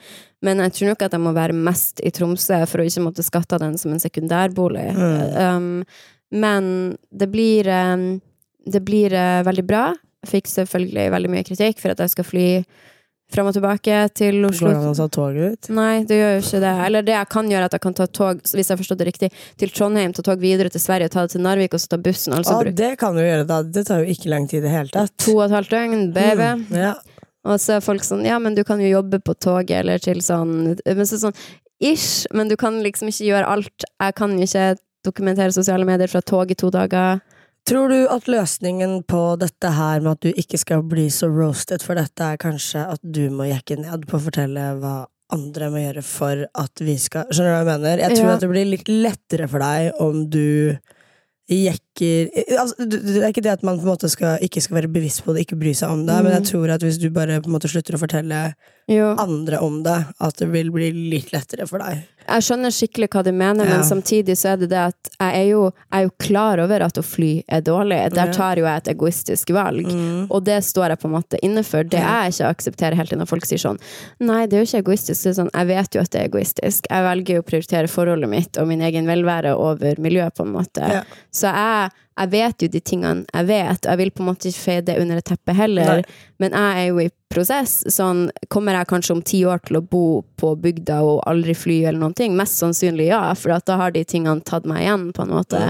Men 0.44 0.60
jeg 0.66 0.74
tror 0.76 0.92
nok 0.92 1.06
at 1.06 1.16
jeg 1.16 1.24
må 1.24 1.32
være 1.38 1.56
mest 1.56 2.02
i 2.04 2.12
Tromsø 2.12 2.60
for 2.68 2.82
å 2.82 2.88
ikke 2.90 3.06
måtte 3.06 3.24
skatte 3.24 3.56
av 3.56 3.64
den 3.64 3.78
som 3.80 3.94
en 3.94 4.04
sekundærbolig. 4.04 4.90
Mm. 4.98 5.38
Um, 5.38 6.40
men 6.44 6.66
det 7.12 7.28
blir 7.32 7.68
um, 7.68 8.22
Det 8.66 8.84
blir 8.86 9.14
uh, 9.16 9.42
veldig 9.48 9.66
bra. 9.66 9.92
Jeg 10.22 10.36
fikk 10.36 10.52
selvfølgelig 10.52 11.12
veldig 11.16 11.32
mye 11.34 11.46
kritikk 11.48 11.80
for 11.82 11.94
at 11.94 12.04
jeg 12.04 12.14
skal 12.14 12.28
fly 12.28 12.48
fram 13.34 13.50
og 13.50 13.56
tilbake 13.56 13.98
til 14.18 14.40
Oslo. 14.48 14.68
Går 14.70 14.76
det 14.76 14.82
an 14.82 14.92
å 14.92 14.98
ta 15.00 15.08
toget 15.16 15.54
ut? 15.56 15.70
Nei, 15.78 16.04
det 16.08 16.18
gjør 16.20 16.34
jo 16.36 16.42
ikke 16.46 16.62
det. 16.64 16.74
Eller 16.88 17.06
det 17.08 17.16
jeg 17.16 17.30
kan 17.36 17.52
gjøre, 17.54 17.70
at 17.70 17.78
jeg 17.78 17.84
kan 17.86 17.98
ta 17.98 18.08
tog, 18.08 18.42
hvis 18.44 18.68
jeg 18.68 18.74
har 18.74 18.82
forstått 18.82 19.02
det 19.02 19.08
riktig, 19.12 19.32
til 19.62 19.74
Trondheim, 19.76 20.14
ta 20.18 20.26
tog 20.28 20.44
videre 20.44 20.72
til 20.74 20.84
Sverige, 20.84 21.12
ta 21.14 21.26
det 21.28 21.36
til 21.36 21.44
Narvik, 21.46 21.74
og 21.78 21.84
så 21.84 21.94
ta 21.94 22.02
bussen. 22.02 22.36
Altså 22.38 22.58
Ja, 22.58 22.60
bruke 22.66 22.78
det 22.82 22.92
kan 23.02 23.16
du 23.18 23.24
gjøre, 23.24 23.48
da. 23.48 23.62
Det 23.64 23.86
tar 23.88 24.04
jo 24.04 24.14
ikke 24.16 24.30
lang 24.34 24.48
tid 24.52 24.62
i 24.62 24.68
det 24.68 24.76
hele 24.76 24.94
tatt. 24.94 25.16
to 25.18 25.38
og 25.38 25.46
et 25.48 25.58
halvt 25.58 25.74
døgn, 25.76 26.06
baby. 26.16 26.52
Mm, 26.62 26.78
ja. 26.78 26.94
Og 27.42 27.58
så 27.58 27.80
er 27.80 27.82
folk 27.82 28.04
sånn 28.06 28.22
Ja, 28.28 28.38
men 28.38 28.54
du 28.54 28.62
kan 28.64 28.80
jo 28.84 28.92
jobbe 28.92 29.18
på 29.26 29.34
toget, 29.34 29.80
eller 29.80 29.98
til 29.98 30.20
sånn 30.22 30.76
Men 30.86 31.08
så 31.10 31.18
sånn 31.18 31.34
Ish, 31.82 32.28
men 32.32 32.48
du 32.52 32.54
kan 32.56 32.76
liksom 32.86 33.10
ikke 33.10 33.26
gjøre 33.26 33.48
alt. 33.50 33.86
Jeg 33.98 34.14
kan 34.14 34.36
jo 34.38 34.46
ikke 34.46 34.76
dokumentere 35.04 35.50
sosiale 35.56 35.88
medier 35.88 36.12
fra 36.12 36.22
tog 36.22 36.52
i 36.54 36.54
to 36.54 36.70
dager. 36.70 37.24
Tror 37.70 37.92
du 37.92 38.08
at 38.10 38.28
løsningen 38.32 39.04
på 39.08 39.36
dette 39.40 39.70
her 39.76 40.02
med 40.02 40.16
at 40.16 40.26
du 40.26 40.32
ikke 40.34 40.58
skal 40.58 40.82
bli 40.84 41.10
så 41.14 41.30
roasted 41.30 41.84
for 41.86 42.00
dette, 42.00 42.26
er 42.34 42.40
kanskje 42.42 42.88
at 42.96 43.02
du 43.06 43.28
må 43.30 43.46
jekke 43.52 43.78
ned 43.80 44.08
på 44.10 44.18
å 44.18 44.24
fortelle 44.26 44.72
hva 44.82 44.96
andre 45.32 45.70
må 45.72 45.80
gjøre 45.84 46.02
for 46.04 46.42
at 46.60 46.82
vi 46.84 46.98
skal 47.00 47.30
Skjønner 47.32 47.54
du 47.54 47.56
hva 47.56 47.62
jeg 47.62 47.70
mener? 47.70 48.02
Jeg 48.04 48.18
tror 48.18 48.28
Ja. 48.28 48.34
at 48.34 48.42
det 48.42 48.50
blir 48.52 48.66
litt 48.68 48.90
lettere 48.90 49.48
for 49.48 49.60
deg 49.64 50.02
om 50.02 50.26
du 50.30 50.78
jekker 51.52 51.91
altså, 52.00 52.86
det 52.88 53.22
er 53.24 53.30
ikke 53.34 53.44
det 53.44 53.52
at 53.58 53.64
man 53.68 53.78
på 53.78 53.84
en 53.86 53.92
måte 53.94 54.10
skal, 54.10 54.38
ikke 54.42 54.62
skal 54.64 54.78
være 54.82 54.92
bevisst 54.94 55.24
på 55.26 55.34
det, 55.36 55.46
ikke 55.46 55.60
bry 55.60 55.74
seg 55.76 55.90
om 55.92 56.06
det, 56.08 56.16
men 56.24 56.32
jeg 56.32 56.42
Mm. 56.42 56.50
tror 56.52 56.70
at 56.74 56.82
hvis 56.82 56.98
du 57.00 57.10
bare 57.10 57.42
på 57.42 57.48
en 57.50 57.54
måte 57.60 57.68
slutter 57.70 57.94
å 57.96 58.00
fortelle 58.00 58.54
Jo. 58.90 59.16
andre 59.20 59.60
om 59.62 59.84
det, 59.84 60.06
at 60.20 60.36
det 60.38 60.48
vil 60.52 60.72
bli 60.72 60.92
litt 61.12 61.32
lettere 61.32 61.68
for 61.68 61.80
deg. 61.80 62.04
Jeg 62.28 62.42
skjønner 62.46 62.70
skikkelig 62.72 63.08
hva 63.10 63.24
du 63.24 63.32
mener, 63.32 63.66
Ja. 63.66 63.78
men 63.78 63.84
samtidig 63.84 64.36
så 64.38 64.54
er 64.54 64.58
det 64.58 64.70
det 64.70 64.78
at 64.78 65.10
jeg 65.20 65.34
er 65.36 65.48
jo, 65.52 65.72
jeg 65.92 66.00
er 66.00 66.04
jo 66.08 66.12
klar 66.20 66.60
over 66.60 66.82
at 66.82 66.94
å 66.98 67.04
fly 67.04 67.44
er 67.50 67.62
dårlig. 67.62 68.14
Der 68.14 68.32
tar 68.32 68.56
jo 68.56 68.64
jeg 68.66 68.78
et 68.78 68.96
egoistisk 68.96 69.50
valg. 69.50 69.86
Mm. 69.86 70.28
Og 70.30 70.44
det 70.44 70.64
står 70.64 70.90
jeg 70.90 71.00
på 71.00 71.06
en 71.06 71.16
måte 71.22 71.40
inne 71.44 71.64
for. 71.66 71.84
Det 71.84 72.00
er 72.00 72.30
jeg 72.30 72.34
ikke 72.34 72.56
aksepterer 72.56 72.96
helt 72.96 73.12
når 73.12 73.28
folk 73.28 73.46
sier 73.46 73.58
sånn 73.60 73.80
Nei, 74.20 74.46
det 74.46 74.54
er 74.58 74.64
jo 74.66 74.70
ikke 74.70 74.84
egoistisk. 74.86 75.24
Det 75.24 75.30
er 75.38 75.44
sånn, 75.44 75.50
jeg 75.54 75.68
vet 75.68 75.96
jo 75.96 76.02
at 76.02 76.10
det 76.12 76.22
er 76.22 76.30
egoistisk. 76.30 76.86
Jeg 76.90 77.04
velger 77.04 77.34
jo 77.36 77.42
å 77.42 77.46
prioritere 77.50 77.88
forholdet 77.90 78.30
mitt 78.30 78.58
og 78.58 78.68
min 78.68 78.82
egen 78.82 79.06
velvære 79.06 79.56
over 79.58 79.96
miljøet, 79.98 80.34
på 80.36 80.46
en 80.46 80.54
måte. 80.54 80.82
Ja. 80.92 81.02
Så 81.34 81.50
jeg, 81.50 81.81
jeg 81.90 82.32
vet 82.34 82.64
jo 82.64 82.70
de 82.70 82.82
tingene 82.84 83.26
jeg 83.32 83.48
vet. 83.50 83.88
Jeg 83.88 84.00
vil 84.02 84.12
på 84.14 84.24
en 84.24 84.30
måte 84.30 84.50
ikke 84.50 84.66
feie 84.66 84.84
det 84.86 84.98
under 85.02 85.22
et 85.22 85.28
teppe 85.28 85.56
heller. 85.58 86.02
Nei. 86.02 86.20
Men 86.44 86.56
jeg 86.58 86.84
er 86.84 86.88
jo 86.90 87.02
i 87.02 87.10
prosess. 87.32 87.80
Sånn, 87.90 88.28
kommer 88.52 88.78
jeg 88.78 88.90
kanskje 88.92 89.16
om 89.16 89.24
ti 89.26 89.42
år 89.48 89.64
til 89.66 89.80
å 89.80 89.84
bo 89.86 90.06
på 90.42 90.54
bygda 90.62 91.02
og 91.08 91.24
aldri 91.32 91.56
fly 91.58 91.80
eller 91.86 92.02
noen 92.04 92.18
ting? 92.18 92.38
Mest 92.38 92.60
sannsynlig 92.62 93.10
ja, 93.10 93.24
for 93.40 93.56
da 93.56 93.80
har 93.82 93.96
de 93.96 94.06
tingene 94.06 94.44
tatt 94.46 94.68
meg 94.70 94.86
igjen, 94.86 95.10
på 95.16 95.26
en 95.26 95.36
måte. 95.40 95.64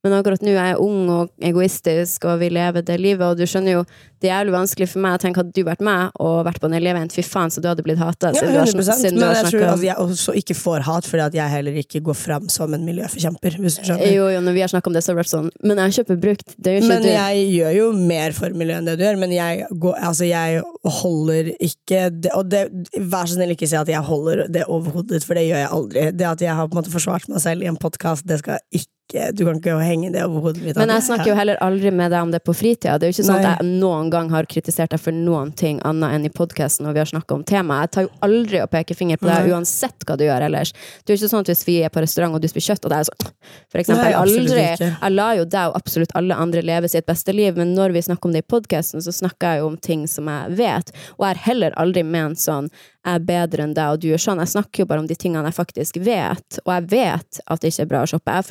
Men 0.00 0.14
akkurat 0.16 0.40
nå 0.40 0.54
er 0.54 0.70
jeg 0.70 0.80
ung 0.80 1.10
og 1.12 1.32
egoistisk 1.44 2.24
og 2.24 2.38
vil 2.40 2.54
leve 2.56 2.80
det 2.86 2.96
livet, 3.00 3.20
og 3.26 3.36
du 3.36 3.44
skjønner 3.44 3.74
jo, 3.74 3.82
det 4.20 4.30
er 4.30 4.38
jævlig 4.38 4.54
vanskelig 4.54 4.88
for 4.92 5.02
meg. 5.04 5.18
Tenker 5.20 5.40
Hadde 5.40 5.54
du 5.56 5.64
vært 5.64 5.82
meg 5.84 6.16
og 6.20 6.42
vært 6.44 6.60
på 6.60 6.68
en 6.68 6.76
elevevent, 6.76 7.12
fy 7.16 7.22
faen, 7.24 7.52
så 7.52 7.62
du 7.62 7.68
hadde 7.70 7.84
blitt 7.84 8.00
hata. 8.00 8.32
Ja, 8.36 8.48
100 8.48 8.84
siden 9.00 9.16
du 9.16 9.24
Men 9.24 9.36
jeg 9.36 9.52
tror 9.52 9.66
at 9.74 9.84
jeg 9.84 9.96
også 10.04 10.34
ikke 10.40 10.56
får 10.56 10.84
hat 10.88 11.08
fordi 11.08 11.24
at 11.24 11.36
jeg 11.36 11.52
heller 11.54 11.78
ikke 11.80 12.02
går 12.04 12.16
fram 12.16 12.48
som 12.52 12.76
en 12.76 12.84
miljøforkjemper. 12.84 13.56
Hvis 13.60 13.78
du 13.78 13.86
skjønner. 13.88 14.12
Jo, 14.12 14.28
jo, 14.34 14.42
når 14.44 14.56
vi 14.56 14.64
har 14.64 14.72
snakket 14.72 14.92
om 14.92 14.96
det, 14.96 15.04
så 15.04 15.12
har 15.12 15.18
det 15.18 15.22
vært 15.22 15.32
sånn 15.32 15.48
Men 15.64 15.82
jeg 15.84 15.96
kjøper 16.00 16.20
brukt. 16.26 16.54
Det 16.56 16.76
jo 16.76 16.82
ikke 16.82 16.92
Men 16.92 17.04
du. 17.04 17.10
jeg 17.12 17.46
gjør 17.56 17.74
jo 17.78 17.88
mer 18.12 18.36
for 18.36 18.60
miljøet 18.62 18.80
enn 18.80 18.90
det 18.90 18.98
du 19.00 19.04
gjør, 19.06 19.20
men 19.24 19.34
jeg, 19.36 19.66
går, 19.84 19.98
altså 20.10 20.28
jeg 20.28 20.62
holder 21.00 21.52
ikke 21.56 22.06
det, 22.20 22.32
Og 22.36 22.48
det, 22.52 22.64
vær 23.00 23.28
så 23.28 23.36
snill 23.36 23.56
ikke 23.56 23.68
si 23.68 23.80
at 23.80 23.92
jeg 23.92 24.08
holder 24.08 24.46
det 24.52 24.64
overhodet, 24.68 25.24
for 25.24 25.36
det 25.36 25.48
gjør 25.48 25.64
jeg 25.64 25.74
aldri. 25.80 26.06
Det 26.16 26.32
at 26.32 26.48
jeg 26.48 26.56
har 26.56 26.68
på 26.68 26.76
en 26.76 26.82
måte 26.82 26.92
forsvart 26.92 27.28
meg 27.32 27.44
selv 27.44 27.64
i 27.64 27.70
en 27.70 27.80
podkast, 27.80 28.28
det 28.28 28.40
skal 28.40 28.60
ikke 28.72 28.88
Du 29.10 29.44
kan 29.44 29.58
ikke 29.58 29.76
henge 29.82 30.10
det 30.14 30.22
over 30.24 30.46
hodet 30.48 30.62
mitt. 30.64 30.78
Men 30.78 30.92
jeg 30.94 31.06
snakker 31.08 31.32
jo 31.32 31.36
heller 31.38 31.58
aldri 31.64 31.90
med 31.94 32.12
deg 32.12 32.26
om 32.26 32.32
det 32.34 32.42
på 32.46 32.54
fritida. 32.56 32.96
Det 32.98 33.08
er 33.08 33.12
jo 33.12 33.16
ikke 33.18 33.26
sånn 33.28 33.40
Nei. 33.42 33.52
at 33.52 33.62
jeg 33.64 33.80
noen 33.82 34.10
gang 34.12 34.30
har 34.32 34.48
kritisert 34.50 34.94
deg 34.94 35.02
for 35.02 35.16
noen 35.16 35.52
ting 35.56 35.80
annet 35.88 36.16
enn 36.16 36.28
i 36.28 36.32
podkasten 36.34 36.86
når 36.86 36.96
vi 36.96 37.02
har 37.02 37.10
snakka 37.10 37.38
om 37.38 37.44
temaet. 37.46 37.88
Jeg 37.88 37.94
tar 37.96 38.06
jo 38.06 38.12
aldri 38.26 38.62
å 38.62 38.68
peke 38.70 38.96
finger 38.98 39.20
på 39.20 39.28
deg 39.28 39.48
Nei. 39.48 39.54
uansett 39.56 40.06
hva 40.06 40.18
du 40.20 40.26
gjør 40.26 40.46
ellers. 40.46 40.72
Det 40.72 41.12
er 41.12 41.16
jo 41.16 41.20
ikke 41.20 41.32
sånn 41.34 41.46
at 41.46 41.52
hvis 41.52 41.66
vi 41.66 41.76
er 41.86 41.94
på 41.94 42.04
restaurant 42.04 42.38
og 42.38 42.44
du 42.44 42.48
spiser 42.50 42.74
kjøtt, 42.74 42.86
og 42.86 42.94
det 42.94 43.00
er 43.00 43.10
sånn 43.10 43.34
For 43.70 43.82
eksempel. 43.82 44.04
Nei, 44.04 44.14
aldri. 44.20 44.62
ikke. 44.74 44.92
Jeg 44.92 45.16
lar 45.16 45.34
jo 45.38 45.48
deg 45.56 45.72
og 45.72 45.80
absolutt 45.80 46.14
alle 46.18 46.38
andre 46.38 46.62
leve 46.62 46.90
sitt 46.92 47.08
beste 47.08 47.34
liv, 47.34 47.58
men 47.58 47.74
når 47.74 47.96
vi 47.96 48.04
snakker 48.06 48.30
om 48.30 48.36
det 48.36 48.44
i 48.44 48.50
podkasten, 48.54 49.02
så 49.02 49.14
snakker 49.14 49.56
jeg 49.56 49.64
jo 49.64 49.68
om 49.72 49.76
ting 49.90 50.06
som 50.10 50.30
jeg 50.30 50.56
vet, 50.60 50.94
og 51.18 51.26
jeg 51.26 51.30
har 51.34 51.44
heller 51.50 51.76
aldri 51.80 52.06
ment 52.06 52.40
sånn 52.40 52.70
jeg 53.00 53.16
er 53.16 53.22
bedre 53.24 53.64
enn 53.64 53.72
deg, 53.72 53.94
og 53.94 54.00
du 54.02 54.10
gjør 54.10 54.20
sånn. 54.20 54.40
Jeg 54.44 54.52
snakker 54.52 54.82
jo 54.82 54.88
bare 54.90 55.00
om 55.00 55.06
de 55.08 55.16
tingene 55.16 55.48
jeg 55.48 55.56
faktisk 55.56 55.96
vet, 56.04 56.58
og 56.66 56.72
jeg 56.74 56.88
vet 56.92 57.38
at 57.46 57.62
det 57.62 57.70
ikke 57.72 57.86
er 57.86 57.88
bra 57.88 58.02
å 58.04 58.10
shoppe. 58.10 58.34
Jeg 58.34 58.42
har 58.42 58.48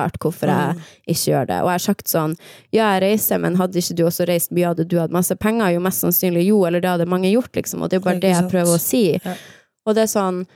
forklart 0.00 0.20
hvorfor 0.20 0.50
jeg 0.50 0.76
ikke 1.06 1.32
gjør 1.32 1.48
det, 1.50 1.58
og 1.62 1.70
jeg 1.70 1.78
har 1.78 1.84
sagt 1.84 2.08
sånn 2.08 2.36
ja, 2.70 2.92
jeg 2.94 3.02
reiser, 3.04 3.40
men 3.42 3.58
hadde 3.60 3.78
ikke 3.78 3.96
du 3.98 4.04
også 4.06 4.26
reist 4.28 4.54
mye, 4.54 4.70
hadde 4.70 4.86
du 4.88 4.98
hatt 5.00 5.12
masse 5.14 5.34
penger? 5.36 5.74
Jo, 5.74 5.80
mest 5.84 6.04
sannsynlig 6.04 6.46
jo, 6.48 6.64
eller 6.66 6.80
det 6.80 6.90
hadde 6.90 7.10
mange 7.10 7.30
gjort, 7.30 7.52
liksom, 7.56 7.82
og 7.82 7.90
det 7.90 7.98
er 7.98 8.02
jo 8.02 8.08
bare 8.08 8.22
det 8.22 8.32
jeg 8.34 8.48
prøver 8.50 8.74
å 8.74 8.80
si. 8.80 9.04
Ja. 9.18 9.36
Og 9.86 9.96
det 9.96 10.06
er 10.06 10.12
sånn 10.12 10.46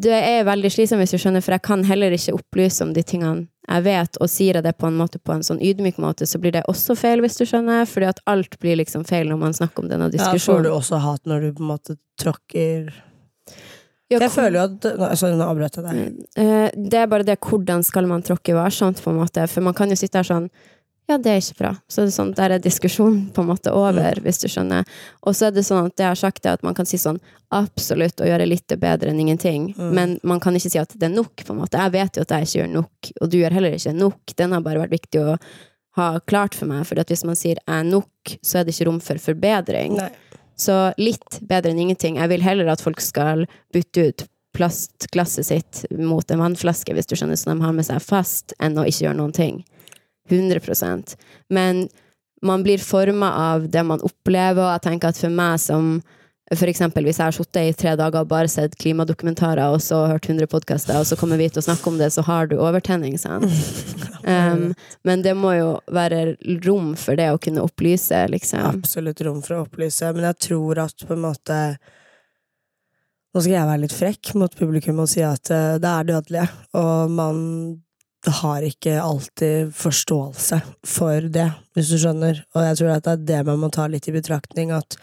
det 0.00 0.14
er 0.14 0.44
veldig 0.46 0.70
slitsomt, 0.70 1.02
hvis 1.02 1.12
du 1.12 1.18
skjønner, 1.18 1.42
for 1.42 1.56
jeg 1.56 1.64
kan 1.66 1.80
heller 1.84 2.14
ikke 2.14 2.36
opplyse 2.36 2.84
om 2.84 2.92
de 2.94 3.02
tingene 3.02 3.48
jeg 3.70 3.84
vet, 3.84 4.16
og 4.22 4.30
sier 4.30 4.56
jeg 4.56 4.64
det 4.64 4.72
på 4.78 4.88
en 4.88 4.96
måte 4.98 5.18
på 5.22 5.34
en 5.34 5.42
sånn 5.46 5.60
ydmyk 5.62 5.98
måte, 6.02 6.26
så 6.26 6.38
blir 6.42 6.54
det 6.54 6.62
også 6.70 6.96
feil, 6.98 7.20
hvis 7.22 7.36
du 7.38 7.44
skjønner, 7.46 7.84
fordi 7.90 8.08
at 8.08 8.22
alt 8.30 8.56
blir 8.62 8.78
liksom 8.80 9.04
feil 9.06 9.28
når 9.30 9.38
man 9.42 9.54
snakker 9.54 9.84
om 9.84 9.90
denne 9.90 10.08
diskusjonen. 10.10 10.38
ja, 10.38 10.46
får 10.46 10.64
du 10.66 10.70
også 10.72 11.02
hat 11.04 11.26
når 11.30 11.44
du 11.44 11.52
på 11.58 11.64
en 11.66 11.70
måte 11.70 11.98
tråkker 12.22 12.88
Ja, 14.10 14.18
Jeg 14.18 14.32
føler 14.34 14.56
jo 14.58 14.64
at 14.66 14.86
altså, 15.12 15.30
nå 15.38 15.46
avbrøt 15.46 15.78
jeg 15.78 15.86
deg. 15.86 16.26
Eh, 16.42 16.68
Det 16.74 16.98
er 16.98 17.06
bare 17.10 17.26
det 17.26 17.38
hvordan 17.38 17.84
skal 17.86 18.08
man 18.10 18.24
tråkke 18.26 18.56
varsomt, 18.56 19.02
på 19.02 19.12
en 19.12 19.20
måte. 19.22 19.46
For 19.48 19.62
man 19.62 19.76
kan 19.78 19.90
jo 19.90 19.98
sitte 19.98 20.18
her 20.18 20.26
sånn 20.26 20.50
Ja, 21.10 21.16
det 21.18 21.30
er 21.30 21.40
ikke 21.42 21.58
bra. 21.58 21.70
Så 21.90 22.04
er 22.04 22.10
sånn, 22.14 22.34
der 22.38 22.52
er 22.54 22.62
diskusjonen 22.62 23.30
på 23.34 23.42
en 23.42 23.48
måte 23.48 23.72
over, 23.74 24.20
hvis 24.22 24.38
du 24.42 24.46
skjønner. 24.50 24.86
Og 25.26 25.34
så 25.34 25.48
er 25.48 25.54
det 25.56 25.64
sånn 25.66 25.88
at 25.88 25.96
det 25.98 26.04
jeg 26.04 26.10
har 26.12 26.20
sagt, 26.20 26.44
er 26.46 26.58
at 26.58 26.62
man 26.62 26.76
kan 26.78 26.86
si 26.86 27.00
sånn 27.02 27.18
absolutt 27.50 28.22
å 28.22 28.28
gjøre 28.28 28.46
litt 28.46 28.70
bedre 28.78 29.10
enn 29.10 29.18
ingenting. 29.18 29.72
Mm. 29.74 29.90
Men 29.94 30.18
man 30.22 30.42
kan 30.42 30.54
ikke 30.54 30.70
si 30.70 30.78
at 30.78 30.94
det 30.94 31.08
er 31.08 31.14
nok, 31.14 31.34
på 31.42 31.54
en 31.54 31.58
måte. 31.64 31.82
Jeg 31.82 31.94
vet 31.96 32.14
jo 32.14 32.22
at 32.22 32.30
jeg 32.36 32.46
ikke 32.46 32.60
gjør 32.60 32.70
nok, 32.76 33.10
og 33.20 33.30
du 33.30 33.38
gjør 33.40 33.58
heller 33.58 33.74
ikke 33.74 33.96
nok. 33.98 34.36
Den 34.38 34.54
har 34.54 34.62
bare 34.62 34.84
vært 34.84 34.94
viktig 35.00 35.24
å 35.24 35.36
ha 35.98 36.08
klart 36.30 36.54
for 36.54 36.70
meg. 36.70 36.86
For 36.86 36.94
hvis 37.02 37.26
man 37.26 37.34
sier 37.38 37.58
'jeg 37.58 37.80
er 37.80 37.90
nok', 37.90 38.38
så 38.42 38.60
er 38.60 38.64
det 38.64 38.74
ikke 38.74 38.86
rom 38.86 39.00
for 39.00 39.18
forbedring. 39.18 39.96
Nei. 39.98 40.10
Så 40.60 40.76
litt 41.00 41.40
bedre 41.48 41.72
enn 41.72 41.80
ingenting. 41.86 42.18
Jeg 42.20 42.32
vil 42.32 42.44
heller 42.44 42.68
at 42.68 42.82
folk 42.84 43.00
skal 43.00 43.46
bytte 43.72 44.10
ut 44.10 44.26
plastglasset 44.56 45.46
sitt 45.46 45.82
mot 45.94 46.26
en 46.30 46.42
vannflaske, 46.42 46.92
hvis 46.94 47.08
du 47.08 47.14
skjønner, 47.16 47.38
så 47.38 47.52
de 47.52 47.62
har 47.62 47.74
med 47.76 47.86
seg 47.86 48.02
fast, 48.02 48.54
enn 48.60 48.78
å 48.78 48.86
ikke 48.88 49.06
gjøre 49.06 49.20
noen 49.20 49.36
ting. 49.36 49.60
100% 50.30 51.16
Men 51.50 51.86
man 52.42 52.62
blir 52.64 52.82
forma 52.82 53.30
av 53.52 53.68
det 53.72 53.82
man 53.86 54.02
opplever, 54.06 54.62
og 54.62 54.74
jeg 54.74 54.84
tenker 54.86 55.12
at 55.12 55.20
for 55.20 55.34
meg 55.34 55.60
som 55.62 55.98
for 56.58 56.66
eksempel 56.66 57.06
hvis 57.06 57.20
jeg 57.20 57.28
har 57.28 57.34
sittet 57.36 57.68
i 57.68 57.74
tre 57.78 57.92
dager 57.98 58.24
og 58.24 58.30
bare 58.32 58.50
sett 58.50 58.74
klimadokumentarer 58.80 59.70
og 59.70 59.82
så 59.84 60.00
hørt 60.10 60.26
100 60.26 60.48
podkaster, 60.50 60.98
og 60.98 61.06
så 61.06 61.18
kommer 61.18 61.38
vi 61.38 61.46
til 61.46 61.62
å 61.62 61.66
snakke 61.68 61.86
om 61.92 61.98
det, 62.00 62.08
så 62.10 62.24
har 62.26 62.50
du 62.50 62.58
overtenning, 62.58 63.18
sant? 63.20 63.46
Um, 64.20 64.74
men 65.02 65.22
det 65.24 65.32
må 65.32 65.54
jo 65.56 65.68
være 65.88 66.34
rom 66.66 66.90
for 67.00 67.16
det 67.16 67.30
å 67.32 67.38
kunne 67.40 67.62
opplyse, 67.64 68.18
liksom. 68.28 68.60
Absolutt 68.68 69.22
rom 69.24 69.38
for 69.40 69.56
å 69.56 69.62
opplyse, 69.64 70.10
men 70.12 70.26
jeg 70.28 70.36
tror 70.44 70.82
at 70.84 71.06
på 71.08 71.16
en 71.16 71.22
måte 71.24 71.56
Nå 73.30 73.40
skal 73.40 73.54
jeg 73.54 73.68
være 73.70 73.82
litt 73.86 73.94
frekk 73.96 74.32
mot 74.42 74.54
publikum 74.58 75.00
og 75.00 75.08
si 75.08 75.22
at 75.24 75.52
eh, 75.54 75.78
det 75.80 75.88
er 75.88 76.06
dødelig, 76.10 76.44
og 76.76 77.12
man 77.16 77.40
har 78.42 78.66
ikke 78.66 78.98
alltid 79.00 79.72
forståelse 79.72 80.60
for 80.84 81.30
det, 81.32 81.48
hvis 81.72 81.94
du 81.94 81.98
skjønner. 82.02 82.42
Og 82.52 82.66
jeg 82.66 82.80
tror 82.80 82.92
at 82.98 83.06
det 83.06 83.14
er 83.14 83.26
det 83.30 83.42
man 83.48 83.62
må 83.62 83.70
ta 83.72 83.86
litt 83.88 84.10
i 84.10 84.16
betraktning, 84.18 84.74
at 84.76 84.98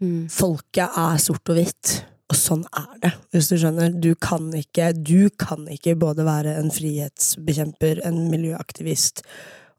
Mm. 0.00 0.28
folket 0.32 0.96
er 0.96 1.18
sort 1.20 1.52
og 1.52 1.58
hvitt. 1.58 2.00
Og 2.30 2.38
sånn 2.38 2.62
er 2.78 2.90
det, 3.02 3.10
hvis 3.34 3.48
du 3.50 3.56
skjønner. 3.58 3.94
Du 3.98 4.12
kan 4.14 4.46
ikke, 4.54 4.92
du 4.94 5.30
kan 5.34 5.66
ikke 5.70 5.96
både 5.98 6.24
være 6.28 6.54
en 6.60 6.70
frihetsbekjemper, 6.70 8.04
en 8.06 8.28
miljøaktivist, 8.30 9.24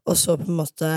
og 0.04 0.18
så 0.20 0.36
på 0.36 0.50
en 0.50 0.58
måte 0.58 0.90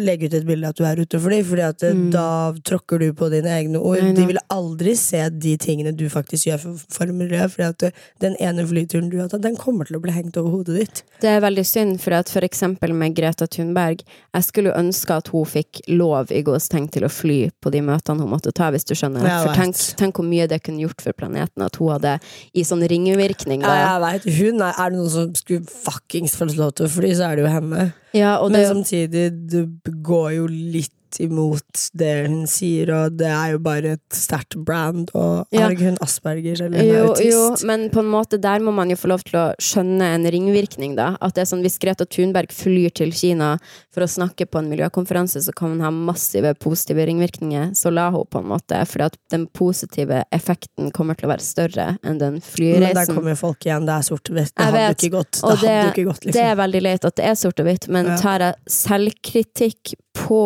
legge 0.00 0.26
ut 0.30 0.34
et 0.38 0.46
bilde 0.46 0.68
at 0.70 0.76
du 0.78 0.84
er 0.88 0.96
ute 1.02 1.18
for 1.20 1.30
dem, 1.30 1.44
fordi 1.44 1.62
at 1.66 1.82
Mm. 1.84 2.10
da 2.10 2.52
tråkker 2.64 2.98
du 2.98 3.12
på 3.12 3.28
dine 3.30 3.50
egne 3.52 3.76
ord. 3.80 3.98
Nei, 4.00 4.12
nei. 4.12 4.14
De 4.16 4.26
vil 4.26 4.38
aldri 4.50 4.94
se 4.96 5.28
de 5.30 5.56
tingene 5.56 5.92
du 5.96 6.08
faktisk 6.08 6.46
gjør 6.48 6.60
for, 6.60 6.84
for 6.88 7.06
miljøet, 7.12 7.50
fordi 7.52 7.68
at 7.68 7.92
den 8.20 8.36
ene 8.40 8.64
flyturen 8.66 9.10
du 9.10 9.18
har 9.20 9.28
tatt, 9.28 9.42
den 9.42 9.56
kommer 9.56 9.84
til 9.86 9.96
å 9.96 10.00
bli 10.00 10.12
hengt 10.12 10.36
over 10.40 10.50
hodet 10.50 10.76
ditt. 10.78 11.02
Det 11.20 11.28
er 11.28 11.40
veldig 11.44 11.64
synd, 11.66 12.00
for 12.00 12.12
at 12.16 12.28
for 12.32 12.40
eksempel 12.40 12.94
med 12.94 13.14
Greta 13.14 13.46
Thunberg 13.46 14.02
Jeg 14.34 14.44
skulle 14.44 14.72
ønske 14.74 15.10
at 15.14 15.28
hun 15.28 15.44
fikk 15.44 15.80
lov 15.88 16.30
i 16.32 16.42
gåstegn 16.42 16.88
til 16.90 17.04
å 17.04 17.10
fly 17.10 17.50
på 17.62 17.70
de 17.70 17.80
møtene 17.80 18.20
hun 18.24 18.30
måtte 18.30 18.52
ta, 18.52 18.70
hvis 18.70 18.84
du 18.84 18.94
skjønner. 18.94 19.22
Jeg 19.22 19.46
For 19.46 19.54
tenk, 19.54 19.76
tenk 19.96 20.14
hvor 20.18 20.24
mye 20.26 20.48
det 20.48 20.62
kunne 20.62 20.80
gjort 20.80 21.00
for 21.04 21.12
planeten 21.12 21.62
at 21.62 21.76
hun 21.76 21.92
hadde 21.94 22.18
i 22.54 22.62
sånn 22.66 22.82
ringvirkning. 22.88 23.60
Da. 23.62 23.74
Ja, 23.74 23.98
jeg 23.98 24.22
vet, 24.24 24.34
hun 24.40 24.62
er, 24.62 24.74
er 24.78 24.90
det 24.90 24.98
noen 24.98 25.10
som 25.10 25.34
skulle 25.34 25.66
fuckings 25.66 26.34
få 26.36 26.48
lov 26.56 26.74
til 26.74 26.86
å 26.86 26.90
fly, 26.90 27.12
så 27.14 27.30
er 27.30 27.36
det 27.36 27.44
jo 27.46 27.52
henne. 27.52 27.92
Ja, 28.14 28.36
og 28.38 28.50
Men 28.50 28.60
det, 28.60 28.68
samtidig, 28.68 29.24
det 29.50 29.64
går 30.06 30.28
jo 30.38 30.46
litt 30.50 30.92
imot 31.20 31.88
det 31.94 32.26
hun 32.26 32.46
sier, 32.50 32.90
og 32.94 33.16
det 33.18 33.28
er 33.30 33.52
jo 33.54 33.58
bare 33.58 33.92
et 33.98 34.16
sterkt 34.16 34.56
brand, 34.64 35.10
og 35.14 35.46
Ja. 35.52 35.62
har 35.66 35.70
ikke 35.74 35.90
hun 35.92 35.98
Aspergers 36.00 36.60
eller 36.60 36.78
er 36.78 36.84
jo, 36.84 37.08
autist? 37.12 37.62
jo, 37.62 37.66
men 37.66 37.88
på 37.90 38.00
en 38.00 38.10
måte 38.10 38.40
der 38.40 38.60
må 38.60 38.72
man 38.74 38.90
jo 38.90 38.96
få 38.96 39.08
lov 39.08 39.22
til 39.24 39.38
å 39.38 39.54
skjønne 39.58 40.02
en 40.14 40.24
ringvirkning, 40.24 40.96
da. 40.96 41.16
At 41.20 41.34
det 41.34 41.42
er 41.42 41.50
sånn 41.56 41.62
hvis 41.62 41.78
Greta 41.78 42.04
Thunberg 42.06 42.50
flyr 42.52 42.90
til 42.94 43.12
Kina 43.12 43.58
for 43.92 44.02
å 44.02 44.08
snakke 44.10 44.46
på 44.46 44.58
en 44.58 44.68
miljøkonferanse, 44.70 45.42
så 45.42 45.54
kan 45.54 45.70
hun 45.70 45.80
ha 45.80 45.90
massive 45.90 46.54
positive 46.58 47.04
ringvirkninger. 47.06 47.74
Så 47.74 47.92
la 47.92 48.10
hun 48.10 48.24
på 48.30 48.38
en 48.40 48.48
måte, 48.50 48.86
for 48.86 49.08
den 49.30 49.46
positive 49.48 50.24
effekten 50.32 50.90
kommer 50.92 51.14
til 51.16 51.28
å 51.28 51.32
være 51.34 51.40
større 51.42 51.98
enn 52.04 52.18
den 52.18 52.40
Men 52.58 52.94
der 52.94 53.06
kommer 53.06 53.30
jo 53.30 53.36
folk 53.36 53.60
igjen, 53.66 53.86
det 53.86 53.94
er 53.94 54.02
sort-hvitt. 54.02 54.52
Det 54.56 54.64
hadde 54.64 54.94
ikke 54.94 55.10
gått. 55.10 55.40
Det, 55.40 55.60
det, 55.60 55.68
hadde 55.68 55.92
ikke 55.92 56.04
gått, 56.10 56.20
Det 56.20 56.32
liksom. 56.32 56.50
er 56.50 56.56
veldig 56.56 56.82
leit 56.82 57.04
at 57.04 57.14
det 57.16 57.24
er 57.24 57.34
sort 57.34 57.60
og 57.60 57.66
hvitt, 57.66 57.88
men 57.88 58.06
Ja. 58.06 58.16
tar 58.16 58.38
jeg 58.40 58.54
selvkritikk 58.66 59.94
på 60.14 60.40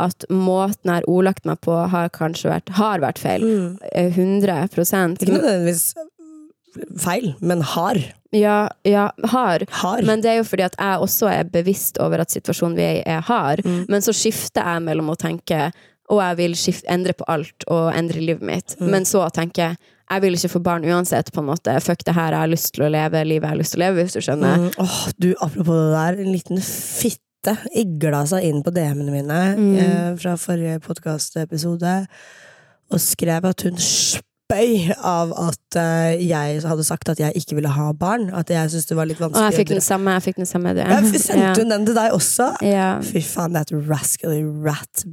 at 0.00 0.26
måten 0.32 0.90
jeg 0.90 1.02
har 1.02 1.08
ordlagt 1.10 1.46
meg 1.48 1.60
på, 1.64 1.76
har 1.92 2.10
kanskje 2.14 2.50
vært, 2.50 2.74
har 2.78 3.04
vært 3.04 3.20
feil. 3.22 3.44
Mm. 3.44 3.70
Eh, 3.92 4.10
100 4.16 4.68
Ikke 4.72 5.36
nødvendigvis 5.36 5.94
feil, 6.98 7.34
men 7.40 7.62
hard. 7.62 8.02
Ja, 8.34 8.68
ja, 8.82 9.10
har. 9.30 9.62
Hard. 9.70 10.04
Men 10.08 10.24
det 10.24 10.32
er 10.32 10.40
jo 10.40 10.46
fordi 10.48 10.66
at 10.66 10.74
jeg 10.80 11.02
også 11.06 11.28
er 11.30 11.44
bevisst 11.46 12.00
over 12.02 12.24
at 12.24 12.34
situasjonen 12.34 12.76
vi 12.76 12.82
er 12.82 12.96
i, 12.96 13.02
er 13.06 13.22
hard. 13.28 13.62
Mm. 13.64 13.84
Men 13.88 14.02
så 14.02 14.14
skifter 14.16 14.64
jeg 14.66 14.86
mellom 14.88 15.12
å 15.12 15.18
tenke 15.20 15.68
og 16.12 16.20
jeg 16.20 16.36
vil 16.36 16.54
skifte, 16.58 16.88
endre 16.92 17.14
på 17.16 17.26
alt 17.32 17.64
og 17.72 17.86
endre 17.96 18.20
livet 18.20 18.44
mitt. 18.44 18.74
Mm. 18.80 18.88
Men 18.92 19.06
så 19.08 19.24
tenke 19.34 19.74
jeg 20.04 20.20
vil 20.20 20.36
ikke 20.36 20.50
få 20.52 20.60
barn 20.60 20.84
uansett, 20.84 21.30
på 21.32 21.40
en 21.40 21.48
måte. 21.48 21.74
Fuck 21.80 22.04
det 22.04 22.12
her, 22.12 22.34
jeg 22.34 22.42
har 22.42 22.50
lyst 22.52 22.74
til 22.76 22.84
å 22.84 22.90
leve 22.92 23.22
livet 23.24 23.48
jeg 23.48 23.54
har 23.54 23.60
lyst 23.60 23.74
til 23.74 23.80
å 23.80 23.84
leve, 23.86 24.04
hvis 24.04 24.16
du 24.18 24.20
skjønner. 24.26 24.66
Mm, 24.66 24.72
Oh, 24.84 24.98
du, 25.16 25.30
apropos 25.40 25.78
det 25.80 25.94
der, 25.94 26.18
en 26.26 26.34
liten 26.34 26.60
fitte 26.60 27.22
igla 27.76 28.24
seg 28.30 28.44
inn 28.48 28.62
på 28.64 28.72
DM-ene 28.74 29.12
mine 29.12 29.40
Mm. 29.58 29.76
eh, 29.76 30.10
fra 30.20 30.34
forrige 30.40 30.80
podkastepisode 30.84 32.06
og 32.92 33.00
skrev 33.00 33.44
at 33.48 33.62
hun 33.66 33.76
spøy 33.80 34.92
av 35.00 35.32
at 35.40 35.76
eh, 35.80 36.20
jeg 36.28 36.60
hadde 36.68 36.84
sagt 36.84 37.08
at 37.08 37.18
jeg 37.22 37.32
ikke 37.40 37.56
ville 37.58 37.68
ha 37.72 37.92
barn. 37.92 38.28
At 38.36 38.50
jeg 38.52 38.70
syntes 38.70 38.86
det 38.90 38.96
var 38.98 39.06
litt 39.08 39.20
Og 39.20 39.30
jeg 39.30 39.34
vanskelig 39.38 39.56
fikk 39.62 39.72
den 39.74 39.80
samme. 39.84 40.12
Jeg 40.18 40.22
fikk 40.28 40.36
den 40.42 40.50
samme 40.50 40.74
det. 40.76 40.84
Ja, 40.88 41.00
Sendte 41.02 41.62
hun 41.64 41.72
den 41.72 41.86
til 41.88 41.96
deg 41.96 42.12
også? 42.12 42.50
Ja. 42.62 42.90
Fy 43.02 43.22
faen, 43.24 43.54
det 43.56 43.64
er 43.64 43.70
et 43.78 43.88
rascally 43.88 44.42
rat. 44.66 45.04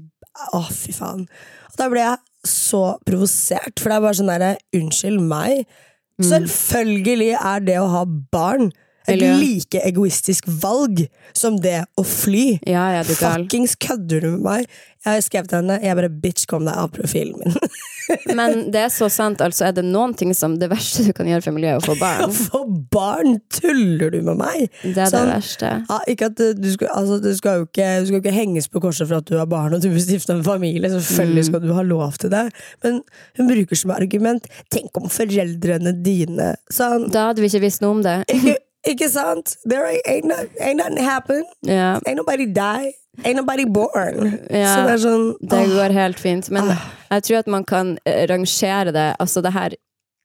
Å, 0.53 0.61
fy 0.71 0.91
faen. 0.95 1.25
Og 1.71 1.79
da 1.79 1.87
ble 1.91 2.03
jeg 2.03 2.17
så 2.47 2.83
provosert, 3.05 3.79
for 3.79 3.91
det 3.91 3.97
er 3.97 4.05
bare 4.07 4.17
sånn 4.17 4.31
derre 4.31 4.53
Unnskyld 4.75 5.21
meg. 5.21 5.65
Mm. 6.21 6.27
Selvfølgelig 6.27 7.31
er 7.39 7.59
det 7.65 7.77
å 7.81 7.87
ha 7.93 8.03
barn 8.05 8.71
et 9.13 9.41
like 9.41 9.81
egoistisk 9.87 10.47
valg 10.61 11.05
som 11.37 11.59
det 11.61 11.83
å 11.97 12.03
fly. 12.07 12.59
ja, 12.67 12.87
ja, 12.97 13.03
du. 13.03 13.13
Fuckings 13.15 13.75
kødder 13.81 14.21
du 14.25 14.29
med 14.37 14.45
meg? 14.47 14.81
Jeg 15.01 15.23
skrev 15.25 15.47
til 15.49 15.57
henne 15.63 15.79
jeg 15.81 15.97
bare 15.97 16.09
bitch, 16.13 16.45
kom 16.45 16.67
deg 16.67 16.77
av 16.77 16.91
profilen 16.93 17.39
min. 17.41 17.55
Men 18.37 18.67
det 18.73 18.83
er 18.83 18.91
så 18.93 19.07
sant, 19.09 19.41
altså. 19.41 19.65
Er 19.69 19.73
det 19.73 19.83
noen 19.87 20.13
ting 20.17 20.33
som 20.37 20.57
det 20.61 20.67
verste 20.69 21.05
du 21.07 21.11
kan 21.15 21.25
gjøre 21.29 21.41
for 21.45 21.55
miljøet, 21.55 21.81
å 21.81 21.85
få 21.89 21.95
barn? 21.97 22.21
Å 22.27 22.29
få 22.51 22.61
barn, 22.93 23.39
tuller 23.55 24.11
du 24.13 24.19
med 24.27 24.37
meg? 24.41 24.67
Det 24.83 24.91
er 24.91 24.99
det 24.99 25.09
Sånn. 25.13 25.31
verste. 25.31 25.71
Ja, 25.89 25.99
ikke 26.11 26.29
at 26.29 26.37
du, 26.37 26.69
skal, 26.75 26.91
altså, 26.93 27.17
du, 27.23 27.31
skal 27.37 27.61
jo 27.61 27.67
ikke, 27.69 27.87
du 28.03 28.11
skal 28.11 28.21
ikke 28.21 28.35
henges 28.35 28.69
på 28.69 28.81
korset 28.83 29.09
for 29.09 29.21
at 29.21 29.29
du 29.31 29.37
har 29.39 29.49
barn 29.49 29.73
og 29.77 29.81
du 29.81 29.89
vil 29.89 30.03
stifte 30.03 30.35
en 30.35 30.43
familie. 30.45 30.91
Selvfølgelig 30.91 31.47
skal 31.49 31.63
du 31.65 31.71
ha 31.77 31.85
lov 31.87 32.19
til 32.21 32.33
det. 32.33 32.43
Men 32.85 33.01
hun 33.39 33.49
bruker 33.49 33.79
som 33.81 33.95
argument 33.95 34.45
'tenk 34.69 35.01
om 35.01 35.09
foreldrene 35.09 35.95
dine' 36.05 36.53
sånn. 36.69 37.09
Da 37.09 37.31
hadde 37.31 37.41
vi 37.41 37.49
ikke 37.49 37.65
visst 37.65 37.81
noe 37.81 37.95
om 37.97 38.03
det. 38.05 38.19
Ikke, 38.29 38.57
ikke 38.87 39.09
sant? 39.09 39.55
There 39.65 39.85
ain't, 39.85 40.01
ain't, 40.07 40.25
not, 40.25 40.47
ain't 40.59 40.77
nothing 40.77 40.97
happen. 41.03 41.43
Yeah. 41.61 41.99
Ain't 42.07 42.17
nobody 42.17 42.45
die. 42.47 42.93
Ain't 43.25 43.35
nobody 43.35 43.65
born. 43.65 44.39
Ja, 44.49 44.75
Så 44.75 44.85
det 44.87 44.93
er 44.95 45.01
sånn 45.03 45.25
det 45.41 45.63
går 45.75 45.91
helt 45.93 46.19
fint. 46.19 46.49
Men 46.49 46.69
Ah. 46.71 46.81
jeg 47.11 47.23
tror 47.27 47.37
at 47.39 47.47
man 47.47 47.63
kan 47.65 47.97
eh, 48.05 48.25
rangere 48.27 48.91
det. 48.95 49.15
Altså, 49.19 49.41
det 49.43 49.51
her 49.53 49.75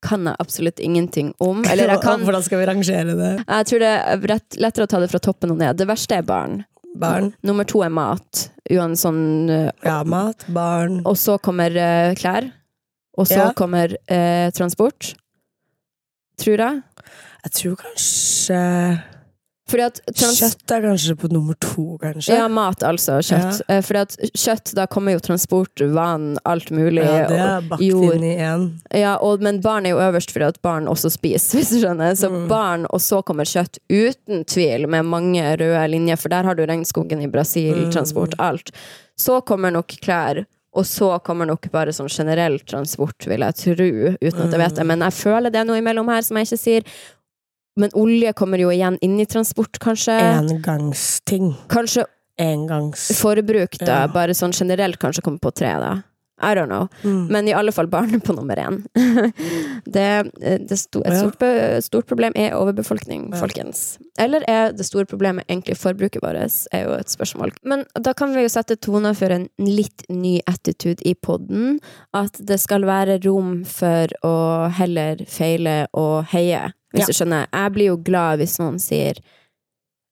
kan 0.03 0.25
jeg 0.25 0.37
absolutt 0.39 0.79
ingenting 0.79 1.33
om. 1.41 1.65
Eller 1.71 1.89
jeg 1.97 2.01
kan 2.05 2.21
Hvordan 2.23 2.43
skal 2.47 2.59
vi 2.63 2.67
rangere 2.71 3.17
det? 3.19 3.33
Jeg 3.49 3.67
tror 3.67 3.79
det 3.83 3.91
er 3.91 4.19
rett, 4.31 4.57
lettere 4.63 4.87
å 4.87 4.89
ta 4.89 5.01
det 5.03 5.11
fra 5.11 5.19
toppen 5.19 5.51
og 5.51 5.59
ned. 5.59 5.77
Det 5.77 5.87
verste 5.89 6.17
er 6.21 6.23
barn. 6.23 6.65
Barn? 6.97 7.33
Nummer 7.45 7.65
to 7.69 7.83
er 7.85 7.91
mat. 7.93 8.47
Sånn, 8.71 9.51
eh, 9.51 9.71
Ja, 9.85 10.03
mat. 10.05 10.47
Barn. 10.49 11.03
og 11.05 11.17
så 11.17 11.37
kommer 11.43 11.71
uh, 11.77 12.15
klær. 12.15 12.53
Og 13.19 13.27
så 13.27 13.37
Ja. 13.49 13.53
kommer 13.53 13.93
uh, 14.11 14.51
transport. 14.57 15.15
Tror 16.39 16.57
jeg. 16.61 16.83
Jeg 17.47 17.53
tror 17.61 17.77
kanskje 17.83 18.63
Kjøtt 19.67 20.71
er 20.71 20.85
kanskje 20.85 21.17
på 21.19 21.27
nummer 21.33 21.57
to, 21.59 21.97
kanskje? 21.99 22.37
Ja, 22.39 22.45
mat, 22.47 22.85
altså. 22.87 23.17
Kjøtt. 23.19 23.65
Ja. 23.67 23.81
Fordi 23.83 23.99
at 24.05 24.13
kjøtt, 24.39 24.71
da 24.79 24.85
kommer 24.87 25.17
jo 25.17 25.23
transport, 25.27 25.83
vann, 25.91 26.37
alt 26.47 26.71
mulig. 26.71 27.03
Ja, 27.03 27.25
det 27.27 27.41
er 27.43 27.67
bakt 27.67 27.83
inn 27.83 28.23
i 28.23 28.37
én. 28.47 28.69
Ja, 28.95 29.17
og, 29.19 29.43
men 29.43 29.59
barn 29.65 29.89
er 29.91 29.97
jo 29.97 29.99
øverst 30.05 30.31
fordi 30.31 30.47
at 30.53 30.61
barn 30.63 30.87
også 30.87 31.11
spiser, 31.11 31.57
hvis 31.59 31.73
du 31.75 31.81
skjønner. 31.83 32.15
Så 32.15 32.31
Mm. 32.31 32.47
barn, 32.51 32.87
og 32.95 33.03
så 33.03 33.19
kommer 33.27 33.43
kjøtt, 33.51 33.81
uten 33.91 34.45
tvil, 34.47 34.87
med 34.87 35.03
mange 35.11 35.43
røde 35.59 35.83
linjer, 35.91 36.17
for 36.23 36.29
der 36.31 36.45
har 36.47 36.55
du 36.55 36.63
regnskogen 36.67 37.23
i 37.27 37.27
Brasil, 37.35 37.75
Mm. 37.89 37.91
transport, 37.93 38.39
alt. 38.39 38.71
Så 39.19 39.41
kommer 39.43 39.73
nok 39.75 39.89
klær, 39.99 40.45
og 40.77 40.85
så 40.87 41.11
kommer 41.25 41.47
nok 41.49 41.67
bare 41.73 41.91
sånn 41.91 42.07
generell 42.13 42.59
transport, 42.69 43.27
vil 43.27 43.41
jeg 43.41 43.55
tro, 43.65 43.91
uten 44.21 44.47
at 44.47 44.53
jeg 44.55 44.61
vet 44.63 44.73
Mm. 44.73 44.77
det. 44.79 44.87
Men 44.87 45.01
jeg 45.01 45.13
føler 45.19 45.51
det 45.51 45.61
er 45.61 45.65
noe 45.65 45.81
imellom 45.83 46.07
her 46.13 46.23
som 46.23 46.37
jeg 46.37 46.47
ikke 46.47 46.59
sier. 46.63 46.83
Men 47.77 47.93
olje 47.95 48.33
kommer 48.33 48.59
jo 48.63 48.71
igjen 48.73 48.99
inn 49.05 49.19
i 49.21 49.27
transport, 49.29 49.79
kanskje. 49.83 50.17
Engangsting. 50.17 51.55
Kanskje 51.73 52.07
Engangs... 52.41 53.09
forbruk, 53.21 53.79
da. 53.81 54.05
Ja. 54.07 54.13
Bare 54.13 54.35
sånn 54.37 54.53
generelt 54.57 55.01
kanskje 55.01 55.25
kommer 55.25 55.41
på 55.45 55.53
tre, 55.57 55.73
da. 55.81 55.95
I 56.43 56.55
don't 56.55 56.69
know. 56.69 56.89
Mm. 57.03 57.27
Men 57.33 57.49
i 57.49 57.53
alle 57.57 57.73
fall 57.73 57.87
barn 57.89 58.21
på 58.21 58.35
nummer 58.37 58.57
én. 58.61 58.83
det, 59.97 60.09
det 60.69 60.77
sto, 60.77 61.01
et 61.09 61.17
stort, 61.17 61.45
stort 61.85 62.09
problem 62.11 62.37
er 62.37 62.53
overbefolkning, 62.59 63.31
Ja. 63.33 63.41
folkens. 63.41 63.99
Eller 64.21 64.45
er 64.49 64.73
det 64.77 64.85
store 64.85 65.09
problemet 65.09 65.49
egentlig 65.49 65.79
forbruket 65.81 66.21
vårt, 66.21 66.37
er 66.77 66.85
jo 66.85 66.93
et 66.99 67.09
spørsmål. 67.13 67.55
Men 67.65 67.87
da 67.97 68.13
kan 68.13 68.35
vi 68.37 68.45
jo 68.45 68.53
sette 68.53 68.77
toner 68.77 69.17
for 69.17 69.33
en 69.33 69.49
litt 69.57 70.05
ny 70.13 70.39
attitude 70.47 71.01
i 71.09 71.15
podden. 71.15 71.79
At 72.13 72.37
det 72.37 72.61
skal 72.61 72.85
være 72.85 73.17
rom 73.25 73.63
for 73.65 74.13
å 74.21 74.37
heller 74.77 75.25
feile 75.29 75.87
og 75.97 76.27
heie, 76.35 76.67
hvis 76.97 77.05
Ja. 77.05 77.13
du 77.13 77.13
skjønner. 77.21 77.47
Jeg 77.53 77.73
blir 77.77 77.91
jo 77.93 77.97
glad 78.03 78.41
hvis 78.41 78.59
noen 78.59 78.79
sier 78.83 79.21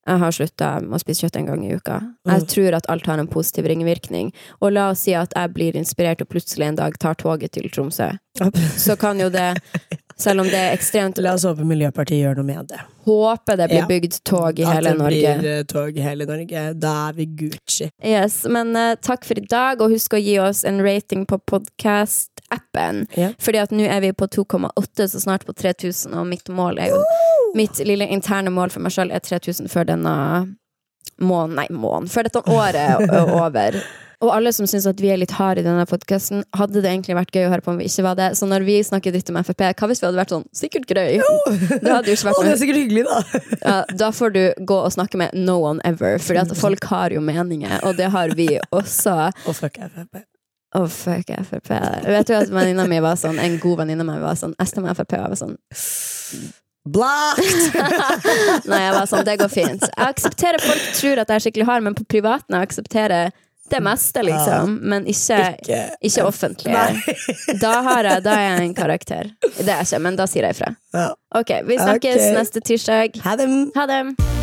Jeg 0.07 0.19
har 0.21 0.29
slutta 0.29 0.67
å 0.85 0.99
spise 1.01 1.23
kjøtt 1.25 1.35
en 1.39 1.47
gang 1.47 1.63
i 1.65 1.73
uka. 1.73 1.95
Jeg 2.29 2.41
Mm. 2.43 2.47
tror 2.47 2.73
at 2.77 2.85
alt 2.93 3.07
har 3.07 3.17
en 3.17 3.25
positiv 3.27 3.65
ringvirkning. 3.65 4.31
Og 4.61 4.71
la 4.73 4.91
oss 4.91 4.99
si 4.99 5.15
at 5.15 5.33
jeg 5.35 5.51
blir 5.55 5.73
inspirert 5.73 6.21
og 6.21 6.29
plutselig 6.29 6.67
en 6.67 6.75
dag 6.75 6.93
tar 6.99 7.15
toget 7.15 7.49
til 7.53 7.63
Tromsø. 7.71 8.11
Så 8.77 8.99
kan 8.99 9.17
jo 9.19 9.29
det, 9.29 9.57
selv 10.15 10.41
om 10.41 10.45
det 10.45 10.53
er 10.61 10.77
ekstremt 10.77 11.17
La 11.17 11.33
oss 11.33 11.43
håpe 11.43 11.65
Miljøpartiet 11.65 12.21
gjør 12.21 12.35
noe 12.35 12.45
med 12.45 12.67
det. 12.67 12.79
Håpe 13.07 13.57
det 13.57 13.67
blir 13.71 13.79
Ja. 13.81 13.87
bygd 13.87 14.23
tog 14.23 14.59
i 14.59 14.63
At 14.63 14.75
hele 14.75 14.89
det 14.91 14.97
Norge. 14.99 15.39
blir 15.39 15.57
eh, 15.59 15.63
tog 15.63 15.97
i 15.97 16.01
hele 16.01 16.25
Norge. 16.27 16.79
Da 16.79 17.09
er 17.09 17.13
vi 17.13 17.25
Gucci. 17.25 17.89
Yes, 18.03 18.43
men 18.47 18.75
uh, 18.75 18.93
takk 19.01 19.23
for 19.25 19.33
i 19.35 19.41
dag, 19.49 19.81
og 19.81 19.89
husk 19.89 20.11
å 20.13 20.23
gi 20.23 20.37
oss 20.37 20.63
en 20.63 20.81
rating 20.83 21.25
på 21.25 21.39
podcast-appen. 22.55 23.07
Ja. 23.15 23.29
Fordi 23.39 23.57
at 23.61 23.71
nå 23.71 23.83
er 23.87 24.01
vi 24.01 24.13
på 24.13 24.27
2,8, 24.27 25.07
så 25.07 25.19
snart 25.19 25.45
på 25.45 25.53
3000, 25.53 26.13
og 26.13 26.27
mitt 26.27 26.49
mål 26.49 26.79
er 26.79 26.93
jo 26.95 27.03
Mitt 27.55 27.79
lille 27.87 28.03
interne 28.11 28.51
mål 28.51 28.69
for 28.69 28.83
meg 28.83 28.91
sjøl 28.91 29.13
er 29.15 29.21
3000 29.23 29.69
før 29.71 29.85
denne 29.87 30.13
måneden 31.23 31.55
Nei, 31.55 31.69
måneden. 31.71 32.09
Før 32.11 32.27
dette 32.27 32.41
året 32.51 32.75
er 32.75 33.29
over. 33.45 33.77
Og 34.23 34.31
alle 34.35 34.51
som 34.55 34.67
syns 34.67 34.87
at 34.89 34.99
vi 34.99 35.07
er 35.13 35.19
litt 35.21 35.31
harde 35.37 35.61
i 35.61 35.63
denne 35.63 35.85
podkasten, 35.87 36.43
hadde 36.55 36.81
det 36.83 36.89
egentlig 36.91 37.15
vært 37.15 37.31
gøy 37.35 37.45
å 37.47 37.53
høre 37.53 37.63
på 37.63 37.71
om 37.71 37.79
vi 37.79 37.87
ikke 37.87 38.03
var 38.03 38.19
det. 38.19 38.29
Så 38.35 38.47
når 38.49 38.65
vi 38.67 38.77
snakker 38.83 39.15
dritt 39.15 39.31
om 39.31 39.39
Frp, 39.39 39.63
hva 39.71 39.87
hvis 39.91 40.03
vi 40.03 40.07
hadde 40.09 40.19
vært 40.19 40.35
sånn 40.35 40.45
sikkert 40.55 40.87
grøy? 40.91 41.15
Det 41.79 41.91
hadde 41.93 42.11
jo 42.11 42.17
ikke 42.17 42.33
Å, 42.33 42.35
oh, 42.35 42.43
det 42.43 42.53
er 42.57 42.61
sikkert 42.65 42.81
hyggelig, 42.81 43.07
da! 43.07 43.41
ja, 43.61 43.79
Da 44.03 44.11
får 44.15 44.35
du 44.35 44.43
gå 44.67 44.79
og 44.83 44.91
snakke 44.95 45.19
med 45.21 45.35
no 45.35 45.61
one 45.63 45.79
ever, 45.87 46.19
Fordi 46.19 46.43
at 46.43 46.55
folk 46.59 46.91
har 46.91 47.15
jo 47.15 47.23
meninger, 47.23 47.79
og 47.87 47.95
det 47.99 48.11
har 48.11 48.35
vi 48.35 48.49
også. 48.75 49.19
Og 49.47 49.55
fuck 49.55 49.79
Frp. 49.79 50.25
Å, 50.75 50.83
fuck 50.91 51.31
Frp. 51.47 51.71
Vet 52.03 52.27
du 52.27 52.35
at 52.35 52.51
venninna 52.51 52.85
mi 52.89 52.99
var 53.03 53.17
sånn, 53.19 53.39
en 53.39 53.57
god 53.63 53.83
venninne 53.83 54.03
av 54.03 54.09
meg 54.09 54.23
var 54.23 54.37
sånn 54.39 54.55
Jeg 54.59 54.73
stemmer 54.73 54.97
Frp. 54.97 55.15
Og 55.15 55.23
jeg 55.23 55.33
var 55.33 55.39
sånn 55.39 55.57
Blocked! 56.85 57.79
Nei, 58.69 58.81
jeg 58.83 58.93
var 58.93 59.07
sånn, 59.09 59.23
det 59.25 59.39
går 59.41 59.49
fint. 59.49 59.87
Jeg 59.87 60.05
aksepterer 60.05 60.61
folk 60.61 60.85
tror 60.99 61.23
at 61.23 61.31
jeg 61.31 61.39
er 61.39 61.45
skikkelig 61.47 61.65
hard, 61.71 61.87
men 61.87 61.97
på 61.97 62.05
privaten 62.05 62.53
jeg 62.53 62.69
aksepterer 62.69 63.33
det 63.73 63.79
meste, 63.81 64.21
liksom. 64.21 64.77
Men 64.85 65.07
ikke, 65.09 65.39
Ikke 65.63 65.81
ikke 66.05 66.27
offentlig. 66.29 66.77
Da, 67.63 67.73
har 67.87 68.05
jeg, 68.05 68.21
da 68.27 68.37
er 68.37 68.47
jeg 68.51 68.69
en 68.69 68.77
karakter. 68.77 69.33
Det 69.41 69.65
er 69.65 69.81
jeg 69.81 69.89
ikke, 69.89 70.03
men 70.05 70.21
da 70.21 70.29
sier 70.29 70.45
jeg 70.45 70.59
ifra. 70.59 70.75
Ok, 71.33 71.57
vi 71.65 71.81
snakkes 71.81 72.21
okay. 72.21 72.33
neste 72.37 72.61
tirsdag. 72.61 73.21
Ha 73.25 73.37
dem! 73.41 73.61
Ha 73.73 73.89
det! 73.89 74.34